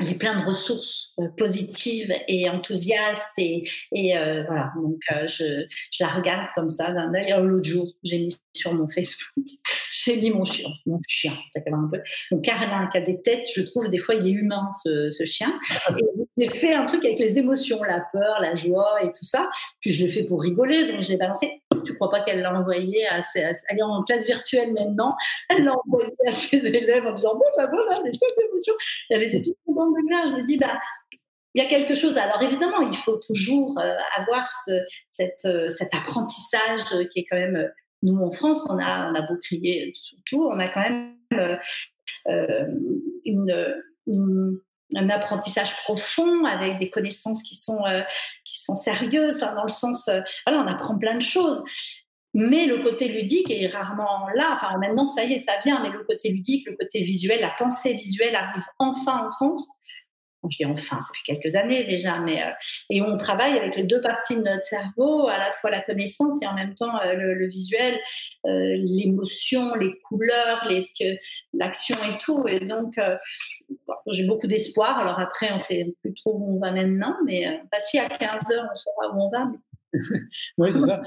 elle 0.00 0.10
est 0.10 0.18
plein 0.18 0.40
de 0.40 0.44
ressources 0.44 1.12
euh, 1.20 1.28
positives 1.36 2.12
et 2.26 2.50
enthousiastes 2.50 3.30
et, 3.38 3.62
et 3.92 4.16
euh, 4.16 4.42
voilà. 4.44 4.72
Donc 4.76 4.98
euh, 5.12 5.26
je, 5.28 5.66
je, 5.92 6.02
la 6.02 6.08
regarde 6.08 6.48
comme 6.54 6.70
ça 6.70 6.90
d'un 6.90 7.14
œil. 7.14 7.32
L'autre 7.40 7.64
jour 7.64 7.86
j'ai 8.02 8.18
mis 8.18 8.36
sur 8.54 8.74
mon 8.74 8.88
Facebook 8.88 9.16
j'ai 9.92 10.20
mis 10.20 10.30
mon 10.30 10.44
chien 10.44 10.68
mon 10.86 11.00
chien 11.06 11.34
un 11.54 11.88
peu. 11.90 12.00
Mon 12.32 12.40
Carlin 12.40 12.88
qui 12.88 12.98
a 12.98 13.00
des 13.02 13.20
têtes 13.20 13.48
je 13.54 13.62
trouve 13.62 13.88
des 13.88 13.98
fois 13.98 14.16
il 14.16 14.26
est 14.26 14.32
humain 14.32 14.68
ce, 14.82 15.12
ce 15.12 15.24
chien. 15.24 15.58
Et 15.96 16.02
j'ai 16.38 16.48
fait 16.48 16.74
un 16.74 16.86
truc 16.86 17.04
avec 17.04 17.20
les 17.20 17.38
émotions 17.38 17.80
la 17.84 18.04
peur 18.12 18.40
la 18.40 18.56
joie 18.56 19.04
et 19.04 19.12
tout 19.12 19.24
ça. 19.24 19.48
Puis 19.80 19.92
je 19.92 20.04
l'ai 20.04 20.10
fait 20.10 20.24
pour 20.24 20.42
rigoler 20.42 20.90
donc 20.90 21.02
je 21.02 21.10
l'ai 21.10 21.16
balancé 21.16 21.62
tu 21.84 21.94
crois 21.94 22.10
pas 22.10 22.20
qu'elle 22.20 22.40
l'a 22.40 22.52
envoyé 22.52 23.06
à, 23.06 23.22
ses, 23.22 23.40
elle 23.68 23.82
en 23.82 24.02
classe 24.02 24.26
virtuelle 24.26 24.72
maintenant 24.72 25.14
elle 25.48 25.64
l'a 25.64 25.74
envoyé 25.86 26.12
à 26.26 26.32
ses 26.32 26.66
élèves 26.74 27.06
en 27.06 27.12
disant 27.12 27.34
bon 27.34 27.44
ben 27.56 27.68
voilà 27.70 28.02
les 28.04 28.12
cinq 28.12 28.30
émotions 28.48 28.74
il 29.10 29.14
y 29.14 29.16
avait 29.16 29.30
des 29.30 29.42
tout 29.42 29.56
contents 29.66 29.90
de 29.90 30.10
là 30.10 30.30
je 30.30 30.40
me 30.40 30.44
dis 30.44 30.56
bah 30.58 30.78
il 31.54 31.62
y 31.62 31.66
a 31.66 31.68
quelque 31.68 31.94
chose. 31.94 32.16
Alors 32.16 32.42
évidemment, 32.42 32.80
il 32.80 32.96
faut 32.96 33.16
toujours 33.16 33.78
euh, 33.78 33.96
avoir 34.16 34.46
euh, 34.68 35.70
cet 35.70 35.94
apprentissage 35.94 36.82
qui 37.10 37.20
est 37.20 37.26
quand 37.30 37.38
même. 37.38 37.70
Nous 38.02 38.18
en 38.18 38.32
France, 38.32 38.66
on 38.68 38.78
a, 38.78 39.10
on 39.10 39.14
a 39.14 39.22
beau 39.22 39.36
crier 39.42 39.94
surtout, 39.94 40.44
on 40.44 40.58
a 40.58 40.68
quand 40.68 40.80
même 40.80 41.16
euh, 42.28 42.66
une, 43.24 44.60
un 44.96 45.10
apprentissage 45.10 45.76
profond 45.82 46.44
avec 46.44 46.78
des 46.78 46.90
connaissances 46.90 47.42
qui 47.42 47.56
sont 47.56 47.82
qui 48.44 48.62
sont 48.62 48.74
sérieuses 48.74 49.40
dans 49.40 49.62
le 49.62 49.68
sens 49.68 50.08
voilà 50.46 50.62
on 50.62 50.66
apprend 50.66 50.98
plein 50.98 51.14
de 51.14 51.22
choses. 51.22 51.62
Mais 52.36 52.66
le 52.66 52.78
côté 52.78 53.06
ludique 53.06 53.48
est 53.50 53.68
rarement 53.68 54.28
là. 54.34 54.50
Enfin 54.54 54.76
maintenant 54.78 55.06
ça 55.06 55.24
y 55.24 55.34
est 55.34 55.38
ça 55.38 55.52
vient 55.64 55.82
mais 55.82 55.90
le 55.90 56.04
côté 56.04 56.30
ludique 56.30 56.66
le 56.66 56.76
côté 56.76 57.02
visuel 57.02 57.40
la 57.40 57.54
pensée 57.58 57.94
visuelle 57.94 58.34
arrive 58.34 58.64
enfin 58.78 59.28
en 59.28 59.32
France 59.32 59.66
je 60.50 60.58
dis 60.58 60.66
enfin, 60.66 61.00
ça 61.00 61.08
fait 61.14 61.34
quelques 61.34 61.54
années 61.54 61.84
déjà, 61.84 62.18
mais 62.20 62.42
euh, 62.42 62.50
et 62.90 63.02
on 63.02 63.16
travaille 63.16 63.58
avec 63.58 63.76
les 63.76 63.84
deux 63.84 64.00
parties 64.00 64.36
de 64.36 64.42
notre 64.42 64.64
cerveau, 64.64 65.28
à 65.28 65.38
la 65.38 65.52
fois 65.52 65.70
la 65.70 65.80
connaissance 65.80 66.42
et 66.42 66.46
en 66.46 66.54
même 66.54 66.74
temps 66.74 67.00
euh, 67.00 67.14
le, 67.14 67.46
visuel, 67.46 67.98
euh, 68.46 68.76
l'émotion, 68.76 69.74
les 69.74 69.92
couleurs, 70.00 70.66
l'action 71.52 71.96
et 72.04 72.18
tout. 72.18 72.46
Et 72.48 72.60
donc, 72.60 72.98
j'ai 74.08 74.26
beaucoup 74.26 74.46
d'espoir. 74.46 74.98
Alors 74.98 75.18
après, 75.18 75.52
on 75.52 75.58
sait 75.58 75.94
plus 76.02 76.14
trop 76.14 76.34
où 76.34 76.56
on 76.56 76.60
va 76.60 76.72
maintenant, 76.72 77.16
mais 77.24 77.60
si 77.80 77.98
à 77.98 78.08
15 78.08 78.50
heures, 78.52 78.68
on 78.72 78.76
saura 78.76 79.14
où 79.14 79.22
on 79.22 79.30
va. 79.30 79.46
oui, 80.58 80.72
c'est 80.72 80.80
ça. 80.80 81.02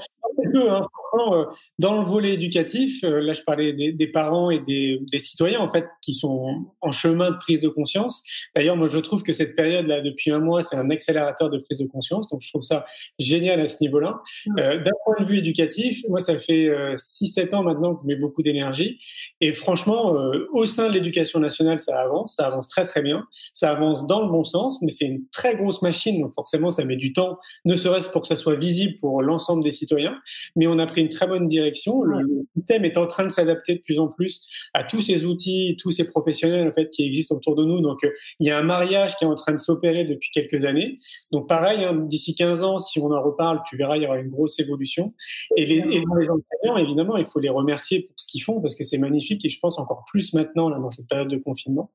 Hein, 1.14 1.32
euh, 1.32 1.44
dans 1.78 2.00
le 2.00 2.06
volet 2.06 2.34
éducatif, 2.34 3.02
euh, 3.04 3.20
là 3.20 3.32
je 3.32 3.42
parlais 3.42 3.72
des, 3.72 4.06
parents 4.08 4.50
et 4.50 4.60
des, 4.60 5.18
citoyens 5.18 5.60
en 5.60 5.68
fait 5.68 5.86
qui 6.02 6.14
sont 6.14 6.66
en 6.80 6.90
chemin 6.90 7.30
de 7.30 7.36
prise 7.36 7.60
de 7.60 7.68
conscience. 7.68 8.22
D'ailleurs, 8.54 8.76
moi 8.76 8.88
je 8.88 8.98
trouve 8.98 9.22
que 9.22 9.32
cette 9.32 9.56
période 9.56 9.86
là 9.86 10.00
depuis 10.00 10.30
un 10.30 10.38
mois, 10.38 10.62
c'est 10.62 10.76
un 10.76 10.90
accélérateur 10.90 11.50
de 11.50 11.58
prise 11.58 11.78
de 11.78 11.86
conscience. 11.86 12.28
Donc 12.28 12.42
je 12.42 12.48
trouve 12.50 12.62
ça 12.62 12.84
génial 13.18 13.60
à 13.60 13.66
ce 13.66 13.78
niveau-là. 13.80 14.20
Euh, 14.58 14.78
d'un 14.78 14.92
point 15.04 15.16
de 15.20 15.24
vue 15.24 15.38
éducatif, 15.38 16.02
moi 16.08 16.20
ça 16.20 16.38
fait 16.38 16.68
6-7 16.94 17.54
ans 17.54 17.62
maintenant 17.62 17.94
que 17.94 18.02
je 18.02 18.06
mets 18.06 18.16
beaucoup 18.16 18.42
d'énergie 18.42 19.00
et 19.40 19.52
franchement, 19.52 20.14
au 20.52 20.66
sein 20.66 20.88
de 20.88 20.94
l'éducation 20.94 21.40
nationale, 21.40 21.80
ça 21.80 22.00
avance, 22.00 22.36
ça 22.36 22.46
avance 22.46 22.68
très 22.68 22.84
très 22.84 23.02
bien, 23.02 23.24
ça 23.54 23.70
avance 23.70 24.06
dans 24.06 24.22
le 24.22 24.30
bon 24.30 24.44
sens, 24.44 24.80
mais 24.82 24.90
c'est 24.90 25.06
une 25.06 25.26
très 25.30 25.56
grosse 25.56 25.82
machine, 25.82 26.20
donc 26.20 26.34
forcément 26.34 26.70
ça 26.70 26.84
met 26.84 26.96
du 26.96 27.12
temps, 27.12 27.38
ne 27.64 27.74
serait-ce 27.74 28.08
pour 28.08 28.22
que 28.22 28.28
ça 28.28 28.36
soit 28.36 28.56
visible 28.56 28.77
pour 29.00 29.22
l'ensemble 29.22 29.64
des 29.64 29.72
citoyens. 29.72 30.18
Mais 30.56 30.66
on 30.66 30.78
a 30.78 30.86
pris 30.86 31.00
une 31.00 31.08
très 31.08 31.26
bonne 31.26 31.46
direction. 31.46 32.02
Le, 32.02 32.46
système 32.56 32.84
est 32.84 32.96
en 32.96 33.06
train 33.06 33.24
de 33.24 33.30
s'adapter 33.30 33.76
de 33.76 33.80
plus 33.80 33.98
en 33.98 34.08
plus 34.08 34.46
à 34.74 34.84
tous 34.84 35.00
ces 35.00 35.24
outils, 35.24 35.76
tous 35.80 35.90
ces 35.90 36.04
professionnels 36.04 36.68
en 36.68 36.72
fait 36.72 36.90
qui 36.90 37.04
existent 37.06 37.36
autour 37.36 37.54
de 37.54 37.64
nous. 37.64 37.80
Donc 37.80 38.04
euh, 38.04 38.10
il 38.40 38.46
y 38.46 38.50
a 38.50 38.58
un 38.58 38.62
mariage 38.62 39.16
qui 39.16 39.24
est 39.24 39.28
en 39.28 39.34
train 39.34 39.52
de 39.52 39.58
s'opérer 39.58 40.04
depuis 40.04 40.30
quelques 40.32 40.64
années. 40.64 40.98
Donc 41.32 41.48
pareil, 41.48 41.84
hein, 41.84 41.94
d'ici 41.94 42.34
15 42.34 42.62
ans, 42.62 42.78
si 42.78 42.98
on 42.98 43.10
en 43.10 43.22
reparle, 43.22 43.60
tu 43.68 43.76
verras, 43.76 43.96
il 43.96 44.02
y 44.02 44.06
aura 44.06 44.18
une 44.18 44.30
grosse 44.30 44.58
évolution. 44.58 45.14
Et 45.56 45.66
les, 45.66 45.78
et 45.78 46.02
les 46.18 46.30
enseignants, 46.30 46.76
évidemment, 46.76 47.16
il 47.16 47.24
faut 47.24 47.40
les 47.40 47.48
remercier 47.48 48.02
pour 48.02 48.14
ce 48.16 48.26
qu'ils 48.26 48.42
font 48.42 48.60
parce 48.60 48.74
que 48.74 48.84
c'est 48.84 48.98
magnifique 48.98 49.44
et 49.44 49.48
je 49.48 49.58
pense 49.60 49.78
encore 49.78 50.04
plus 50.06 50.34
maintenant 50.34 50.68
là 50.68 50.78
dans 50.78 50.90
cette 50.90 51.08
période 51.08 51.28
de 51.28 51.38
confinement 51.38 51.90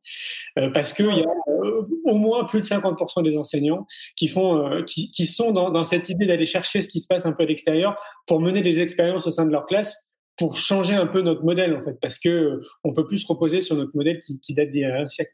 euh, 0.58 0.70
parce 0.70 0.94
qu'il 0.94 1.06
y 1.06 1.24
a 1.24 1.64
euh, 1.64 1.88
au 2.06 2.16
moins 2.16 2.46
plus 2.46 2.62
de 2.62 2.66
50% 2.66 3.24
des 3.24 3.38
enseignants 3.38 3.86
qui 4.16 4.28
font, 4.28 4.84
qui, 4.86 5.12
qui, 5.12 5.26
sont 5.26 5.52
dans, 5.52 5.70
dans 5.70 5.84
cette 5.84 6.10
idée 6.10 6.26
d'aller 6.26 6.46
chercher 6.46 6.73
ce 6.82 6.90
qui 6.90 7.00
se 7.00 7.08
passe 7.08 7.26
un 7.26 7.34
peu 7.34 7.44
à 7.44 7.46
l'extérieur 7.46 8.02
pour 8.28 8.40
mener 8.40 8.62
des 8.62 8.80
expériences 8.80 9.28
au 9.28 9.32
sein 9.32 9.46
de 9.46 9.52
leur 9.52 9.66
classe 9.66 10.10
pour 10.38 10.58
changer 10.58 10.96
un 10.96 11.08
peu 11.08 11.22
notre 11.22 11.44
modèle 11.44 11.76
en 11.76 11.84
fait, 11.84 12.00
parce 12.02 12.18
que 12.18 12.30
euh, 12.30 12.62
on 12.84 12.94
peut 12.94 13.06
plus 13.06 13.20
se 13.20 13.28
reposer 13.28 13.62
sur 13.62 13.76
notre 13.76 13.96
modèle 13.96 14.20
qui, 14.20 14.40
qui 14.40 14.54
date 14.54 14.72
d'il 14.72 14.82
y 14.82 14.86
a 14.86 15.02
un 15.02 15.06
siècle. 15.06 15.34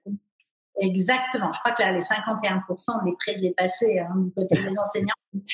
Exactement. 0.81 1.51
Je 1.51 1.59
crois 1.59 1.73
que 1.73 1.81
là, 1.81 1.91
les 1.91 1.99
51% 1.99 3.05
des 3.05 3.13
préviés 3.19 3.53
passés 3.57 3.99
hein, 3.99 4.13
du 4.15 4.31
côté 4.31 4.55
des 4.55 4.77
enseignants, 4.79 5.13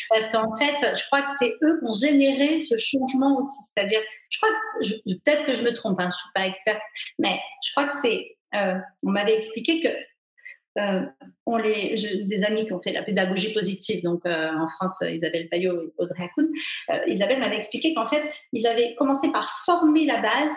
parce 0.10 0.30
qu'en 0.30 0.56
fait, 0.56 0.95
je 0.95 1.06
crois 1.08 1.24
que 1.24 1.32
c'est 1.39 1.54
eux 1.63 1.80
qui 1.80 1.86
ont 1.86 1.93
généré 1.93 2.58
ce 2.60 2.78
changement 2.78 3.38
aussi. 3.38 3.60
C'est-à-dire, 3.63 4.02
je 4.30 4.38
crois 4.38 4.50
que 4.50 5.13
peut-être 5.13 5.45
que 5.45 5.54
je 5.56 5.63
me 5.63 5.74
trompe, 5.74 6.00
hein, 6.00 6.10
je 6.12 6.17
suis 6.17 6.30
pas 6.36 6.45
experte, 6.45 6.82
mais 7.17 7.39
je 7.65 7.71
crois 7.71 7.88
que 7.88 7.93
c'est. 8.02 8.38
Euh, 8.56 8.78
on 9.04 9.12
m'avait 9.12 9.36
expliqué 9.36 9.82
que 9.82 9.89
euh, 10.78 11.02
on 11.46 11.58
les, 11.58 11.96
des 12.26 12.44
amis 12.44 12.66
qui 12.66 12.74
ont 12.74 12.82
fait 12.82 12.92
la 12.92 13.04
pédagogie 13.04 13.54
positive, 13.54 14.04
donc 14.04 14.26
euh, 14.26 14.50
en 14.52 14.68
France, 14.68 15.02
Isabelle 15.02 15.48
Payot 15.50 15.82
et 15.82 15.94
Audrey 15.98 16.24
Hakoun, 16.24 16.50
euh, 16.92 17.00
Isabelle 17.08 17.40
m'avait 17.40 17.58
expliqué 17.58 17.94
qu'en 17.94 18.06
fait, 18.06 18.24
ils 18.52 18.68
avaient 18.68 18.96
commencé 18.96 19.32
par 19.32 19.50
former 19.66 20.06
la 20.06 20.22
base 20.22 20.54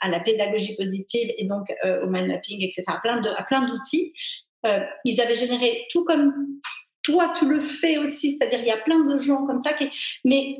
à 0.00 0.08
la 0.08 0.20
pédagogie 0.20 0.76
positive 0.76 1.32
et 1.36 1.44
donc 1.44 1.66
au 1.82 2.06
mind 2.06 2.28
mapping, 2.28 2.62
etc., 2.62 2.84
à 2.86 2.98
plein, 2.98 3.66
d'outils. 3.66 4.12
ils 5.04 5.20
avaient 5.20 5.34
généré 5.34 5.86
tout 5.90 6.04
comme 6.04 6.32
toi, 7.02 7.32
tu 7.36 7.48
le 7.48 7.58
fais 7.58 7.98
aussi, 7.98 8.36
c'est-à-dire 8.36 8.60
il 8.60 8.66
y 8.66 8.70
a 8.70 8.76
plein 8.76 9.04
de 9.04 9.18
gens 9.18 9.44
comme 9.44 9.58
ça, 9.58 9.72
qui, 9.72 9.88
mais 10.24 10.58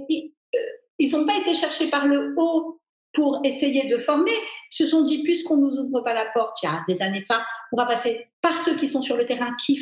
ils 0.98 1.12
n'ont 1.12 1.24
pas 1.24 1.38
été 1.38 1.54
cherchés 1.54 1.88
par 1.88 2.06
le 2.06 2.34
haut 2.36 2.80
pour 3.12 3.40
essayer 3.44 3.88
de 3.88 3.96
former, 3.96 4.32
se 4.70 4.84
sont 4.84 5.02
dit, 5.02 5.22
puisqu'on 5.22 5.56
ne 5.56 5.70
nous 5.70 5.76
ouvre 5.84 6.00
pas 6.02 6.12
la 6.12 6.26
porte, 6.26 6.58
il 6.62 6.66
y 6.66 6.68
a 6.68 6.84
des 6.86 7.00
années 7.02 7.20
de 7.20 7.26
ça, 7.26 7.44
on 7.72 7.76
va 7.76 7.86
passer 7.86 8.26
par 8.46 8.60
ceux 8.60 8.76
qui 8.76 8.86
sont 8.86 9.02
sur 9.02 9.16
le 9.16 9.26
terrain, 9.26 9.56
qui, 9.56 9.76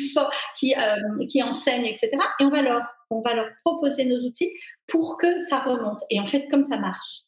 qui, 0.57 0.73
euh, 0.73 1.25
qui 1.29 1.43
enseignent, 1.43 1.85
etc. 1.85 2.09
Et 2.39 2.45
on 2.45 2.49
va, 2.49 2.63
leur, 2.63 2.81
on 3.11 3.21
va 3.21 3.35
leur 3.35 3.47
proposer 3.63 4.05
nos 4.05 4.17
outils 4.25 4.51
pour 4.87 5.19
que 5.19 5.37
ça 5.37 5.59
remonte. 5.59 6.01
Et 6.09 6.19
en 6.19 6.25
fait, 6.25 6.47
comme 6.49 6.63
ça 6.63 6.77
marche, 6.77 7.21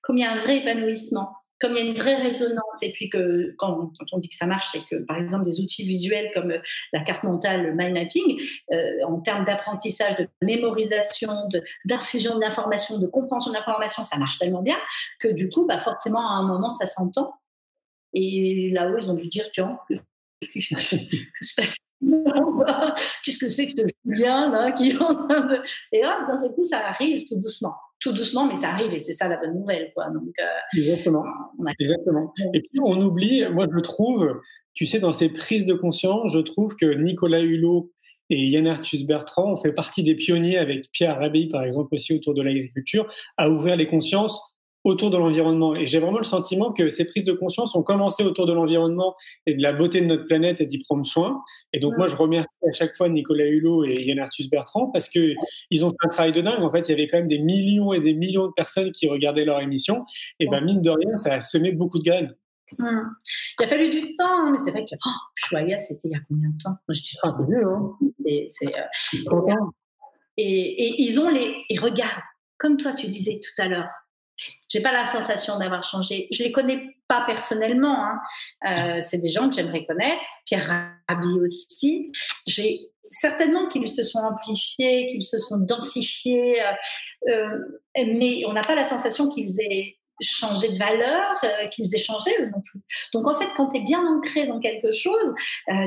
comme 0.00 0.16
il 0.16 0.22
y 0.22 0.24
a 0.24 0.32
un 0.32 0.38
vrai 0.38 0.60
épanouissement, 0.60 1.34
comme 1.60 1.72
il 1.72 1.76
y 1.76 1.86
a 1.86 1.90
une 1.90 1.94
vraie 1.94 2.14
résonance, 2.22 2.80
et 2.80 2.90
puis 2.90 3.10
que 3.10 3.54
quand, 3.58 3.92
on 4.12 4.18
dit 4.18 4.30
que 4.30 4.34
ça 4.34 4.46
marche, 4.46 4.68
c'est 4.72 4.80
que 4.90 5.04
par 5.04 5.18
exemple 5.18 5.44
des 5.44 5.60
outils 5.60 5.84
visuels 5.84 6.30
comme 6.32 6.52
euh, 6.52 6.62
la 6.94 7.00
carte 7.00 7.22
mentale, 7.22 7.64
le 7.64 7.74
mind 7.74 7.92
mapping, 7.92 8.40
euh, 8.72 9.06
en 9.06 9.20
termes 9.20 9.44
d'apprentissage, 9.44 10.16
de 10.16 10.26
mémorisation, 10.40 11.32
d'infusion 11.84 12.38
d'informations, 12.38 12.98
de 12.98 13.06
compréhension 13.08 13.52
d'informations, 13.52 14.04
ça 14.04 14.16
marche 14.16 14.38
tellement 14.38 14.62
bien 14.62 14.78
que 15.20 15.28
du 15.28 15.50
coup, 15.50 15.66
bah 15.66 15.80
forcément, 15.80 16.26
à 16.26 16.32
un 16.32 16.46
moment, 16.48 16.70
ça 16.70 16.86
s'entend. 16.86 17.34
Et 18.14 18.70
là-haut, 18.72 18.96
ils 18.98 19.10
ont 19.10 19.14
dû 19.14 19.28
dire, 19.28 19.46
tiens, 19.52 19.78
que 20.54 21.44
se 21.46 21.54
passe 21.56 21.76
Qu'est-ce 23.24 23.38
que 23.38 23.48
c'est 23.48 23.66
que 23.66 23.72
ce 23.72 23.86
Julien 24.04 24.50
là 24.50 24.72
qui 24.72 24.90
Et 24.90 26.04
hop, 26.04 26.26
d'un 26.28 26.36
seul 26.36 26.52
coup, 26.52 26.64
ça 26.64 26.78
arrive 26.78 27.24
tout 27.28 27.36
doucement 27.36 27.74
tout 28.02 28.12
doucement, 28.12 28.46
mais 28.46 28.56
ça 28.56 28.70
arrive 28.70 28.92
et 28.92 28.98
c'est 28.98 29.12
ça 29.12 29.28
la 29.28 29.36
bonne 29.38 29.54
nouvelle. 29.54 29.92
Quoi. 29.94 30.10
Donc, 30.10 30.32
euh, 30.40 30.76
Exactement. 30.76 31.24
Exactement. 31.78 32.34
Et 32.52 32.60
puis 32.60 32.80
on 32.82 33.00
oublie, 33.00 33.44
moi 33.52 33.66
je 33.72 33.80
trouve, 33.80 34.40
tu 34.74 34.86
sais, 34.86 34.98
dans 34.98 35.12
ces 35.12 35.28
prises 35.28 35.64
de 35.64 35.74
conscience, 35.74 36.32
je 36.32 36.40
trouve 36.40 36.74
que 36.74 36.86
Nicolas 36.86 37.40
Hulot 37.40 37.92
et 38.30 38.48
Yann 38.48 38.66
Arthus 38.66 39.04
Bertrand 39.04 39.52
ont 39.52 39.56
fait 39.56 39.72
partie 39.72 40.02
des 40.02 40.14
pionniers 40.14 40.58
avec 40.58 40.90
Pierre 40.90 41.18
Rabhi, 41.18 41.48
par 41.48 41.62
exemple, 41.62 41.94
aussi 41.94 42.14
autour 42.14 42.34
de 42.34 42.42
l'agriculture, 42.42 43.06
à 43.36 43.50
ouvrir 43.50 43.76
les 43.76 43.86
consciences 43.86 44.42
autour 44.84 45.10
de 45.10 45.16
l'environnement. 45.16 45.74
Et 45.74 45.86
j'ai 45.86 45.98
vraiment 45.98 46.18
le 46.18 46.24
sentiment 46.24 46.72
que 46.72 46.90
ces 46.90 47.04
prises 47.04 47.24
de 47.24 47.32
conscience 47.32 47.74
ont 47.74 47.82
commencé 47.82 48.24
autour 48.24 48.46
de 48.46 48.52
l'environnement 48.52 49.14
et 49.46 49.54
de 49.54 49.62
la 49.62 49.72
beauté 49.72 50.00
de 50.00 50.06
notre 50.06 50.26
planète 50.26 50.60
et 50.60 50.66
d'y 50.66 50.78
prendre 50.78 51.06
soin. 51.06 51.42
Et 51.72 51.78
donc, 51.78 51.96
moi, 51.96 52.08
je 52.08 52.16
remercie 52.16 52.48
à 52.68 52.72
chaque 52.72 52.96
fois 52.96 53.08
Nicolas 53.08 53.46
Hulot 53.46 53.84
et 53.84 54.02
Yann 54.04 54.18
Arthus 54.18 54.48
Bertrand 54.50 54.90
parce 54.92 55.08
que 55.08 55.34
ils 55.70 55.84
ont 55.84 55.90
fait 55.90 56.06
un 56.06 56.08
travail 56.08 56.32
de 56.32 56.40
dingue. 56.40 56.62
En 56.62 56.70
fait, 56.70 56.88
il 56.88 56.90
y 56.90 56.94
avait 56.94 57.08
quand 57.08 57.18
même 57.18 57.28
des 57.28 57.38
millions 57.38 57.92
et 57.92 58.00
des 58.00 58.14
millions 58.14 58.46
de 58.46 58.52
personnes 58.52 58.90
qui 58.92 59.08
regardaient 59.08 59.44
leur 59.44 59.60
émission. 59.60 60.04
Et 60.40 60.48
ben, 60.48 60.64
mine 60.64 60.82
de 60.82 60.90
rien, 60.90 61.16
ça 61.16 61.34
a 61.34 61.40
semé 61.40 61.72
beaucoup 61.72 61.98
de 61.98 62.04
graines. 62.04 62.34
Hum. 62.78 63.14
Il 63.58 63.64
a 63.64 63.68
fallu 63.68 63.90
du 63.90 64.16
temps, 64.16 64.24
hein, 64.24 64.50
mais 64.50 64.58
c'est 64.58 64.70
vrai 64.70 64.84
que 64.84 64.94
oh, 64.94 65.78
c'était 65.78 66.08
il 66.08 66.12
y 66.12 66.14
a 66.14 66.20
combien 66.26 66.48
de 66.48 66.62
temps? 66.62 66.70
Moi, 66.88 66.94
je 66.94 67.02
suis 67.02 67.16
pas 67.22 67.28
hein. 67.28 67.96
Et, 68.26 68.48
euh, 68.62 69.54
et, 70.38 70.44
et, 70.44 71.02
ils 71.02 71.20
ont 71.20 71.28
les. 71.28 71.54
Et 71.68 71.78
regarde, 71.78 72.22
comme 72.58 72.76
toi, 72.76 72.94
tu 72.94 73.08
disais 73.08 73.40
tout 73.42 73.62
à 73.62 73.68
l'heure, 73.68 73.90
j'ai 74.72 74.80
pas 74.80 74.92
la 74.92 75.04
sensation 75.04 75.58
d'avoir 75.58 75.84
changé. 75.84 76.28
Je 76.32 76.42
les 76.42 76.50
connais 76.50 76.96
pas 77.06 77.24
personnellement. 77.26 78.06
Hein. 78.06 78.20
Euh, 78.66 79.00
c'est 79.02 79.18
des 79.18 79.28
gens 79.28 79.48
que 79.50 79.54
j'aimerais 79.54 79.84
connaître. 79.84 80.26
Pierre 80.46 80.94
Rabhi 81.08 81.40
aussi. 81.44 82.10
J'ai 82.46 82.88
certainement 83.10 83.68
qu'ils 83.68 83.86
se 83.86 84.02
sont 84.02 84.20
amplifiés, 84.20 85.08
qu'ils 85.08 85.22
se 85.22 85.38
sont 85.38 85.58
densifiés, 85.58 86.62
euh, 86.62 86.72
euh, 87.28 87.58
mais 87.96 88.44
on 88.46 88.54
n'a 88.54 88.62
pas 88.62 88.74
la 88.74 88.84
sensation 88.84 89.28
qu'ils 89.28 89.60
aient 89.60 89.98
changé 90.22 90.68
de 90.68 90.78
valeur, 90.78 91.34
qu'ils 91.72 91.94
aient 91.94 91.98
changé 91.98 92.30
non 92.40 92.60
plus. 92.60 92.80
Donc 93.12 93.26
en 93.26 93.34
fait, 93.34 93.48
quand 93.56 93.70
tu 93.70 93.78
es 93.78 93.80
bien 93.80 94.06
ancré 94.06 94.46
dans 94.46 94.60
quelque 94.60 94.92
chose, 94.92 95.34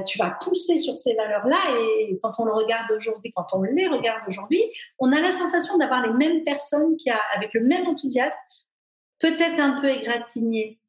tu 0.06 0.18
vas 0.18 0.32
pousser 0.42 0.78
sur 0.78 0.94
ces 0.94 1.16
valeurs-là 1.16 1.58
et 1.80 2.20
quand 2.22 2.34
on 2.40 2.44
le 2.44 2.52
regarde 2.52 2.92
aujourd'hui, 2.92 3.32
quand 3.34 3.48
on 3.54 3.62
les 3.62 3.88
regarde 3.88 4.24
aujourd'hui, 4.28 4.62
on 5.00 5.14
a 5.14 5.22
la 5.22 5.32
sensation 5.32 5.78
d'avoir 5.78 6.06
les 6.06 6.14
mêmes 6.14 6.44
personnes 6.44 6.98
qui 6.98 7.10
a, 7.10 7.20
avec 7.34 7.54
le 7.54 7.62
même 7.62 7.88
enthousiasme 7.88 8.36
peut-être 9.20 9.60
un 9.60 9.80
peu 9.82 9.90
égratignés 9.90 10.80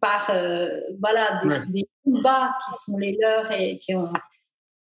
par 0.00 0.30
euh, 0.30 0.68
voilà 1.00 1.42
des, 1.68 1.88
combats 2.04 2.56
qui 2.64 2.76
sont 2.78 2.96
les 2.98 3.16
leurs 3.20 3.50
et 3.52 3.76
qui 3.78 3.94
ont 3.94 4.12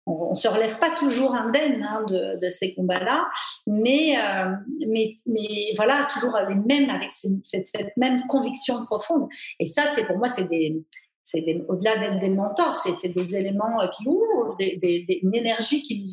on, 0.06 0.30
ne 0.30 0.34
se 0.34 0.48
relève 0.48 0.78
pas 0.78 0.90
toujours 0.90 1.34
indemne 1.34 1.82
hein, 1.82 2.04
de, 2.06 2.50
ces 2.50 2.74
combats-là, 2.74 3.26
mais, 3.66 4.16
euh, 4.18 4.52
mais, 4.86 5.16
mais 5.26 5.72
voilà, 5.76 6.06
toujours 6.12 6.38
les 6.48 6.54
mêmes 6.54 6.90
avec 6.90 7.10
cette, 7.10 7.70
même 7.96 8.20
conviction 8.26 8.84
profonde. 8.84 9.28
Et 9.58 9.66
ça, 9.66 9.86
c'est 9.94 10.04
pour 10.06 10.18
moi, 10.18 10.28
c'est 10.28 10.48
des, 10.48 10.84
des 11.32 11.64
au-delà 11.68 11.98
d'être 11.98 12.20
des 12.20 12.28
mentors, 12.28 12.76
c'est 12.76 13.08
des 13.08 13.34
éléments 13.34 13.78
qui 13.96 14.06
ouvrent 14.06 14.56
des, 14.58 14.76
des, 14.76 15.20
une 15.22 15.34
énergie 15.34 15.82
qui 15.82 16.02
nous 16.02 16.12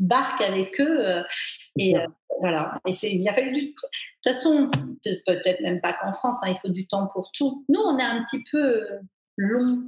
embarque 0.00 0.42
avec 0.42 0.78
eux. 0.80 1.06
Euh, 1.08 1.22
et 1.78 1.94
voilà. 2.40 2.78
Et 2.86 2.92
c'est, 2.92 3.12
il 3.12 3.28
a 3.28 3.32
fallu 3.32 3.52
du. 3.52 3.60
De 3.60 3.66
toute 3.66 4.34
façon, 4.34 4.70
peut-être 5.04 5.60
même 5.62 5.80
pas 5.80 5.92
qu'en 5.92 6.12
France, 6.12 6.38
hein, 6.42 6.50
il 6.50 6.58
faut 6.58 6.72
du 6.72 6.86
temps 6.86 7.08
pour 7.12 7.30
tout. 7.32 7.64
Nous, 7.68 7.80
on 7.80 7.98
est 7.98 8.02
un 8.02 8.22
petit 8.24 8.42
peu 8.50 8.58
euh, 8.58 9.00
long. 9.36 9.82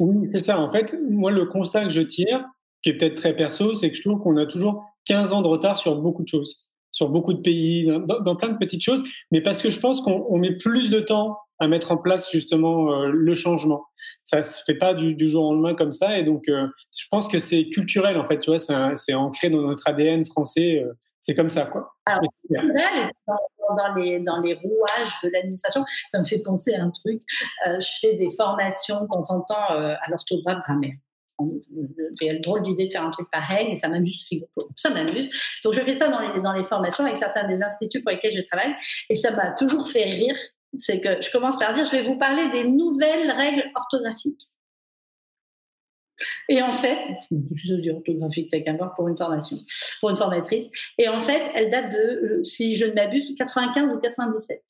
Oui, 0.00 0.28
c'est 0.32 0.44
ça. 0.44 0.60
En 0.60 0.70
fait, 0.70 0.96
moi, 1.08 1.30
le 1.30 1.46
constat 1.46 1.84
que 1.84 1.90
je 1.90 2.02
tire, 2.02 2.44
qui 2.82 2.90
est 2.90 2.94
peut-être 2.94 3.16
très 3.16 3.34
perso, 3.34 3.74
c'est 3.74 3.90
que 3.90 3.96
je 3.96 4.02
trouve 4.02 4.20
qu'on 4.20 4.36
a 4.36 4.46
toujours 4.46 4.84
15 5.06 5.32
ans 5.32 5.42
de 5.42 5.48
retard 5.48 5.78
sur 5.78 5.96
beaucoup 5.96 6.22
de 6.22 6.28
choses, 6.28 6.68
sur 6.90 7.08
beaucoup 7.08 7.32
de 7.32 7.40
pays, 7.40 7.86
dans, 8.24 8.36
plein 8.36 8.48
de 8.48 8.58
petites 8.58 8.82
choses, 8.82 9.02
mais 9.30 9.40
parce 9.40 9.62
que 9.62 9.70
je 9.70 9.78
pense 9.78 10.00
qu'on 10.00 10.38
met 10.38 10.56
plus 10.56 10.90
de 10.90 11.00
temps 11.00 11.38
à 11.58 11.68
mettre 11.68 11.90
en 11.90 11.96
place 11.96 12.30
justement 12.30 12.92
euh, 12.92 13.08
le 13.10 13.34
changement. 13.34 13.86
Ça 14.24 14.42
se 14.42 14.62
fait 14.64 14.76
pas 14.76 14.92
du, 14.92 15.16
jour 15.28 15.46
au 15.46 15.52
lendemain 15.54 15.74
comme 15.74 15.92
ça, 15.92 16.18
et 16.18 16.22
donc 16.22 16.48
euh, 16.48 16.66
je 16.96 17.06
pense 17.10 17.28
que 17.28 17.40
c'est 17.40 17.68
culturel 17.68 18.18
en 18.18 18.28
fait. 18.28 18.38
Tu 18.40 18.50
vois, 18.50 18.58
c'est 18.58 19.14
ancré 19.14 19.48
dans 19.48 19.62
notre 19.62 19.88
ADN 19.88 20.26
français 20.26 20.84
c'est 21.26 21.34
comme 21.34 21.50
ça, 21.50 21.66
quoi. 21.66 21.92
Alors, 22.04 22.22
dans, 23.76 23.94
les, 23.96 24.20
dans 24.20 24.38
les 24.38 24.54
rouages 24.54 25.12
de 25.24 25.30
l'administration, 25.30 25.84
ça 26.08 26.20
me 26.20 26.24
fait 26.24 26.40
penser 26.40 26.72
à 26.74 26.84
un 26.84 26.90
truc. 26.90 27.20
Euh, 27.66 27.80
je 27.80 27.88
fais 28.00 28.14
des 28.14 28.30
formations 28.30 29.02
de 29.02 29.08
temps 29.08 29.24
en 29.30 29.40
temps 29.40 29.72
euh, 29.72 29.96
à 30.00 30.08
l'orthographe 30.08 30.62
grammaire. 30.62 30.94
j'ai 32.20 32.30
le 32.30 32.38
drôle 32.38 32.62
d'idée 32.62 32.86
de 32.86 32.92
faire 32.92 33.04
un 33.04 33.10
truc 33.10 33.28
pareil, 33.32 33.72
et 33.72 33.74
ça 33.74 33.88
m'amuse, 33.88 34.24
ça 34.76 34.90
m'amuse. 34.90 35.28
Donc 35.64 35.72
je 35.72 35.80
fais 35.80 35.94
ça 35.94 36.06
dans 36.06 36.20
les, 36.20 36.40
dans 36.40 36.52
les 36.52 36.62
formations 36.62 37.04
avec 37.04 37.16
certains 37.16 37.48
des 37.48 37.60
instituts 37.60 38.02
pour 38.02 38.12
lesquels 38.12 38.30
je 38.30 38.42
travaille, 38.42 38.76
et 39.10 39.16
ça 39.16 39.32
m'a 39.32 39.50
toujours 39.50 39.88
fait 39.88 40.04
rire. 40.04 40.36
C'est 40.78 41.00
que 41.00 41.20
je 41.20 41.32
commence 41.32 41.58
par 41.58 41.74
dire, 41.74 41.86
je 41.86 41.90
vais 41.90 42.04
vous 42.04 42.18
parler 42.18 42.50
des 42.52 42.70
nouvelles 42.70 43.32
règles 43.32 43.64
orthographiques. 43.74 44.46
Et 46.48 46.62
en 46.62 46.72
fait, 46.72 46.98
je 47.30 47.74
dis 47.74 47.90
orthographique, 47.90 48.50
t'as 48.50 48.60
qu'à 48.60 48.72
voir 48.72 48.94
pour 48.94 49.08
une 49.08 49.16
formation, 49.16 49.56
pour 50.00 50.10
une 50.10 50.16
formatrice. 50.16 50.70
Et 50.98 51.08
en 51.08 51.20
fait, 51.20 51.50
elle 51.54 51.70
date 51.70 51.92
de, 51.92 51.98
euh, 51.98 52.44
si 52.44 52.76
je 52.76 52.86
ne 52.86 52.92
m'abuse, 52.92 53.34
95 53.36 53.92
ou 53.94 53.98
97. 53.98 54.62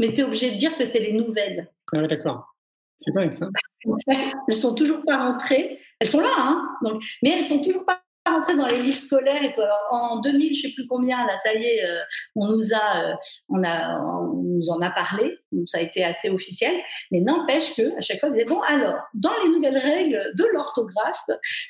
Mais 0.00 0.12
tu 0.12 0.20
es 0.20 0.24
obligé 0.24 0.52
de 0.52 0.56
dire 0.56 0.76
que 0.76 0.84
c'est 0.84 1.00
les 1.00 1.12
nouvelles. 1.12 1.70
Ah 1.92 1.98
oui, 2.00 2.08
d'accord. 2.08 2.54
C'est 2.96 3.12
pas 3.12 3.30
ça. 3.30 3.48
En 3.86 3.96
fait, 3.98 4.28
elles 4.48 4.54
sont 4.54 4.74
toujours 4.74 5.02
pas 5.04 5.16
rentrées. 5.16 5.78
Elles 6.00 6.08
sont 6.08 6.20
là, 6.20 6.34
hein. 6.36 6.68
Donc, 6.82 7.02
mais 7.22 7.30
elles 7.30 7.42
sont 7.42 7.62
toujours 7.62 7.84
pas 7.84 8.02
rentrer 8.34 8.56
dans 8.56 8.66
les 8.66 8.82
livres 8.82 8.98
scolaires 8.98 9.42
et 9.42 9.50
tout. 9.50 9.60
Alors, 9.60 9.78
en 9.90 10.20
2000, 10.20 10.54
je 10.54 10.62
sais 10.62 10.74
plus 10.74 10.86
combien, 10.86 11.26
là, 11.26 11.36
ça 11.36 11.54
y 11.54 11.64
est, 11.64 11.84
euh, 11.84 12.00
on 12.36 12.46
nous 12.48 12.72
a, 12.72 13.10
euh, 13.10 13.14
on 13.48 13.62
a, 13.62 13.98
on 14.00 14.42
nous 14.42 14.70
en 14.70 14.80
a 14.80 14.90
parlé. 14.90 15.38
Donc, 15.52 15.68
ça 15.68 15.78
a 15.78 15.80
été 15.80 16.04
assez 16.04 16.30
officiel. 16.30 16.74
Mais 17.10 17.20
n'empêche 17.20 17.74
que, 17.74 17.96
à 17.96 18.00
chaque 18.00 18.20
fois, 18.20 18.28
on 18.28 18.32
disait, 18.32 18.44
bon, 18.44 18.60
alors, 18.60 18.96
dans 19.14 19.32
les 19.44 19.50
nouvelles 19.50 19.78
règles 19.78 20.32
de 20.34 20.44
l'orthographe 20.52 21.24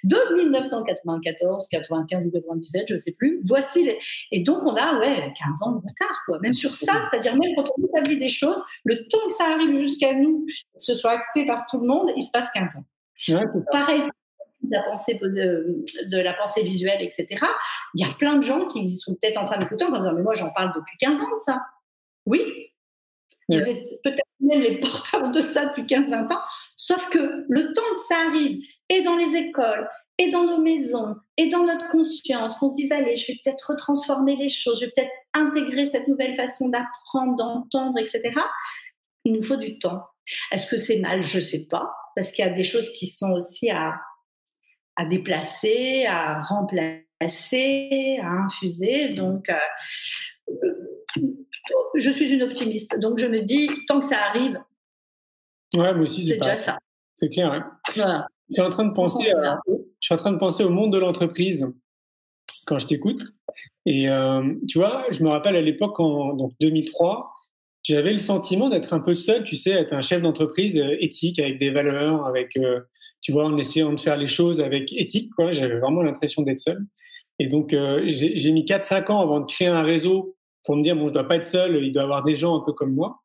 de 0.05 0.43
1994, 0.43 1.69
95 1.71 2.27
ou 2.27 2.31
97, 2.31 2.87
je 2.89 2.97
sais 2.97 3.13
plus, 3.13 3.41
voici 3.45 3.85
les, 3.85 3.99
et 4.33 4.41
donc, 4.41 4.63
on 4.63 4.75
a, 4.75 4.99
ouais, 4.99 5.33
15 5.39 5.63
ans 5.63 5.73
de 5.73 5.79
retard, 5.79 6.23
quoi. 6.27 6.39
Même 6.41 6.55
sur 6.55 6.75
ça, 6.75 7.03
c'est-à-dire 7.11 7.37
même 7.37 7.53
quand 7.57 7.65
on 7.79 7.87
établit 7.87 8.19
des 8.19 8.29
choses, 8.29 8.63
le 8.85 9.07
temps 9.09 9.27
que 9.27 9.35
ça 9.35 9.45
arrive 9.45 9.77
jusqu'à 9.77 10.15
nous, 10.15 10.45
que 10.47 10.83
ce 10.83 10.95
soit 10.95 11.13
acté 11.13 11.47
par 11.47 11.67
tout 11.67 11.81
le 11.81 11.87
monde, 11.87 12.11
il 12.17 12.23
se 12.23 12.31
passe 12.31 12.51
15 12.53 12.77
ans. 12.77 12.85
Ouais, 13.29 13.45
Pareil 13.71 14.03
de 14.63 14.75
la 14.75 14.83
pensée 14.83 15.15
de, 15.15 16.19
la 16.19 16.33
pensée 16.35 16.63
visuelle, 16.63 17.01
etc. 17.03 17.27
Il 17.95 18.07
y 18.07 18.09
a 18.09 18.15
plein 18.15 18.37
de 18.37 18.43
gens 18.43 18.67
qui 18.69 18.91
sont 18.99 19.15
peut-être 19.15 19.39
en 19.39 19.45
train 19.45 19.59
d'écouter 19.59 19.85
en 19.85 19.91
disant 19.91 20.13
mais 20.15 20.23
moi 20.23 20.35
j'en 20.35 20.53
parle 20.55 20.73
depuis 20.75 20.97
15 20.99 21.21
ans 21.21 21.35
de 21.35 21.41
ça. 21.41 21.61
Oui, 22.27 22.43
vous 23.49 23.69
êtes 23.69 24.03
peut-être 24.03 24.29
même 24.41 24.61
les 24.61 24.79
porteurs 24.79 25.31
de 25.31 25.41
ça 25.41 25.67
depuis 25.67 25.85
15-20 25.85 26.33
ans, 26.33 26.43
sauf 26.77 27.09
que 27.09 27.47
le 27.49 27.73
temps 27.73 27.95
que 27.95 28.01
ça 28.09 28.17
arrive, 28.29 28.63
et 28.89 29.03
dans 29.03 29.17
les 29.17 29.37
écoles, 29.37 29.89
et 30.19 30.31
dans 30.31 30.45
nos 30.45 30.61
maisons, 30.61 31.17
et 31.37 31.49
dans 31.49 31.65
notre 31.65 31.89
conscience, 31.89 32.57
qu'on 32.57 32.69
se 32.69 32.75
dise 32.75 32.93
allez, 32.93 33.17
je 33.17 33.29
vais 33.29 33.39
peut-être 33.43 33.71
retransformer 33.71 34.37
les 34.37 34.49
choses, 34.49 34.81
je 34.81 34.87
vais 34.87 34.93
peut-être 34.95 35.13
intégrer 35.33 35.87
cette 35.87 36.09
nouvelle 36.09 36.35
façon 36.35 36.69
d'apprendre, 36.69 37.37
d'entendre, 37.37 37.99
etc. 37.99 38.31
Il 39.25 39.33
nous 39.33 39.43
faut 39.43 39.57
du 39.57 39.79
temps. 39.79 40.03
Est-ce 40.53 40.67
que 40.67 40.77
c'est 40.77 40.99
mal? 40.99 41.23
Je 41.23 41.39
ne 41.39 41.43
sais 41.43 41.67
pas, 41.71 41.91
parce 42.15 42.33
qu'il 42.33 42.45
y 42.45 42.49
a 42.49 42.53
des 42.53 42.65
choses 42.65 42.91
qui 42.93 43.07
sont 43.07 43.31
aussi 43.31 43.71
à, 43.71 43.95
à 44.99 45.05
déplacer, 45.05 46.05
à 46.07 46.41
remplacer, 46.41 48.19
à 48.21 48.31
infuser. 48.45 49.11
Donc, 49.11 49.49
euh, 49.49 50.69
je 51.95 52.11
suis 52.11 52.31
une 52.33 52.43
optimiste. 52.43 52.99
Donc, 52.99 53.19
je 53.19 53.27
me 53.27 53.41
dis, 53.41 53.71
tant 53.87 54.01
que 54.01 54.07
ça 54.07 54.19
arrive, 54.25 54.61
ouais, 55.75 55.95
moi 55.95 56.03
aussi, 56.03 56.27
c'est 56.27 56.37
déjà 56.37 56.57
ça. 56.57 56.79
C'est 57.15 57.29
clair. 57.29 57.53
Hein. 57.53 58.27
Je 58.49 58.55
suis 58.55 58.63
en 58.63 58.71
train 58.71 58.87
de 58.87 58.93
penser, 58.93 59.33
je 59.67 59.75
suis 60.01 60.15
en 60.15 60.19
train 60.19 60.33
de 60.33 60.39
penser 60.39 60.65
au 60.65 60.71
monde 60.71 60.93
de 60.93 60.99
l'entreprise 60.99 61.67
quand 62.67 62.79
je 62.79 62.87
t'écoute. 62.87 63.23
Et 63.87 64.09
euh, 64.09 64.55
tu 64.67 64.79
vois, 64.79 65.07
je 65.11 65.23
me 65.23 65.29
rappelle 65.29 65.55
à 65.55 65.63
l'époque, 65.63 66.01
en 66.01 66.35
donc 66.35 66.53
2003, 66.61 67.31
j'avais 67.85 68.13
le 68.13 68.19
sentiment 68.19 68.69
d'être 68.69 68.95
un 68.95 69.01
peu 69.01 69.15
seul, 69.15 69.45
tu 69.45 69.55
sais, 69.55 69.71
être 69.71 69.93
un 69.93 70.03
chef 70.03 70.23
d'entreprise 70.23 70.79
euh, 70.79 70.97
éthique 70.99 71.39
avec 71.39 71.59
des 71.59 71.71
valeurs, 71.71 72.27
avec 72.27 72.57
tu 73.21 73.33
vois, 73.33 73.47
en 73.47 73.57
essayant 73.57 73.93
de 73.93 74.01
faire 74.01 74.17
les 74.17 74.27
choses 74.27 74.61
avec 74.61 74.93
éthique, 74.93 75.31
quoi. 75.35 75.53
J'avais 75.53 75.79
vraiment 75.79 76.03
l'impression 76.03 76.43
d'être 76.43 76.61
seul. 76.61 76.85
Et 77.39 77.47
donc, 77.47 77.73
euh, 77.73 78.03
j'ai 78.07 78.51
mis 78.51 78.65
4-5 78.65 79.11
ans 79.11 79.21
avant 79.21 79.41
de 79.41 79.47
créer 79.47 79.69
un 79.69 79.83
réseau 79.83 80.37
pour 80.65 80.77
me 80.77 80.83
dire, 80.83 80.97
bon, 80.97 81.09
je 81.09 81.15
dois 81.15 81.25
pas 81.25 81.37
être 81.37 81.47
seul, 81.47 81.83
il 81.83 81.93
doit 81.93 82.03
y 82.03 82.05
avoir 82.05 82.25
des 82.25 82.37
gens 82.37 82.55
un 82.55 82.65
peu 82.65 82.73
comme 82.73 82.93
moi. 82.93 83.23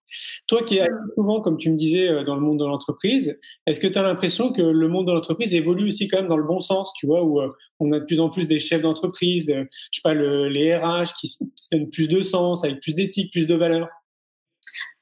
Toi 0.48 0.64
qui 0.64 0.78
es 0.78 0.88
souvent, 1.16 1.42
comme 1.42 1.58
tu 1.58 1.72
me 1.72 1.76
disais, 1.76 2.08
euh, 2.08 2.24
dans 2.24 2.36
le 2.36 2.42
monde 2.42 2.60
de 2.60 2.66
l'entreprise, 2.66 3.38
est-ce 3.66 3.80
que 3.80 3.88
tu 3.88 3.98
as 3.98 4.04
l'impression 4.04 4.54
que 4.54 4.62
le 4.62 4.88
monde 4.88 5.08
de 5.08 5.12
l'entreprise 5.12 5.54
évolue 5.54 5.88
aussi 5.88 6.08
quand 6.08 6.20
même 6.20 6.30
dans 6.30 6.38
le 6.38 6.46
bon 6.46 6.60
sens, 6.60 6.94
tu 6.94 7.06
vois, 7.06 7.24
où 7.24 7.42
euh, 7.42 7.50
on 7.80 7.92
a 7.92 8.00
de 8.00 8.06
plus 8.06 8.20
en 8.20 8.30
plus 8.30 8.48
des 8.48 8.60
chefs 8.60 8.82
d'entreprise, 8.82 9.48
je 9.48 9.64
sais 9.92 10.02
pas, 10.04 10.14
le, 10.14 10.48
les 10.48 10.76
RH 10.76 11.16
qui, 11.20 11.28
qui 11.28 11.68
donnent 11.72 11.90
plus 11.90 12.08
de 12.08 12.22
sens, 12.22 12.64
avec 12.64 12.80
plus 12.80 12.96
d'éthique, 12.96 13.34
plus 13.34 13.48
de 13.48 13.56
valeur? 13.56 13.90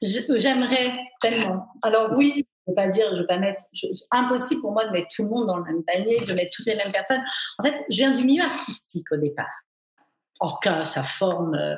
J'aimerais 0.02 0.98
tellement. 1.20 1.66
Alors 1.82 2.14
oui, 2.16 2.46
je 2.66 2.70
ne 2.70 2.76
veux 2.76 2.82
pas 2.82 2.88
dire, 2.88 3.14
je 3.14 3.20
veux 3.20 3.26
pas 3.26 3.38
mettre, 3.38 3.64
impossible 4.10 4.60
pour 4.60 4.72
moi 4.72 4.86
de 4.86 4.92
mettre 4.92 5.08
tout 5.14 5.24
le 5.24 5.30
monde 5.30 5.46
dans 5.46 5.56
le 5.56 5.64
même 5.64 5.82
panier, 5.84 6.24
de 6.24 6.32
mettre 6.32 6.50
toutes 6.54 6.66
les 6.66 6.76
mêmes 6.76 6.92
personnes. 6.92 7.22
En 7.58 7.64
fait, 7.64 7.74
je 7.90 7.96
viens 7.96 8.14
du 8.14 8.24
milieu 8.24 8.44
artistique 8.44 9.10
au 9.10 9.16
départ. 9.16 9.50
Or 10.38 10.58
que 10.60 10.84
ça 10.84 11.02
forme 11.04 11.54
euh, 11.54 11.76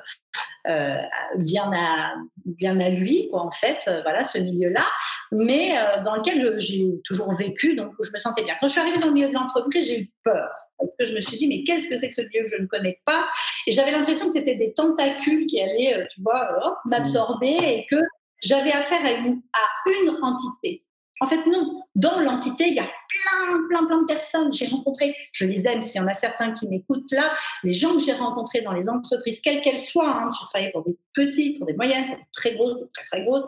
euh, 0.68 0.96
bien 1.36 1.70
à 1.72 2.14
bien 2.46 2.80
à 2.80 2.88
lui, 2.88 3.28
en 3.32 3.50
fait, 3.50 3.80
euh, 3.88 4.00
voilà, 4.02 4.24
ce 4.24 4.38
milieu-là, 4.38 4.86
mais 5.32 5.74
dans 6.02 6.16
lequel 6.16 6.58
j'ai 6.60 7.00
toujours 7.04 7.34
vécu, 7.34 7.76
donc 7.76 7.92
je 8.00 8.10
me 8.10 8.18
sentais 8.18 8.42
bien. 8.42 8.54
Quand 8.58 8.66
je 8.66 8.72
suis 8.72 8.80
arrivée 8.80 8.98
dans 8.98 9.08
le 9.08 9.12
milieu 9.12 9.28
de 9.28 9.34
l'entreprise, 9.34 9.86
j'ai 9.86 10.00
eu 10.02 10.10
peur 10.22 10.50
parce 10.78 10.90
que 10.98 11.04
je 11.04 11.14
me 11.14 11.20
suis 11.20 11.36
dit 11.36 11.46
mais 11.46 11.62
qu'est-ce 11.62 11.88
que 11.88 11.96
c'est 11.96 12.08
que 12.08 12.14
ce 12.14 12.22
milieu 12.22 12.42
que 12.44 12.50
je 12.50 12.60
ne 12.60 12.66
connais 12.66 13.00
pas? 13.04 13.26
Et 13.66 13.70
j'avais 13.70 13.90
l'impression 13.90 14.26
que 14.26 14.32
c'était 14.32 14.56
des 14.56 14.72
tentacules 14.72 15.46
qui 15.46 15.60
allaient, 15.60 16.06
tu 16.10 16.22
vois, 16.22 16.80
m'absorber 16.86 17.56
et 17.60 17.86
que 17.90 17.96
j'avais 18.44 18.72
affaire 18.72 19.04
à 19.04 19.12
une, 19.12 19.42
à 19.52 19.90
une 19.90 20.10
entité. 20.22 20.84
En 21.20 21.26
fait, 21.26 21.46
non. 21.46 21.82
Dans 21.94 22.20
l'entité, 22.20 22.66
il 22.66 22.74
y 22.74 22.80
a 22.80 22.86
plein, 22.86 23.68
plein, 23.68 23.86
plein 23.86 24.02
de 24.02 24.06
personnes. 24.06 24.52
J'ai 24.52 24.66
rencontré, 24.66 25.14
je 25.32 25.46
les 25.46 25.66
aime, 25.66 25.82
s'il 25.82 26.00
y 26.00 26.04
en 26.04 26.08
a 26.08 26.12
certains 26.12 26.52
qui 26.52 26.66
m'écoutent 26.68 27.10
là, 27.12 27.32
les 27.62 27.72
gens 27.72 27.94
que 27.94 28.00
j'ai 28.00 28.12
rencontrés 28.12 28.62
dans 28.62 28.72
les 28.72 28.88
entreprises, 28.88 29.40
quelles 29.40 29.62
qu'elles 29.62 29.78
soient. 29.78 30.10
Hein, 30.10 30.30
je 30.32 30.44
travaille 30.46 30.72
pour 30.72 30.84
des 30.84 30.96
petites, 31.12 31.58
pour 31.58 31.66
des 31.66 31.74
moyennes, 31.74 32.06
pour 32.08 32.16
des 32.16 32.24
très 32.32 32.54
grosses, 32.54 32.80
des 32.80 32.88
très, 32.88 33.04
très 33.04 33.24
grosses. 33.24 33.44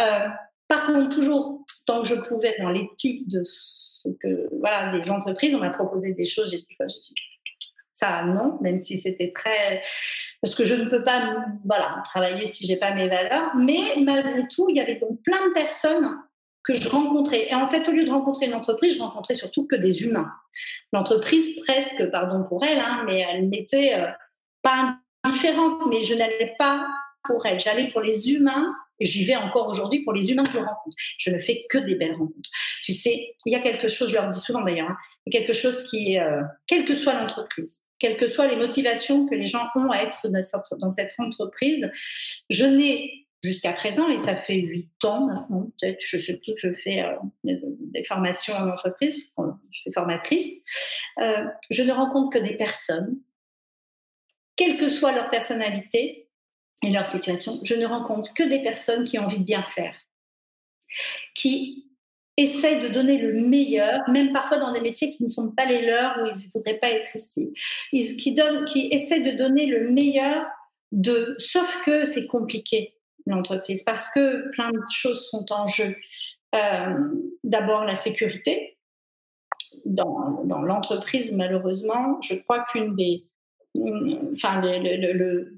Euh, 0.00 0.28
par 0.68 0.86
contre, 0.86 1.14
toujours, 1.14 1.64
tant 1.86 2.02
que 2.02 2.08
je 2.08 2.14
pouvais, 2.28 2.56
dans 2.60 2.70
l'éthique 2.70 3.28
de 3.28 3.42
voilà, 4.60 4.96
des 4.98 5.10
entreprises, 5.10 5.54
on 5.54 5.58
m'a 5.58 5.70
proposé 5.70 6.12
des 6.12 6.24
choses, 6.24 6.50
j'ai 6.50 6.58
dit, 6.58 6.76
ça 7.98 8.22
non, 8.24 8.58
même 8.60 8.78
si 8.78 8.96
c'était 8.96 9.32
très 9.34 9.82
parce 10.40 10.54
que 10.54 10.64
je 10.64 10.74
ne 10.74 10.88
peux 10.88 11.02
pas 11.02 11.46
voilà 11.64 12.02
travailler 12.04 12.46
si 12.46 12.66
j'ai 12.66 12.76
pas 12.76 12.94
mes 12.94 13.08
valeurs. 13.08 13.54
Mais 13.56 13.96
malgré 13.98 14.46
tout, 14.48 14.68
il 14.68 14.76
y 14.76 14.80
avait 14.80 14.96
donc 14.96 15.20
plein 15.22 15.48
de 15.48 15.54
personnes 15.54 16.16
que 16.62 16.74
je 16.74 16.88
rencontrais. 16.88 17.48
Et 17.50 17.54
en 17.54 17.68
fait, 17.68 17.88
au 17.88 17.92
lieu 17.92 18.04
de 18.04 18.10
rencontrer 18.10 18.46
une 18.46 18.54
entreprise, 18.54 18.96
je 18.96 19.02
rencontrais 19.02 19.34
surtout 19.34 19.66
que 19.66 19.74
des 19.74 20.04
humains. 20.04 20.30
L'entreprise 20.92 21.58
presque, 21.64 22.08
pardon 22.10 22.44
pour 22.44 22.64
elle, 22.64 22.78
hein, 22.78 23.02
mais 23.06 23.20
elle 23.20 23.48
n'était 23.48 23.94
euh, 23.94 24.06
pas 24.62 24.96
différente. 25.24 25.80
Mais 25.88 26.02
je 26.02 26.14
n'allais 26.14 26.54
pas 26.58 26.86
pour 27.24 27.44
elle, 27.46 27.58
j'allais 27.58 27.88
pour 27.88 28.00
les 28.00 28.32
humains. 28.32 28.72
Et 29.00 29.06
j'y 29.06 29.24
vais 29.24 29.36
encore 29.36 29.68
aujourd'hui 29.68 30.02
pour 30.02 30.12
les 30.12 30.30
humains 30.30 30.42
que 30.42 30.52
je 30.52 30.58
rencontre. 30.58 30.96
Je 31.18 31.30
ne 31.30 31.38
fais 31.38 31.66
que 31.70 31.78
des 31.78 31.94
belles 31.94 32.14
rencontres. 32.14 32.50
Tu 32.84 32.92
sais, 32.92 33.36
il 33.46 33.52
y 33.52 33.56
a 33.56 33.60
quelque 33.60 33.86
chose, 33.86 34.08
je 34.08 34.14
leur 34.14 34.28
dis 34.30 34.40
souvent 34.40 34.62
d'ailleurs, 34.62 34.90
hein, 34.90 34.96
quelque 35.30 35.52
chose 35.52 35.84
qui 35.84 36.14
est, 36.14 36.20
euh, 36.20 36.42
quelle 36.66 36.84
que 36.84 36.94
soit 36.94 37.14
l'entreprise, 37.14 37.80
quelles 37.98 38.16
que 38.16 38.26
soient 38.26 38.46
les 38.46 38.56
motivations 38.56 39.26
que 39.26 39.34
les 39.34 39.46
gens 39.46 39.68
ont 39.74 39.90
à 39.90 39.98
être 39.98 40.28
dans 40.28 40.90
cette 40.90 41.14
entreprise. 41.18 41.90
Je 42.48 42.64
n'ai 42.64 43.28
jusqu'à 43.42 43.72
présent, 43.72 44.08
et 44.08 44.16
ça 44.16 44.34
fait 44.34 44.56
huit 44.56 44.90
ans 45.04 45.26
maintenant, 45.26 45.70
peut-être, 45.80 45.98
je 46.00 46.18
sais 46.18 46.34
plus 46.34 46.54
que 46.54 46.60
je 46.60 46.74
fais 46.74 47.02
euh, 47.02 47.14
des 47.44 48.04
formations 48.04 48.54
en 48.54 48.68
entreprise, 48.68 49.32
je 49.70 49.78
suis 49.78 49.92
formatrice, 49.92 50.60
euh, 51.20 51.44
je 51.70 51.82
ne 51.82 51.92
rencontre 51.92 52.36
que 52.36 52.44
des 52.44 52.56
personnes, 52.56 53.20
quelle 54.56 54.76
que 54.76 54.88
soit 54.88 55.12
leur 55.12 55.30
personnalité 55.30 56.28
et 56.82 56.90
leur 56.90 57.06
situation, 57.06 57.60
je 57.62 57.74
ne 57.74 57.86
rencontre 57.86 58.34
que 58.34 58.42
des 58.42 58.62
personnes 58.62 59.04
qui 59.04 59.18
ont 59.18 59.24
envie 59.24 59.38
de 59.38 59.44
bien 59.44 59.62
faire, 59.62 59.94
qui 61.34 61.87
essaient 62.38 62.80
de 62.80 62.88
donner 62.88 63.18
le 63.18 63.32
meilleur, 63.32 64.08
même 64.08 64.32
parfois 64.32 64.58
dans 64.58 64.72
des 64.72 64.80
métiers 64.80 65.10
qui 65.10 65.22
ne 65.22 65.28
sont 65.28 65.50
pas 65.50 65.66
les 65.66 65.84
leurs, 65.84 66.18
où 66.22 66.26
ils 66.26 66.46
ne 66.46 66.50
voudraient 66.52 66.78
pas 66.78 66.90
être 66.90 67.14
ici. 67.14 67.52
Ils, 67.92 68.16
qui, 68.16 68.32
donnent, 68.32 68.64
qui 68.64 68.88
essaient 68.92 69.20
de 69.20 69.36
donner 69.36 69.66
le 69.66 69.90
meilleur, 69.90 70.46
de, 70.92 71.34
sauf 71.38 71.80
que 71.84 72.04
c'est 72.06 72.26
compliqué, 72.26 72.94
l'entreprise, 73.26 73.82
parce 73.82 74.08
que 74.08 74.50
plein 74.52 74.70
de 74.70 74.80
choses 74.90 75.28
sont 75.28 75.52
en 75.52 75.66
jeu. 75.66 75.94
Euh, 76.54 76.94
D'abord, 77.44 77.84
la 77.84 77.94
sécurité. 77.94 78.78
Dans, 79.84 80.42
l'entreprise, 80.44 81.32
malheureusement, 81.32 82.20
je 82.22 82.34
crois 82.36 82.64
qu'une 82.70 82.94
des. 82.94 83.26
Enfin, 84.32 84.60
le 84.62 85.57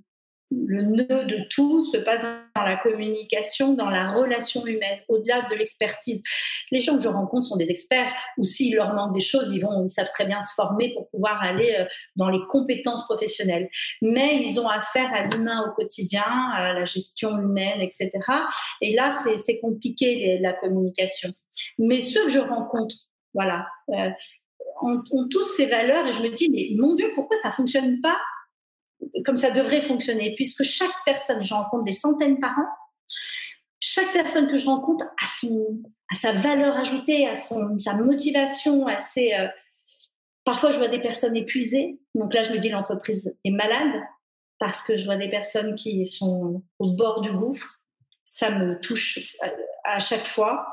nœud 0.51 1.25
de 1.25 1.49
tout 1.51 1.85
se 1.87 1.97
passe 1.99 2.23
dans 2.57 2.65
la 2.65 2.77
communication, 2.77 3.75
dans 3.75 3.89
la 3.89 4.13
relation 4.13 4.67
humaine, 4.67 4.99
au-delà 5.09 5.43
de 5.49 5.55
l'expertise. 5.55 6.23
Les 6.71 6.81
gens 6.81 6.97
que 6.97 7.03
je 7.03 7.09
rencontre 7.09 7.47
sont 7.47 7.57
des 7.57 7.71
experts, 7.71 8.13
ou 8.37 8.45
s'il 8.45 8.75
leur 8.75 8.95
manque 8.95 9.15
des 9.15 9.21
choses, 9.21 9.51
ils 9.53 9.61
vont, 9.61 9.85
ils 9.85 9.91
savent 9.91 10.11
très 10.11 10.27
bien 10.27 10.41
se 10.43 10.55
former 10.55 10.93
pour 10.95 11.09
pouvoir 11.11 11.43
aller 11.43 11.75
euh, 11.79 11.85
dans 12.17 12.29
les 12.29 12.41
compétences 12.49 13.05
professionnelles. 13.05 13.69
Mais 14.03 14.43
ils 14.43 14.61
ont 14.61 14.69
affaire 14.69 15.13
à 15.13 15.27
l'humain 15.27 15.65
au 15.69 15.75
quotidien, 15.75 16.25
à 16.55 16.73
la 16.73 16.85
gestion 16.85 17.39
humaine, 17.39 17.81
etc. 17.81 18.09
Et 18.81 18.95
là, 18.95 19.11
c'est 19.11 19.61
compliqué 19.61 20.39
la 20.41 20.53
communication. 20.53 21.31
Mais 21.79 22.01
ceux 22.01 22.25
que 22.25 22.31
je 22.31 22.39
rencontre, 22.39 22.97
voilà. 23.35 23.67
Euh, 23.91 24.11
ont, 24.83 25.03
ont, 25.11 25.29
tous 25.29 25.45
ces 25.45 25.67
valeurs 25.67 26.07
et 26.07 26.13
je 26.13 26.23
me 26.23 26.31
dis, 26.31 26.51
mais 26.51 26.69
mon 26.77 26.95
Dieu, 26.95 27.11
pourquoi 27.15 27.37
ça 27.37 27.51
fonctionne 27.51 28.01
pas 28.01 28.17
comme 29.25 29.37
ça 29.37 29.51
devrait 29.51 29.83
fonctionner 29.83 30.35
Puisque 30.35 30.63
chaque 30.63 30.95
personne, 31.05 31.43
j'en 31.43 31.63
rencontre 31.63 31.85
des 31.85 31.93
centaines 31.93 32.41
par 32.41 32.53
an, 32.59 32.67
chaque 33.81 34.13
personne 34.13 34.49
que 34.49 34.57
je 34.57 34.67
rencontre 34.67 35.05
a, 35.05 35.27
son, 35.41 35.83
a 36.13 36.15
sa 36.15 36.33
valeur 36.33 36.77
ajoutée, 36.77 37.27
a 37.27 37.35
son, 37.35 37.79
sa 37.79 37.95
motivation, 37.95 38.87
a 38.87 38.99
ses, 38.99 39.35
euh, 39.35 39.49
Parfois, 40.45 40.71
je 40.71 40.79
vois 40.79 40.89
des 40.89 41.01
personnes 41.01 41.37
épuisées. 41.37 42.01
Donc 42.15 42.35
là, 42.35 42.43
je 42.43 42.53
me 42.53 42.59
dis 42.59 42.71
l'entreprise 42.71 43.37
est 43.45 43.51
malade 43.51 44.03
parce 44.59 44.83
que 44.83 44.97
je 44.97 45.05
vois 45.05 45.17
des 45.17 45.29
personnes 45.29 45.75
qui 45.75 46.05
sont 46.07 46.63
au 46.79 46.91
bord 46.93 47.21
du 47.21 47.31
gouffre. 47.33 47.81
Ça 48.25 48.51
me 48.51 48.81
touche 48.81 49.37
à 49.85 49.99
chaque 49.99 50.27
fois. 50.27 50.67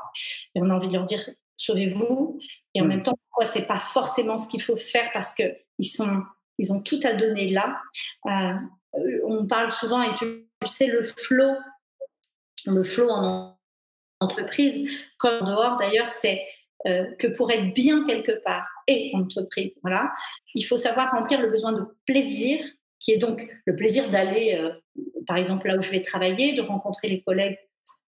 Et 0.54 0.62
on 0.62 0.70
a 0.70 0.74
envie 0.74 0.88
de 0.88 0.94
leur 0.94 1.04
dire 1.04 1.28
sauvez-vous. 1.56 2.38
Et 2.74 2.80
en 2.80 2.84
mm. 2.84 2.88
même 2.88 3.02
temps, 3.02 3.18
pourquoi 3.28 3.46
c'est 3.46 3.66
pas 3.66 3.78
forcément 3.78 4.36
ce 4.36 4.48
qu'il 4.48 4.62
faut 4.62 4.76
faire 4.76 5.10
parce 5.12 5.34
que 5.34 5.44
ils 5.78 5.88
sont, 5.88 6.22
ils 6.58 6.72
ont 6.72 6.80
tout 6.80 7.00
à 7.04 7.14
donner 7.14 7.48
là. 7.48 7.80
Euh, 8.26 8.54
on 9.24 9.46
parle 9.46 9.70
souvent 9.70 10.02
et 10.02 10.14
tu 10.16 10.46
sais 10.66 10.86
le 10.86 11.02
flow, 11.02 11.54
le 12.66 12.84
flow 12.84 13.08
en 13.10 13.56
entreprise, 14.20 14.90
comme 15.18 15.46
dehors 15.46 15.76
d'ailleurs, 15.76 16.10
c'est 16.10 16.42
euh, 16.86 17.04
que 17.18 17.26
pour 17.26 17.50
être 17.50 17.72
bien 17.74 18.04
quelque 18.04 18.42
part 18.42 18.66
et 18.86 19.12
entreprise, 19.14 19.76
voilà, 19.82 20.12
il 20.54 20.62
faut 20.62 20.76
savoir 20.76 21.10
remplir 21.10 21.40
le 21.40 21.50
besoin 21.50 21.72
de 21.72 21.84
plaisir, 22.06 22.64
qui 23.00 23.12
est 23.12 23.18
donc 23.18 23.46
le 23.64 23.76
plaisir 23.76 24.10
d'aller, 24.10 24.54
euh, 24.54 24.72
par 25.26 25.36
exemple, 25.36 25.68
là 25.68 25.76
où 25.76 25.82
je 25.82 25.90
vais 25.90 26.02
travailler, 26.02 26.56
de 26.56 26.62
rencontrer 26.62 27.08
les 27.08 27.22
collègues 27.22 27.58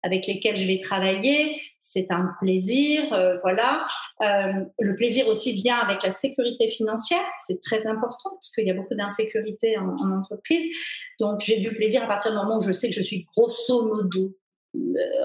avec 0.07 0.25
lesquels 0.25 0.55
je 0.55 0.65
vais 0.65 0.79
travailler, 0.79 1.59
c'est 1.77 2.07
un 2.09 2.31
plaisir, 2.39 3.13
euh, 3.13 3.37
voilà. 3.43 3.85
le 4.19 4.95
plaisir 4.95 5.27
aussi 5.27 5.53
vient 5.53 5.77
avec 5.77 6.01
la 6.01 6.09
sécurité 6.09 6.67
financière, 6.67 7.23
c'est 7.45 7.61
très 7.61 7.85
important 7.85 8.31
parce 8.31 8.49
qu'il 8.49 8.65
y 8.65 8.71
a 8.71 8.73
beaucoup 8.73 8.95
d'insécurité 8.95 9.77
en, 9.77 9.89
en, 9.89 10.17
entreprise. 10.17 10.75
Donc 11.19 11.41
j'ai 11.41 11.57
du 11.59 11.73
plaisir 11.73 12.03
à 12.03 12.07
partir 12.07 12.31
du 12.31 12.37
moment 12.37 12.57
où 12.57 12.61
je 12.61 12.71
sais 12.71 12.89
que 12.89 12.95
je 12.95 13.03
suis 13.03 13.27
grosso 13.35 13.83
modo 13.83 14.35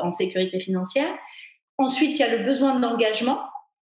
en 0.02 0.12
sécurité 0.12 0.60
financière. 0.60 1.12
Ensuite, 1.78 2.18
il 2.18 2.20
y 2.20 2.24
a 2.24 2.36
le 2.36 2.44
besoin 2.44 2.78
d'engagement 2.78 3.40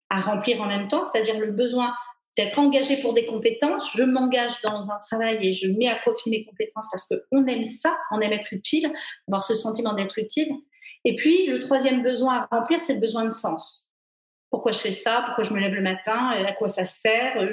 à 0.09 0.21
remplir 0.21 0.61
en 0.61 0.65
même 0.65 0.87
temps, 0.87 1.03
c'est-à-dire 1.03 1.39
le 1.39 1.51
besoin 1.51 1.93
d'être 2.37 2.57
engagé 2.59 3.01
pour 3.01 3.13
des 3.13 3.25
compétences. 3.25 3.91
Je 3.95 4.03
m'engage 4.03 4.61
dans 4.63 4.89
un 4.89 4.99
travail 4.99 5.45
et 5.45 5.51
je 5.51 5.71
mets 5.71 5.87
à 5.87 5.95
profit 5.97 6.29
mes 6.29 6.45
compétences 6.45 6.87
parce 6.91 7.07
qu'on 7.07 7.45
aime 7.47 7.63
ça, 7.63 7.97
on 8.11 8.21
aime 8.21 8.33
être 8.33 8.53
utile, 8.53 8.91
avoir 9.27 9.43
ce 9.43 9.55
sentiment 9.55 9.93
d'être 9.93 10.17
utile. 10.17 10.49
Et 11.05 11.15
puis, 11.15 11.47
le 11.47 11.61
troisième 11.61 12.03
besoin 12.03 12.47
à 12.49 12.55
remplir, 12.57 12.79
c'est 12.79 12.95
le 12.95 12.99
besoin 12.99 13.25
de 13.25 13.31
sens. 13.31 13.87
Pourquoi 14.49 14.71
je 14.71 14.79
fais 14.79 14.93
ça? 14.93 15.21
Pourquoi 15.25 15.43
je 15.43 15.53
me 15.53 15.59
lève 15.59 15.73
le 15.73 15.81
matin? 15.81 16.29
À 16.29 16.51
quoi 16.53 16.67
ça 16.67 16.83
sert? 16.83 17.51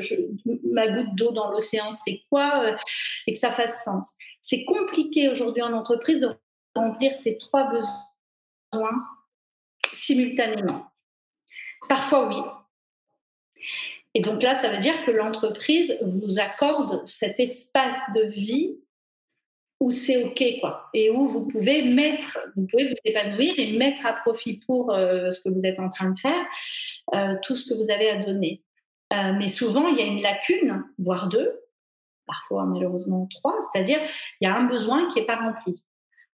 Ma 0.65 0.89
goutte 0.89 1.15
d'eau 1.15 1.31
dans 1.31 1.51
l'océan, 1.51 1.93
c'est 1.93 2.23
quoi? 2.31 2.75
Et 3.27 3.33
que 3.33 3.39
ça 3.39 3.51
fasse 3.51 3.85
sens. 3.85 4.15
C'est 4.41 4.65
compliqué 4.65 5.29
aujourd'hui 5.29 5.63
en 5.63 5.75
entreprise 5.75 6.21
de 6.21 6.35
remplir 6.75 7.15
ces 7.15 7.37
trois 7.39 7.71
besoins 7.71 9.05
simultanément. 9.93 10.87
Parfois, 11.89 12.29
oui. 12.29 12.37
Et 14.15 14.21
donc 14.21 14.43
là, 14.43 14.55
ça 14.55 14.71
veut 14.71 14.79
dire 14.79 15.05
que 15.05 15.11
l'entreprise 15.11 15.99
vous 16.01 16.39
accorde 16.39 17.07
cet 17.07 17.39
espace 17.39 17.99
de 18.15 18.23
vie 18.23 18.81
où 19.81 19.91
c'est 19.91 20.23
OK, 20.25 20.43
quoi, 20.61 20.89
et 20.95 21.11
où 21.11 21.27
vous 21.29 21.47
pouvez 21.47 21.83
mettre, 21.83 22.39
vous 22.57 22.67
pouvez 22.67 22.89
vous 22.89 22.95
épanouir 23.05 23.55
et 23.59 23.77
mettre 23.77 24.07
à 24.07 24.15
profit 24.15 24.61
pour 24.67 24.93
euh, 24.93 25.33
ce 25.33 25.41
que 25.41 25.51
vous 25.51 25.67
êtes 25.67 25.79
en 25.79 25.91
train 25.91 26.11
de 26.11 26.19
faire, 26.19 26.47
euh, 27.15 27.35
tout 27.43 27.55
ce 27.55 27.69
que 27.69 27.75
vous 27.75 27.91
avez 27.91 28.11
à 28.11 28.25
donner. 28.25 28.63
Euh, 29.13 29.33
mais 29.39 29.47
souvent, 29.47 29.89
il 29.89 29.99
y 29.99 30.01
a 30.01 30.07
une 30.07 30.23
lacune, 30.23 30.83
voire 30.99 31.29
deux, 31.29 31.61
parfois 32.27 32.65
malheureusement 32.65 33.29
trois, 33.31 33.57
c'est-à-dire 33.73 34.01
il 34.41 34.49
y 34.49 34.51
a 34.51 34.57
un 34.57 34.65
besoin 34.65 35.09
qui 35.11 35.21
n'est 35.21 35.27
pas 35.27 35.37
rempli. 35.37 35.85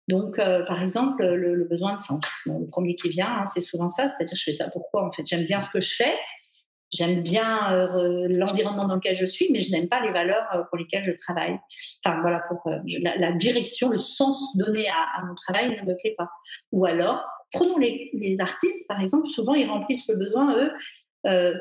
Donc, 0.07 0.37
par 0.37 0.81
exemple, 0.81 1.23
le, 1.23 1.63
besoin 1.65 1.95
de 1.95 2.01
sens. 2.01 2.21
le 2.45 2.67
premier 2.67 2.95
qui 2.95 3.09
vient, 3.09 3.29
hein, 3.29 3.45
c'est 3.45 3.61
souvent 3.61 3.87
ça, 3.87 4.07
c'est-à-dire 4.07 4.35
je 4.35 4.43
fais 4.43 4.53
ça 4.53 4.69
pourquoi 4.69 5.05
En 5.05 5.11
fait, 5.11 5.25
j'aime 5.25 5.45
bien 5.45 5.61
ce 5.61 5.69
que 5.69 5.79
je 5.79 5.95
fais, 5.95 6.13
j'aime 6.91 7.21
bien 7.23 7.73
euh, 7.73 8.27
l'environnement 8.29 8.85
dans 8.85 8.95
lequel 8.95 9.15
je 9.15 9.25
suis, 9.25 9.47
mais 9.51 9.59
je 9.59 9.71
n'aime 9.71 9.87
pas 9.87 10.01
les 10.01 10.11
valeurs 10.11 10.45
euh, 10.55 10.63
pour 10.69 10.77
lesquelles 10.77 11.03
je 11.03 11.11
travaille. 11.11 11.59
Enfin, 12.03 12.19
voilà, 12.21 12.41
pour 12.47 12.61
la, 12.65 13.31
direction, 13.33 13.89
le 13.89 13.97
sens 13.97 14.55
donné 14.57 14.87
à, 14.89 15.25
mon 15.25 15.35
travail 15.35 15.79
ne 15.81 15.89
me 15.89 15.97
plaît 15.97 16.15
pas. 16.17 16.29
Ou 16.71 16.85
alors, 16.85 17.25
prenons 17.53 17.77
les, 17.77 18.35
artistes, 18.39 18.87
par 18.87 19.01
exemple, 19.01 19.27
souvent 19.27 19.53
ils 19.53 19.67
remplissent 19.67 20.09
le 20.09 20.17
besoin, 20.17 20.55
eux, 20.57 21.53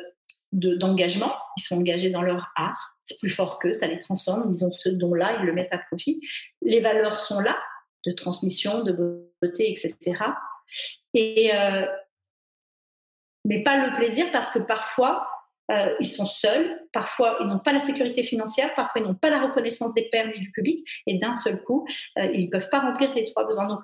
d'engagement. 0.53 1.33
ils 1.57 1.62
sont 1.62 1.76
engagés 1.76 2.11
dans 2.11 2.22
leur 2.22 2.51
art, 2.57 2.97
c'est 3.05 3.18
plus 3.18 3.31
fort 3.31 3.59
qu'eux, 3.59 3.72
ça 3.72 3.87
les 3.87 3.99
transforme, 3.99 4.51
ils 4.53 4.64
ont 4.64 4.72
ce 4.72 4.89
don-là, 4.89 5.39
ils 5.41 5.47
le 5.47 5.53
mettent 5.53 5.72
à 5.72 5.78
profit. 5.78 6.20
Les 6.62 6.81
valeurs 6.81 7.18
sont 7.20 7.41
là, 7.41 7.57
de 8.07 8.12
transmission, 8.12 8.83
de 8.83 8.93
beauté, 8.93 9.70
etc. 9.70 10.22
Et, 11.14 11.55
euh, 11.55 11.87
mais 13.51 13.64
pas 13.64 13.84
le 13.84 13.92
plaisir 13.92 14.30
parce 14.30 14.51
que 14.51 14.61
parfois, 14.61 15.28
euh, 15.72 15.92
ils 15.98 16.07
sont 16.07 16.24
seuls, 16.24 16.80
parfois 16.92 17.36
ils 17.40 17.48
n'ont 17.48 17.59
pas 17.59 17.72
la 17.72 17.80
sécurité 17.80 18.22
financière, 18.22 18.72
parfois 18.74 19.01
ils 19.01 19.07
n'ont 19.07 19.16
pas 19.16 19.28
la 19.28 19.42
reconnaissance 19.42 19.92
des 19.92 20.09
pairs 20.09 20.28
ni 20.28 20.38
du 20.38 20.53
public, 20.53 20.86
et 21.07 21.18
d'un 21.18 21.34
seul 21.34 21.61
coup, 21.64 21.84
euh, 22.16 22.26
ils 22.32 22.46
ne 22.46 22.51
peuvent 22.51 22.70
pas 22.70 22.78
remplir 22.78 23.12
les 23.12 23.24
trois 23.24 23.46
besoins. 23.46 23.66
Donc, 23.66 23.80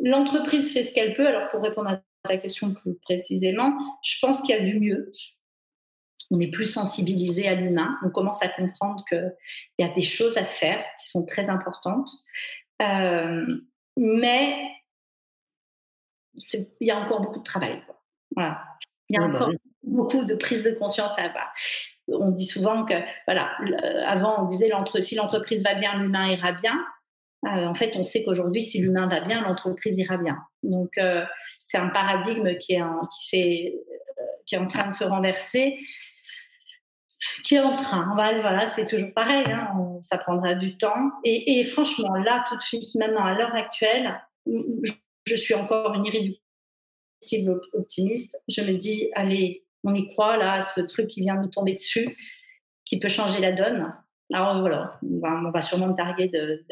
l'entreprise 0.00 0.72
fait 0.72 0.82
ce 0.82 0.94
qu'elle 0.94 1.14
peut. 1.14 1.26
Alors, 1.26 1.48
pour 1.50 1.62
répondre 1.62 1.90
à 1.90 2.00
ta 2.26 2.38
question 2.38 2.72
plus 2.72 2.96
précisément, 3.02 3.76
je 4.02 4.16
pense 4.20 4.40
qu'il 4.40 4.56
y 4.56 4.58
a 4.58 4.62
du 4.62 4.80
mieux. 4.80 5.10
On 6.30 6.40
est 6.40 6.50
plus 6.50 6.64
sensibilisé 6.64 7.46
à 7.46 7.54
l'humain. 7.54 7.98
On 8.04 8.10
commence 8.10 8.42
à 8.42 8.48
comprendre 8.48 9.04
qu'il 9.08 9.36
y 9.78 9.84
a 9.84 9.94
des 9.94 10.02
choses 10.02 10.38
à 10.38 10.44
faire 10.44 10.82
qui 10.98 11.10
sont 11.10 11.26
très 11.26 11.50
importantes. 11.50 12.10
Euh, 12.82 13.46
mais 13.98 14.58
il 16.52 16.66
y 16.80 16.90
a 16.90 16.98
encore 16.98 17.20
beaucoup 17.20 17.38
de 17.38 17.44
travail. 17.44 17.82
Voilà. 18.36 18.62
Il 19.08 19.16
y 19.16 19.22
a 19.22 19.26
bah 19.26 19.34
encore 19.34 19.50
beaucoup 19.82 20.24
de 20.24 20.34
prise 20.34 20.62
de 20.62 20.72
conscience 20.72 21.16
à 21.18 21.22
avoir. 21.22 21.52
On 22.08 22.30
dit 22.30 22.46
souvent 22.46 22.84
que, 22.84 22.94
voilà, 23.26 23.50
avant 24.06 24.42
on 24.42 24.44
disait 24.46 24.70
si 25.00 25.14
l'entreprise 25.14 25.64
va 25.64 25.74
bien, 25.74 25.98
l'humain 25.98 26.28
ira 26.28 26.52
bien. 26.52 26.84
Euh, 27.46 27.66
en 27.66 27.74
fait, 27.74 27.96
on 27.96 28.04
sait 28.04 28.24
qu'aujourd'hui, 28.24 28.60
si 28.60 28.80
l'humain 28.80 29.06
va 29.06 29.20
bien, 29.20 29.42
l'entreprise 29.42 29.96
ira 29.98 30.16
bien. 30.16 30.36
Donc, 30.62 30.90
euh, 30.98 31.24
c'est 31.64 31.78
un 31.78 31.88
paradigme 31.88 32.56
qui 32.58 32.74
est, 32.74 32.82
en, 32.82 33.00
qui, 33.06 33.72
qui 34.46 34.54
est 34.54 34.58
en 34.58 34.66
train 34.66 34.88
de 34.88 34.94
se 34.94 35.04
renverser 35.04 35.78
qui 37.44 37.56
est 37.56 37.60
en 37.60 37.76
train. 37.76 38.12
Voilà, 38.14 38.66
c'est 38.66 38.86
toujours 38.86 39.12
pareil, 39.14 39.46
hein, 39.46 39.70
ça 40.02 40.18
prendra 40.18 40.54
du 40.54 40.76
temps. 40.76 41.10
Et, 41.24 41.62
franchement, 41.64 42.14
là, 42.16 42.44
tout 42.48 42.56
de 42.56 42.62
suite, 42.62 42.94
maintenant, 42.94 43.24
à 43.24 43.34
l'heure 43.34 43.54
actuelle, 43.54 44.20
je, 45.26 45.36
suis 45.36 45.54
encore 45.54 45.94
une 45.94 46.04
irréductible 46.04 46.45
optimiste. 47.72 48.36
Je 48.48 48.60
me 48.62 48.74
dis, 48.74 49.10
allez, 49.14 49.64
on 49.84 49.94
y 49.94 50.08
croit, 50.08 50.36
là, 50.36 50.62
ce 50.62 50.80
truc 50.80 51.08
qui 51.08 51.20
vient 51.20 51.36
de 51.36 51.42
nous 51.42 51.48
tomber 51.48 51.72
dessus, 51.72 52.16
qui 52.84 52.98
peut 52.98 53.08
changer 53.08 53.40
la 53.40 53.52
donne. 53.52 53.92
Alors 54.32 54.60
voilà, 54.60 54.98
on 55.02 55.50
va, 55.50 55.62
sûrement 55.62 55.88
me 55.88 55.96
targuer 55.96 56.28
de, 56.28 56.64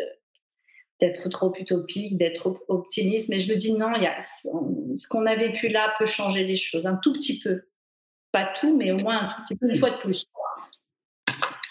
d'être 1.01 1.29
trop 1.29 1.53
utopique, 1.57 2.19
d'être 2.19 2.41
trop 2.41 2.59
optimiste, 2.69 3.29
mais 3.29 3.39
je 3.39 3.53
me 3.53 3.57
dis 3.57 3.75
non, 3.75 3.95
y 3.95 4.07
a, 4.07 4.21
ce 4.23 5.09
qu'on 5.09 5.27
a 5.27 5.37
vécu 5.37 5.69
là 5.69 5.95
peut 5.99 6.07
changer 6.07 6.45
les 6.45 6.57
choses 6.57 6.87
un 6.87 6.97
tout 6.97 7.13
petit 7.13 7.41
peu. 7.41 7.55
Pas 8.33 8.53
tout, 8.53 8.77
mais 8.77 8.91
au 8.91 8.97
moins 8.97 9.21
un 9.21 9.29
tout 9.29 9.43
petit 9.43 9.57
peu, 9.57 9.69
une 9.69 9.77
fois 9.77 9.91
de 9.91 9.99
plus. 9.99 10.27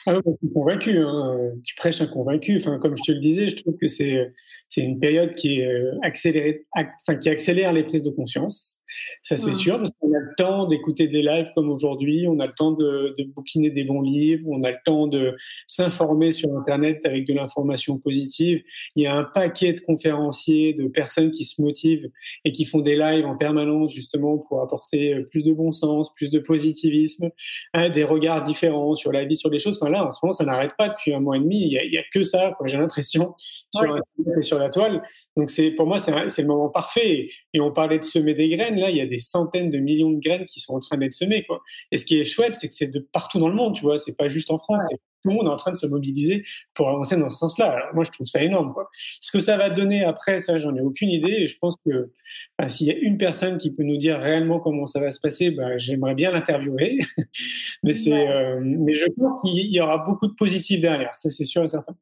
Ah 0.06 0.16
je 0.16 0.32
suis 0.38 0.54
convaincu, 0.54 0.98
hein. 0.98 1.52
tu 1.64 1.76
prêches 1.76 2.02
un 2.02 2.08
convaincu. 2.08 2.58
Enfin, 2.58 2.78
comme 2.80 2.96
je 2.98 3.04
te 3.04 3.12
le 3.12 3.20
disais, 3.20 3.48
je 3.48 3.56
trouve 3.58 3.78
que 3.78 3.88
c'est, 3.88 4.32
c'est 4.68 4.82
une 4.82 5.00
période 5.00 5.32
qui, 5.34 5.62
est 5.62 5.68
euh, 5.68 5.98
accélérée, 6.02 6.66
enfin, 6.76 7.16
qui 7.18 7.30
accélère 7.30 7.72
les 7.72 7.84
prises 7.84 8.04
de 8.04 8.10
conscience. 8.10 8.78
Ça, 9.22 9.38
c'est 9.38 9.54
sûr, 9.54 9.78
parce 9.78 9.92
qu'on 10.00 10.14
a 10.14 10.20
le 10.20 10.34
temps 10.38 10.66
d'écouter 10.66 11.08
des 11.08 11.22
lives 11.22 11.50
comme 11.56 11.70
aujourd'hui, 11.70 12.28
on 12.28 12.40
a 12.40 12.48
le 12.48 12.54
temps 12.58 12.72
de, 12.72 13.16
de 13.18 13.24
bouquiner 13.24 13.70
des 13.70 13.84
bons 13.84 14.02
livres, 14.02 14.46
on 14.50 14.64
a 14.64 14.72
le 14.72 14.78
temps 14.86 15.08
de 15.08 15.36
s'informer 15.68 16.32
sur 16.32 16.56
Internet 16.58 17.02
avec 17.06 17.26
de 17.26 17.34
l'information 17.34 17.98
positive. 17.98 18.62
Il 18.96 19.04
y 19.04 19.08
a 19.08 19.16
un 19.16 19.24
paquet 19.24 19.74
de 19.74 19.82
conférenciers, 19.82 20.74
de 20.74 20.88
personnes 20.88 21.32
qui 21.32 21.46
se 21.46 21.62
motivent 21.62 22.10
et 22.46 22.52
qui 22.52 22.66
font 22.66 22.80
des 22.80 22.96
lives 22.96 23.26
en 23.26 23.36
permanence, 23.36 23.94
justement, 23.94 24.38
pour 24.38 24.62
apporter 24.62 25.14
euh, 25.14 25.24
plus 25.24 25.44
de 25.44 25.54
bon 25.54 25.72
sens, 25.72 26.14
plus 26.14 26.30
de 26.30 26.40
positivisme, 26.40 27.30
hein, 27.74 27.90
des 27.90 28.04
regards 28.04 28.44
différents 28.44 28.96
sur 28.96 29.12
la 29.12 29.26
vie, 29.26 29.38
sur 29.38 29.50
les 29.50 29.60
choses. 29.60 29.78
Enfin, 29.82 29.92
là, 29.92 30.08
en 30.08 30.12
ce 30.12 30.20
moment, 30.24 30.34
ça 30.34 30.46
n'arrête 30.46 30.74
pas 30.78 30.90
depuis 30.90 31.14
un 31.14 31.20
mois 31.20 31.38
et 31.38 31.40
demi. 31.40 31.62
Il 31.62 31.72
y 31.72 31.98
a, 31.98 32.04
que 32.14 32.24
ça, 32.24 32.56
j'ai 32.66 32.78
l'impression, 32.78 33.34
sur 33.74 33.84
Internet 33.84 34.38
et 34.38 34.42
sur 34.42 34.60
la 34.60 34.70
toile. 34.70 35.02
Donc, 35.36 35.50
c'est, 35.50 35.72
pour 35.72 35.88
moi, 35.88 36.00
c'est, 36.00 36.42
le 36.42 36.48
moment 36.48 36.70
parfait. 36.70 37.30
Et 37.54 37.60
on 37.60 37.72
parlait 37.72 38.00
de 38.00 38.04
semer 38.04 38.34
des 38.34 38.50
graines 38.50 38.78
il 38.90 38.98
y 38.98 39.02
a 39.02 39.06
des 39.06 39.20
centaines 39.20 39.70
de 39.70 39.78
millions 39.78 40.12
de 40.12 40.20
graines 40.20 40.46
qui 40.46 40.60
sont 40.60 40.74
en 40.74 40.80
train 40.80 40.98
d'être 40.98 41.14
semées, 41.14 41.44
quoi. 41.44 41.62
Et 41.92 41.98
ce 41.98 42.06
qui 42.06 42.20
est 42.20 42.26
chouette, 42.26 42.56
c'est 42.56 42.68
que 42.68 42.74
c'est 42.74 42.88
de 42.88 43.00
partout 43.00 43.40
dans 43.40 43.50
le 43.50 43.56
monde, 43.56 43.76
tu 43.76 43.82
vois. 43.82 44.00
C'est 44.00 44.16
pas 44.16 44.28
juste 44.28 44.52
en 44.52 44.58
France, 44.58 44.84
tout 45.24 45.30
le 45.30 45.36
monde 45.36 45.48
est 45.48 45.52
en 45.52 45.56
train 45.56 45.72
de 45.72 45.78
se 45.78 45.88
mobiliser 45.88 46.44
pour 46.74 46.90
avancer 46.90 47.16
dans 47.16 47.30
ce 47.30 47.38
sens-là. 47.38 47.72
Alors 47.72 47.94
moi, 47.94 48.04
je 48.04 48.12
trouve 48.12 48.28
ça 48.28 48.44
énorme. 48.44 48.74
Quoi. 48.74 48.90
Ce 49.22 49.32
que 49.32 49.40
ça 49.40 49.58
va 49.58 49.70
donner 49.70 50.04
après, 50.04 50.42
ça, 50.42 50.58
j'en 50.58 50.76
ai 50.76 50.82
aucune 50.82 51.10
idée. 51.10 51.32
Et 51.32 51.48
je 51.48 51.58
pense 51.58 51.76
que 51.86 52.12
bah, 52.60 52.68
s'il 52.68 52.88
y 52.88 52.92
a 52.92 52.98
une 52.98 53.18
personne 53.18 53.58
qui 53.58 53.72
peut 53.72 53.84
nous 53.84 53.98
dire 53.98 54.20
réellement 54.20 54.60
comment 54.60 54.86
ça 54.86 55.00
va 55.00 55.12
se 55.12 55.20
passer, 55.20 55.52
bah, 55.52 55.78
j'aimerais 55.78 56.16
bien 56.16 56.32
l'interviewer. 56.32 57.00
mais 57.84 57.94
c'est, 57.94 58.30
euh, 58.30 58.60
mais 58.62 58.96
je 58.96 59.06
pense 59.18 59.42
qu'il 59.44 59.74
y 59.74 59.80
aura 59.80 60.00
beaucoup 60.00 60.28
de 60.28 60.34
positifs 60.34 60.82
derrière. 60.82 61.16
Ça, 61.16 61.30
c'est 61.30 61.46
sûr 61.46 61.64
et 61.64 61.68
certain. 61.68 61.96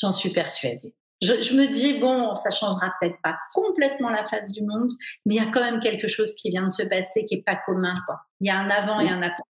J'en 0.00 0.12
suis 0.12 0.30
persuadée. 0.30 0.92
Je, 1.24 1.40
je, 1.40 1.56
me 1.56 1.66
dis, 1.66 1.98
bon, 1.98 2.34
ça 2.34 2.50
changera 2.50 2.92
peut-être 3.00 3.20
pas 3.22 3.36
complètement 3.52 4.10
la 4.10 4.24
face 4.24 4.46
du 4.48 4.62
monde, 4.62 4.90
mais 5.24 5.36
il 5.36 5.42
y 5.42 5.46
a 5.46 5.50
quand 5.50 5.64
même 5.64 5.80
quelque 5.80 6.06
chose 6.06 6.34
qui 6.34 6.50
vient 6.50 6.64
de 6.64 6.70
se 6.70 6.82
passer 6.82 7.24
qui 7.24 7.36
est 7.36 7.42
pas 7.42 7.56
commun. 7.66 7.94
Quoi. 8.06 8.20
Il 8.40 8.48
y 8.48 8.50
a 8.50 8.58
un 8.58 8.68
avant 8.68 9.00
et 9.00 9.08
un 9.08 9.22
après. 9.22 9.42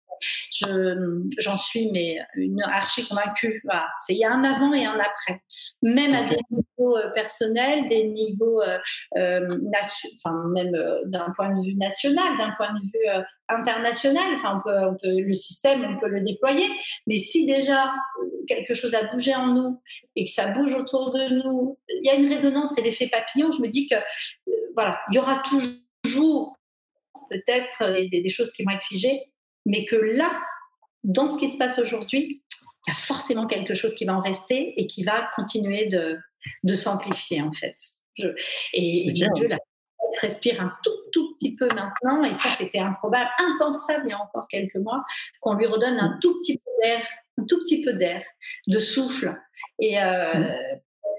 J'en 1.40 1.58
suis 1.58 1.92
mais 1.92 2.18
une 2.36 2.62
archi 2.62 3.08
convaincue. 3.08 3.62
Voilà. 3.64 3.88
Il 4.10 4.18
y 4.18 4.26
a 4.26 4.32
un 4.32 4.44
avant 4.44 4.74
et 4.74 4.86
un 4.86 5.00
après. 5.00 5.42
Même 5.82 6.14
à 6.14 6.24
des 6.24 6.38
niveaux 6.50 6.98
euh, 6.98 7.10
personnels, 7.14 7.90
des 7.90 8.06
niveaux, 8.06 8.62
euh, 8.62 8.78
euh 9.18 9.48
enfin, 10.16 10.48
même 10.54 10.72
d'un 11.06 11.32
point 11.36 11.56
de 11.56 11.66
vue 11.66 11.76
national, 11.76 12.38
d'un 12.38 12.52
point 12.56 12.74
de 12.74 12.80
vue 12.80 13.24
international. 13.50 14.36
Enfin, 14.36 14.58
on 14.58 14.62
peut, 14.62 14.78
on 14.78 14.96
peut, 14.96 15.20
le 15.20 15.34
système, 15.34 15.84
on 15.84 16.00
peut 16.00 16.08
le 16.08 16.22
déployer. 16.22 16.68
Mais 17.08 17.18
si 17.18 17.46
déjà 17.46 17.94
quelque 18.48 18.74
chose 18.74 18.94
a 18.94 19.12
bougé 19.12 19.36
en 19.36 19.48
nous 19.48 19.82
et 20.16 20.26
que 20.26 20.32
ça 20.32 20.48
bouge 20.48 20.74
autour 20.74 21.12
de 21.14 21.44
nous, 21.44 21.78
il 21.90 22.06
y 22.06 22.10
a 22.10 22.16
une 22.16 22.30
résonance, 22.30 22.74
c'est 22.76 22.82
l'effet 22.82 23.08
papillon. 23.08 23.52
Je 23.52 23.62
me 23.62 23.68
dis 23.68 23.88
que 23.88 23.96
voilà, 24.76 25.00
il 25.12 25.16
y 25.16 25.20
aura 25.20 25.42
toujours 25.44 26.58
peut-être 27.30 28.10
des, 28.10 28.22
des, 28.22 28.30
choses 28.30 28.52
qui 28.52 28.64
vont 28.64 28.72
être 28.72 28.84
figées, 28.84 29.22
mais 29.66 29.86
que 29.86 29.96
là, 29.96 30.32
dans 31.04 31.28
ce 31.28 31.38
qui 31.38 31.48
se 31.48 31.58
passe 31.58 31.80
aujourd'hui, 31.80 32.44
il 32.88 32.92
y 32.94 32.96
a 32.96 32.98
forcément 32.98 33.48
quelque 33.48 33.74
chose 33.74 33.96
qui 33.96 34.06
va 34.06 34.16
en 34.16 34.22
rester 34.22 34.80
et 34.80 34.88
qui 34.88 35.04
va 35.04 35.30
continuer 35.36 35.88
de, 35.88 36.18
de 36.64 36.74
s'amplifier 36.74 37.42
en 37.42 37.54
fait. 37.54 37.76
Je, 38.16 38.28
et, 38.74 39.08
et 39.08 39.12
Dieu, 39.12 39.48
la 39.48 39.58
respire 40.22 40.62
un 40.62 40.72
tout, 40.84 40.92
tout 41.12 41.34
petit 41.36 41.56
peu 41.56 41.68
maintenant, 41.74 42.24
et 42.24 42.34
ça 42.34 42.50
c'était 42.50 42.80
improbable, 42.80 43.30
impensable 43.40 44.04
il 44.06 44.10
y 44.12 44.14
a 44.14 44.22
encore 44.22 44.48
quelques 44.48 44.76
mois, 44.76 45.04
qu'on 45.42 45.54
lui 45.56 45.66
redonne 45.66 45.98
un 45.98 46.20
tout 46.22 46.40
petit 46.40 46.58
peu 46.58 46.72
d'air, 46.82 47.06
un 47.40 47.46
tout 47.46 47.60
petit 47.64 47.84
peu 47.84 47.94
d'air, 47.94 48.24
de 48.68 48.80
souffle, 48.80 49.34
et 49.80 50.00
euh, 50.00 50.34
mmh. 50.34 50.56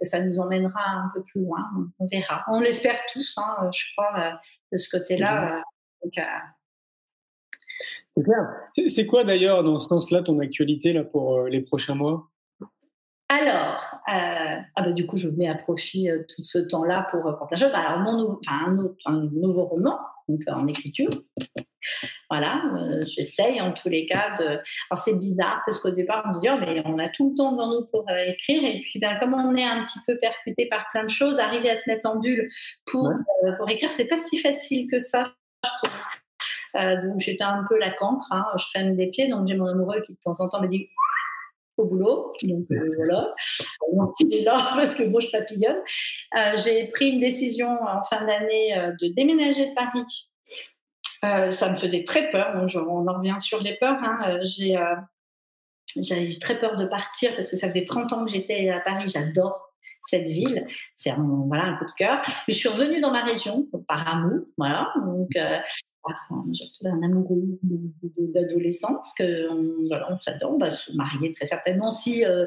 que 0.01 0.07
ça 0.07 0.21
nous 0.21 0.39
emmènera 0.39 0.81
un 0.81 1.11
peu 1.15 1.23
plus 1.23 1.41
loin, 1.43 1.65
on 1.99 2.07
verra. 2.07 2.45
On 2.49 2.61
l'espère 2.61 3.01
tous, 3.13 3.37
hein, 3.37 3.71
je 3.73 3.93
crois, 3.93 4.13
euh, 4.21 4.33
de 4.73 4.77
ce 4.77 4.89
côté-là. 4.89 5.63
Mmh. 6.05 6.19
Euh, 6.19 6.21
c'est 8.89 9.07
quoi 9.07 9.25
d'ailleurs 9.25 9.65
dans 9.65 9.79
ce 9.79 9.89
sens-là 9.89 10.23
ton 10.23 10.39
actualité 10.39 10.93
là 10.93 11.05
pour 11.05 11.35
euh, 11.35 11.49
les 11.49 11.61
prochains 11.61 11.95
mois? 11.95 12.29
Alors, 13.29 13.81
euh, 14.09 14.61
ah 14.77 14.83
bah, 14.83 14.93
du 14.93 15.07
coup, 15.07 15.17
je 15.17 15.29
mets 15.29 15.49
à 15.49 15.55
profit 15.55 16.11
euh, 16.11 16.23
tout 16.29 16.45
ce 16.45 16.59
temps-là 16.59 17.09
pour, 17.11 17.23
pour 17.23 17.49
plein 17.49 17.57
de 17.57 17.63
choses. 17.63 17.73
Alors, 17.73 17.99
mon 18.01 18.19
nouveau, 18.19 18.41
un, 18.47 18.79
autre, 18.79 18.97
un, 19.07 19.29
nouveau 19.33 19.65
roman, 19.65 19.99
donc 20.29 20.41
en 20.47 20.67
écriture. 20.67 21.11
Voilà, 22.31 22.63
j'essaye 23.05 23.61
en 23.61 23.73
tous 23.73 23.91
les 23.91 24.07
cas 24.07 24.39
de. 24.39 24.45
Alors, 24.45 25.05
c'est 25.05 25.13
bizarre 25.13 25.61
parce 25.67 25.79
qu'au 25.79 25.91
départ, 25.91 26.25
on 26.27 26.35
se 26.35 26.41
dit, 26.41 26.49
oh, 26.51 26.57
mais 26.59 26.83
on 26.87 26.99
a 26.99 27.09
tout 27.11 27.31
le 27.31 27.37
temps 27.37 27.53
devant 27.53 27.69
nous 27.69 27.87
pour 27.93 28.07
écrire. 28.11 28.65
Et 28.65 28.81
puis, 28.81 28.99
ben, 28.99 29.19
comme 29.21 29.35
on 29.35 29.55
est 29.55 29.65
un 29.65 29.85
petit 29.85 29.99
peu 30.07 30.17
percuté 30.19 30.67
par 30.67 30.87
plein 30.93 31.05
de 31.05 31.11
choses, 31.11 31.39
arriver 31.39 31.69
à 31.69 31.77
se 31.77 31.89
mettre 31.91 32.09
en 32.09 32.21
bulle 32.21 32.49
pour, 32.87 33.13
pour 33.59 33.69
écrire, 33.69 33.91
c'est 33.91 34.07
pas 34.07 34.17
si 34.17 34.39
facile 34.39 34.89
que 34.91 34.99
ça, 34.99 35.35
je 35.65 35.71
trouve. 35.71 36.04
Euh, 36.77 37.01
donc 37.01 37.21
j'étais 37.21 37.45
un 37.45 37.65
peu 37.69 37.79
la 37.79 37.91
cancre, 37.93 38.27
hein, 38.31 38.45
je 38.57 38.65
traîne 38.73 38.97
des 38.97 39.09
pieds, 39.09 39.29
donc 39.29 39.47
j'ai 39.47 39.55
mon 39.55 39.67
amoureux 39.67 40.01
qui 40.03 40.15
de 40.15 40.19
temps 40.19 40.39
en 40.41 40.49
temps 40.49 40.61
me 40.61 40.69
dit 40.69 40.89
au 41.77 41.87
boulot, 41.87 42.33
donc 42.43 42.67
euh, 42.71 42.95
voilà, 42.97 43.33
il 44.21 44.35
est 44.35 44.43
là 44.43 44.73
parce 44.77 44.95
que 44.95 45.05
moi 45.05 45.21
je 45.21 45.31
papillonne. 45.31 45.81
Euh, 46.37 46.57
j'ai 46.57 46.89
pris 46.89 47.11
une 47.11 47.21
décision 47.21 47.69
en 47.69 48.03
fin 48.05 48.25
d'année 48.25 48.75
de 49.01 49.09
déménager 49.09 49.71
de 49.71 49.75
Paris. 49.75 50.31
ça 51.53 51.71
me 51.71 51.77
faisait 51.77 52.05
très 52.05 52.31
peur, 52.31 52.55
on 52.55 53.09
en 53.09 53.19
revient 53.19 53.37
sur 53.39 53.63
les 53.63 53.77
peurs. 53.77 53.99
Hein. 54.03 54.41
j'avais 55.97 56.27
eu 56.27 56.39
très 56.39 56.59
peur 56.59 56.77
de 56.77 56.87
partir 56.87 57.33
parce 57.35 57.51
que 57.51 57.57
ça 57.57 57.69
faisait 57.69 57.85
30 57.85 58.13
ans 58.13 58.25
que 58.25 58.31
j'étais 58.31 58.69
à 58.71 58.81
Paris, 58.81 59.09
j'adore 59.09 59.71
cette 60.07 60.29
ville. 60.29 60.67
C'est 60.95 61.11
un, 61.11 61.45
voilà, 61.47 61.65
un 61.65 61.77
coup 61.79 61.87
de 61.87 61.95
cœur. 61.97 62.21
Mais 62.47 62.53
je 62.53 62.59
suis 62.59 62.69
revenue 62.69 63.01
dans 63.01 63.11
ma 63.11 63.25
région 63.25 63.67
par 63.89 64.07
amour. 64.07 64.43
Voilà. 64.59 64.93
Donc, 64.97 65.31
j'ai 66.53 66.65
retrouvé 66.67 66.91
un 66.91 67.03
amoureux 67.03 67.59
d'adolescence 68.19 69.13
que 69.19 69.51
on, 69.51 69.89
voilà, 69.89 70.13
on 70.13 70.19
s'adore, 70.21 70.55
on 70.55 70.59
va 70.59 70.73
se 70.73 70.93
marier 70.93 71.33
très 71.33 71.47
certainement 71.47 71.91
si 71.93 72.25
euh, 72.25 72.47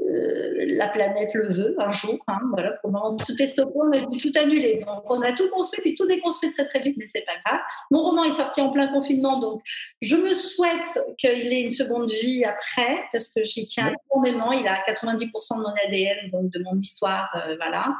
euh, 0.00 0.66
la 0.68 0.88
planète 0.88 1.32
le 1.34 1.48
veut 1.48 1.74
un 1.78 1.90
jour. 1.90 2.18
Hein, 2.26 2.38
voilà, 2.52 2.72
pour 2.72 2.90
le 2.90 2.94
moment, 2.94 3.16
tout 3.16 3.40
est 3.40 3.46
stoppé, 3.46 3.72
on 3.76 3.92
a 3.92 4.04
dû 4.06 4.18
tout 4.18 4.32
annuler. 4.38 4.84
Donc, 4.86 5.04
on 5.08 5.22
a 5.22 5.32
tout 5.32 5.48
construit, 5.50 5.80
puis 5.80 5.94
tout 5.94 6.06
déconstruit 6.06 6.50
très 6.52 6.66
très 6.66 6.80
vite, 6.80 6.96
mais 6.98 7.06
c'est 7.06 7.24
pas 7.24 7.32
grave. 7.44 7.60
Mon 7.90 8.02
roman 8.02 8.24
est 8.24 8.32
sorti 8.32 8.60
en 8.60 8.70
plein 8.70 8.88
confinement, 8.88 9.38
donc 9.38 9.62
je 10.02 10.16
me 10.16 10.34
souhaite 10.34 10.98
qu'il 11.18 11.52
ait 11.52 11.62
une 11.62 11.70
seconde 11.70 12.10
vie 12.10 12.44
après, 12.44 13.04
parce 13.12 13.28
que 13.28 13.44
j'y 13.44 13.66
tiens 13.66 13.94
énormément. 14.12 14.52
Il 14.52 14.66
a 14.68 14.82
90% 14.86 15.56
de 15.56 15.62
mon 15.62 15.74
ADN, 15.86 16.30
donc 16.30 16.50
de 16.50 16.62
mon 16.62 16.78
histoire, 16.78 17.30
euh, 17.46 17.56
voilà. 17.56 17.94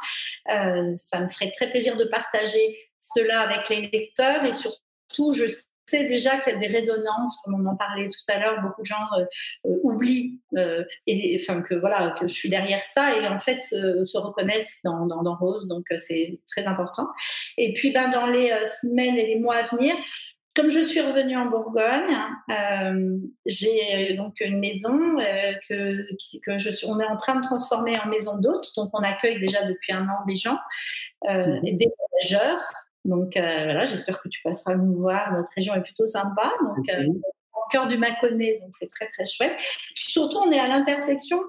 ça 0.96 1.20
me 1.20 1.28
ferait 1.28 1.50
très 1.52 1.70
plaisir 1.70 1.96
de 1.96 2.04
partager 2.04 2.76
cela 3.14 3.40
avec 3.40 3.68
les 3.68 3.88
lecteurs 3.88 4.44
et 4.44 4.52
surtout, 4.52 5.32
je 5.32 5.44
sais 5.88 6.04
déjà 6.06 6.40
qu'il 6.40 6.52
y 6.52 6.56
a 6.56 6.58
des 6.58 6.66
résonances, 6.66 7.40
comme 7.44 7.54
on 7.54 7.66
en 7.66 7.76
parlait 7.76 8.10
tout 8.10 8.32
à 8.32 8.40
l'heure, 8.40 8.60
beaucoup 8.60 8.82
de 8.82 8.86
gens 8.86 9.06
euh, 9.18 9.24
euh, 9.66 9.78
oublient, 9.84 10.40
euh, 10.56 10.82
et, 11.06 11.38
enfin 11.40 11.62
que 11.62 11.74
voilà, 11.74 12.14
que 12.18 12.26
je 12.26 12.34
suis 12.34 12.50
derrière 12.50 12.82
ça 12.82 13.16
et 13.16 13.26
en 13.28 13.38
fait 13.38 13.60
se 13.60 14.18
reconnaissent 14.18 14.80
dans, 14.82 15.06
dans, 15.06 15.22
dans 15.22 15.36
Rose, 15.36 15.68
donc 15.68 15.86
c'est 15.96 16.40
très 16.48 16.66
important. 16.66 17.06
Et 17.56 17.72
puis 17.74 17.92
ben 17.92 18.10
dans 18.10 18.26
les 18.26 18.50
semaines 18.64 19.16
et 19.16 19.26
les 19.26 19.38
mois 19.38 19.56
à 19.56 19.76
venir, 19.76 19.94
comme 20.56 20.70
je 20.70 20.80
suis 20.80 21.02
revenue 21.02 21.36
en 21.36 21.46
Bourgogne, 21.46 22.16
euh, 22.50 23.18
j'ai 23.44 24.14
donc 24.14 24.40
une 24.40 24.58
maison 24.58 25.18
euh, 25.20 25.52
que, 25.68 26.08
que 26.44 26.56
je 26.56 26.70
suis, 26.70 26.86
on 26.86 26.98
est 26.98 27.06
en 27.06 27.16
train 27.16 27.36
de 27.36 27.42
transformer 27.42 27.98
en 28.00 28.06
maison 28.08 28.38
d'hôtes. 28.38 28.70
Donc, 28.74 28.88
on 28.94 29.00
accueille 29.00 29.38
déjà 29.38 29.64
depuis 29.64 29.92
un 29.92 30.08
an 30.08 30.24
des 30.26 30.36
gens, 30.36 30.56
euh, 31.28 31.60
mmh. 31.60 31.76
des 31.76 31.88
voyageurs. 31.98 32.62
Donc 33.06 33.36
euh, 33.36 33.64
voilà, 33.64 33.84
j'espère 33.84 34.20
que 34.20 34.28
tu 34.28 34.40
passeras 34.42 34.74
nous 34.74 34.96
voir. 34.96 35.32
Notre 35.32 35.48
région 35.54 35.74
est 35.74 35.82
plutôt 35.82 36.06
sympa. 36.06 36.52
Donc 36.60 36.88
euh, 36.88 37.06
au 37.54 37.68
cœur 37.70 37.86
du 37.86 37.96
Mâconnais, 37.96 38.58
donc 38.60 38.70
c'est 38.72 38.90
très 38.90 39.08
très 39.08 39.24
chouette. 39.24 39.56
Puis 39.94 40.10
surtout, 40.10 40.38
on 40.38 40.50
est 40.50 40.58
à 40.58 40.68
l'intersection 40.68 41.40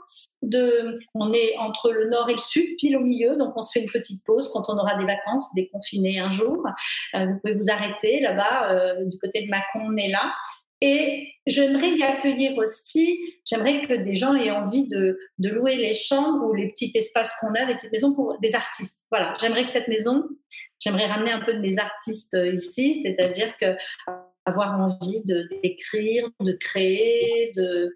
de, 0.42 1.00
on 1.16 1.34
est 1.34 1.58
entre 1.58 1.92
le 1.92 2.10
nord 2.10 2.30
et 2.30 2.34
le 2.34 2.40
sud, 2.40 2.78
pile 2.78 2.96
au 2.96 3.02
milieu. 3.02 3.36
Donc 3.38 3.54
on 3.56 3.64
se 3.64 3.72
fait 3.74 3.82
une 3.84 3.92
petite 3.92 4.24
pause 4.24 4.50
quand 4.54 4.66
on 4.70 4.78
aura 4.78 4.98
des 4.98 5.06
vacances, 5.06 5.48
déconfinées 5.56 6.20
un 6.20 6.30
jour. 6.30 6.64
Euh, 7.16 7.26
vous 7.26 7.40
pouvez 7.40 7.56
vous 7.56 7.70
arrêter 7.70 8.20
là-bas 8.20 8.96
du 9.04 9.18
côté 9.20 9.44
de 9.44 9.50
Mâcon, 9.50 9.92
on 9.92 9.98
est 9.98 10.10
là. 10.10 10.32
Et 10.80 11.34
j'aimerais 11.48 11.90
y 11.90 12.04
accueillir 12.04 12.56
aussi, 12.60 13.20
j'aimerais 13.46 13.82
que 13.88 14.06
des 14.06 14.16
gens 14.16 14.36
aient 14.36 14.52
envie 14.52 14.88
de, 14.90 15.18
de, 15.40 15.50
louer 15.50 15.76
les 15.76 15.96
chambres 15.96 16.46
ou 16.46 16.54
les 16.54 16.70
petits 16.70 16.92
espaces 16.94 17.34
qu'on 17.42 17.56
a, 17.56 17.66
les 17.66 17.76
petites 17.76 17.92
maisons 17.92 18.14
pour 18.14 18.38
des 18.42 18.54
artistes. 18.54 19.00
Voilà, 19.10 19.36
j'aimerais 19.42 19.64
que 19.64 19.72
cette 19.72 19.88
maison, 19.88 20.24
j'aimerais 20.88 21.06
ramener 21.08 21.32
un 21.32 21.42
peu 21.42 21.54
de 21.54 21.60
mes 21.60 21.78
artistes 21.78 22.34
euh, 22.34 22.54
ici, 22.54 23.02
c'est-à-dire 23.04 23.58
que 23.58 23.76
avoir 24.46 24.80
envie 24.80 25.24
de 25.26 25.48
d'écrire, 25.62 26.30
de 26.40 26.54
créer, 26.54 27.52
de 27.56 27.94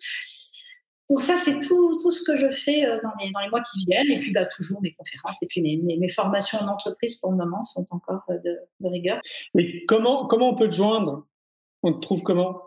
donc 1.10 1.24
ça, 1.24 1.36
c'est 1.36 1.60
tout, 1.60 1.98
tout 2.02 2.12
ce 2.12 2.24
que 2.24 2.38
je 2.38 2.50
fais 2.52 2.86
euh, 2.86 2.98
dans 3.04 3.12
les, 3.20 3.32
dans 3.32 3.42
les 3.42 3.50
mois 3.50 3.62
qui 3.62 3.84
viennent. 3.86 4.10
Et 4.12 4.20
puis 4.20 4.32
bah, 4.32 4.46
toujours 4.46 4.82
mes 4.82 4.94
conférences 4.94 5.36
et 5.42 5.48
puis 5.48 5.62
mes, 5.62 5.98
mes, 5.98 6.10
formations 6.10 6.58
en 6.60 6.70
entreprise 6.70 7.18
pour 7.18 7.32
le 7.32 7.38
moment 7.38 7.62
sont 7.64 7.86
encore 7.90 8.24
euh, 8.30 8.38
de, 8.46 8.58
de 8.80 8.90
rigueur. 8.90 9.20
Mais 9.54 9.84
comment, 9.88 10.26
comment 10.28 10.52
on 10.52 10.56
peut 10.56 10.70
te 10.70 10.76
joindre? 10.76 11.26
On 11.84 11.92
te 11.92 12.00
trouve 12.00 12.24
comment? 12.24 12.62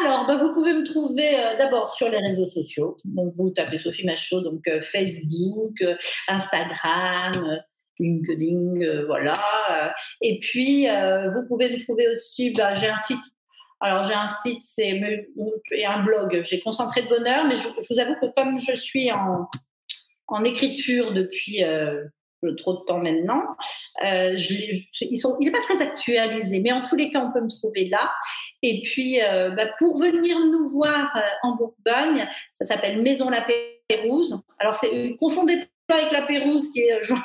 Alors, 0.00 0.26
bah, 0.26 0.36
vous 0.36 0.54
pouvez 0.54 0.72
me 0.72 0.84
trouver 0.84 1.38
euh, 1.38 1.58
d'abord 1.58 1.92
sur 1.92 2.08
les 2.08 2.18
réseaux 2.18 2.46
sociaux. 2.46 2.96
Donc, 3.04 3.34
vous 3.36 3.50
tapez 3.50 3.78
Sophie 3.78 4.06
Machaud, 4.06 4.40
donc 4.40 4.66
euh, 4.68 4.80
Facebook, 4.80 5.80
euh, 5.82 5.96
Instagram, 6.28 7.60
LinkedIn, 8.02 9.06
voilà. 9.06 9.94
et 10.20 10.38
puis, 10.40 10.86
vous 10.86 11.46
pouvez 11.48 11.70
me 11.70 11.82
trouver 11.82 12.08
aussi, 12.08 12.50
bah, 12.50 12.74
j'ai 12.74 12.88
un 12.88 12.98
site. 12.98 13.18
Alors, 13.80 14.04
j'ai 14.04 14.14
un 14.14 14.28
site 14.28 14.62
c'est, 14.62 15.00
et 15.72 15.86
un 15.86 16.02
blog. 16.04 16.42
J'ai 16.44 16.60
Concentré 16.60 17.02
de 17.02 17.08
Bonheur, 17.08 17.46
mais 17.46 17.56
je, 17.56 17.62
vous 17.90 17.98
avoue 17.98 18.14
que 18.20 18.32
comme 18.34 18.58
je 18.60 18.74
suis 18.74 19.10
en, 19.10 19.48
en 20.28 20.44
écriture 20.44 21.12
depuis 21.12 21.64
trop 22.56 22.74
de 22.74 22.84
temps 22.86 22.98
maintenant. 22.98 23.42
Euh, 24.04 24.36
ils 25.00 25.18
sont, 25.18 25.36
il 25.40 25.46
n'est 25.46 25.52
pas 25.52 25.62
très 25.62 25.80
actualisé, 25.80 26.60
mais 26.60 26.72
en 26.72 26.82
tous 26.82 26.96
les 26.96 27.10
cas, 27.10 27.24
on 27.24 27.32
peut 27.32 27.40
me 27.40 27.48
trouver 27.48 27.86
là. 27.86 28.10
Et 28.62 28.82
puis, 28.82 29.22
euh, 29.22 29.50
bah, 29.50 29.66
pour 29.78 29.98
venir 29.98 30.38
nous 30.38 30.66
voir 30.68 31.14
euh, 31.16 31.20
en 31.42 31.56
Bourgogne, 31.56 32.28
ça 32.54 32.64
s'appelle 32.64 33.02
Maison 33.02 33.30
La 33.30 33.46
Pérouse. 33.88 34.42
Alors, 34.58 34.74
c'est 34.74 35.16
confondez 35.20 35.68
pas 35.86 35.96
avec 35.96 36.12
La 36.12 36.22
Pérouse, 36.22 36.70
qui 36.72 36.80
est 36.80 37.02
genre 37.02 37.20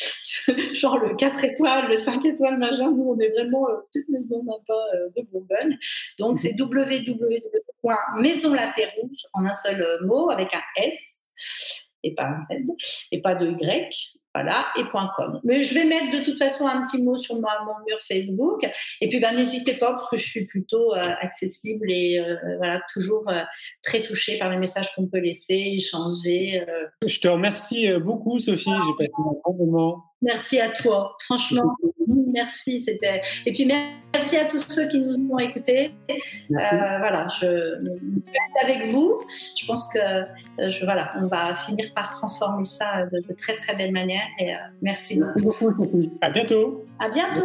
genre 0.74 0.98
le 0.98 1.14
4 1.14 1.44
étoiles, 1.44 1.88
le 1.88 1.94
5 1.96 2.24
étoiles, 2.24 2.58
machin. 2.58 2.90
Nous, 2.90 3.04
on 3.04 3.18
est 3.18 3.28
vraiment 3.30 3.68
euh, 3.68 3.76
petite 3.92 4.08
maison 4.08 4.42
d'un 4.44 4.58
pas 4.66 4.86
euh, 4.94 5.10
de 5.16 5.22
Bourgogne. 5.30 5.76
Donc, 6.18 6.38
c'est 6.38 6.58
www.maisonlapérouse 6.58 9.26
en 9.32 9.46
un 9.46 9.54
seul 9.54 9.80
euh, 9.80 10.04
mot 10.06 10.30
avec 10.30 10.52
un 10.54 10.62
S 10.76 10.98
et 12.02 12.14
pas 12.14 12.24
un 12.24 12.46
Z 12.50 12.64
et 13.12 13.20
pas 13.20 13.34
de 13.34 13.46
Y. 13.46 14.18
Voilà, 14.32 14.66
et 14.78 14.84
.com. 14.84 15.40
Mais 15.42 15.64
je 15.64 15.74
vais 15.74 15.84
mettre 15.84 16.16
de 16.16 16.24
toute 16.24 16.38
façon 16.38 16.68
un 16.68 16.84
petit 16.84 17.02
mot 17.02 17.18
sur 17.18 17.34
mon 17.34 17.40
mur 17.40 17.98
Facebook. 18.06 18.64
Et 19.00 19.08
puis, 19.08 19.18
ben, 19.18 19.36
n'hésitez 19.36 19.74
pas 19.74 19.90
parce 19.90 20.08
que 20.08 20.16
je 20.16 20.24
suis 20.24 20.46
plutôt 20.46 20.94
euh, 20.94 21.14
accessible 21.20 21.90
et 21.90 22.20
euh, 22.20 22.36
voilà, 22.58 22.80
toujours 22.92 23.28
euh, 23.28 23.42
très 23.82 24.02
touchée 24.02 24.38
par 24.38 24.48
les 24.50 24.56
messages 24.56 24.94
qu'on 24.94 25.08
peut 25.08 25.18
laisser, 25.18 25.72
échanger. 25.74 26.64
Je 27.04 27.18
te 27.18 27.26
remercie 27.26 27.92
beaucoup, 27.98 28.38
Sophie. 28.38 28.70
J'ai 28.70 29.06
passé 29.06 29.12
un 29.18 29.52
bon 29.52 29.66
moment. 29.66 30.09
Merci 30.22 30.60
à 30.60 30.70
toi. 30.70 31.16
Franchement, 31.24 31.76
merci. 32.32 32.78
C'était 32.78 33.22
et 33.46 33.52
puis 33.52 33.66
merci 33.66 34.36
à 34.36 34.44
tous 34.44 34.64
ceux 34.68 34.88
qui 34.88 35.00
nous 35.00 35.16
ont 35.30 35.38
écoutés. 35.38 35.92
Euh, 36.10 36.16
voilà, 36.50 37.26
je 37.40 37.78
avec 38.62 38.88
vous. 38.88 39.18
Je 39.56 39.66
pense 39.66 39.88
que 39.88 39.98
euh, 39.98 40.70
je, 40.70 40.84
voilà, 40.84 41.10
on 41.16 41.26
va 41.26 41.54
finir 41.54 41.86
par 41.94 42.12
transformer 42.12 42.64
ça 42.64 43.06
de, 43.12 43.32
très 43.34 43.56
très 43.56 43.74
belle 43.76 43.92
manière. 43.92 44.26
Et 44.38 44.52
euh, 44.52 44.58
merci 44.82 45.20
beaucoup. 45.36 45.70
À 46.20 46.30
bientôt. 46.30 46.84
À 46.98 47.08
bientôt. 47.10 47.40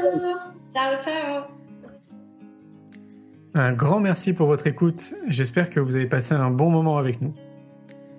Ciao 0.73 1.01
ciao. 1.01 1.43
Un 3.53 3.71
grand 3.71 4.01
merci 4.01 4.33
pour 4.33 4.47
votre 4.47 4.67
écoute. 4.67 5.13
J'espère 5.29 5.69
que 5.69 5.79
vous 5.79 5.95
avez 5.95 6.07
passé 6.07 6.33
un 6.33 6.51
bon 6.51 6.69
moment 6.69 6.97
avec 6.97 7.21
nous. 7.21 7.33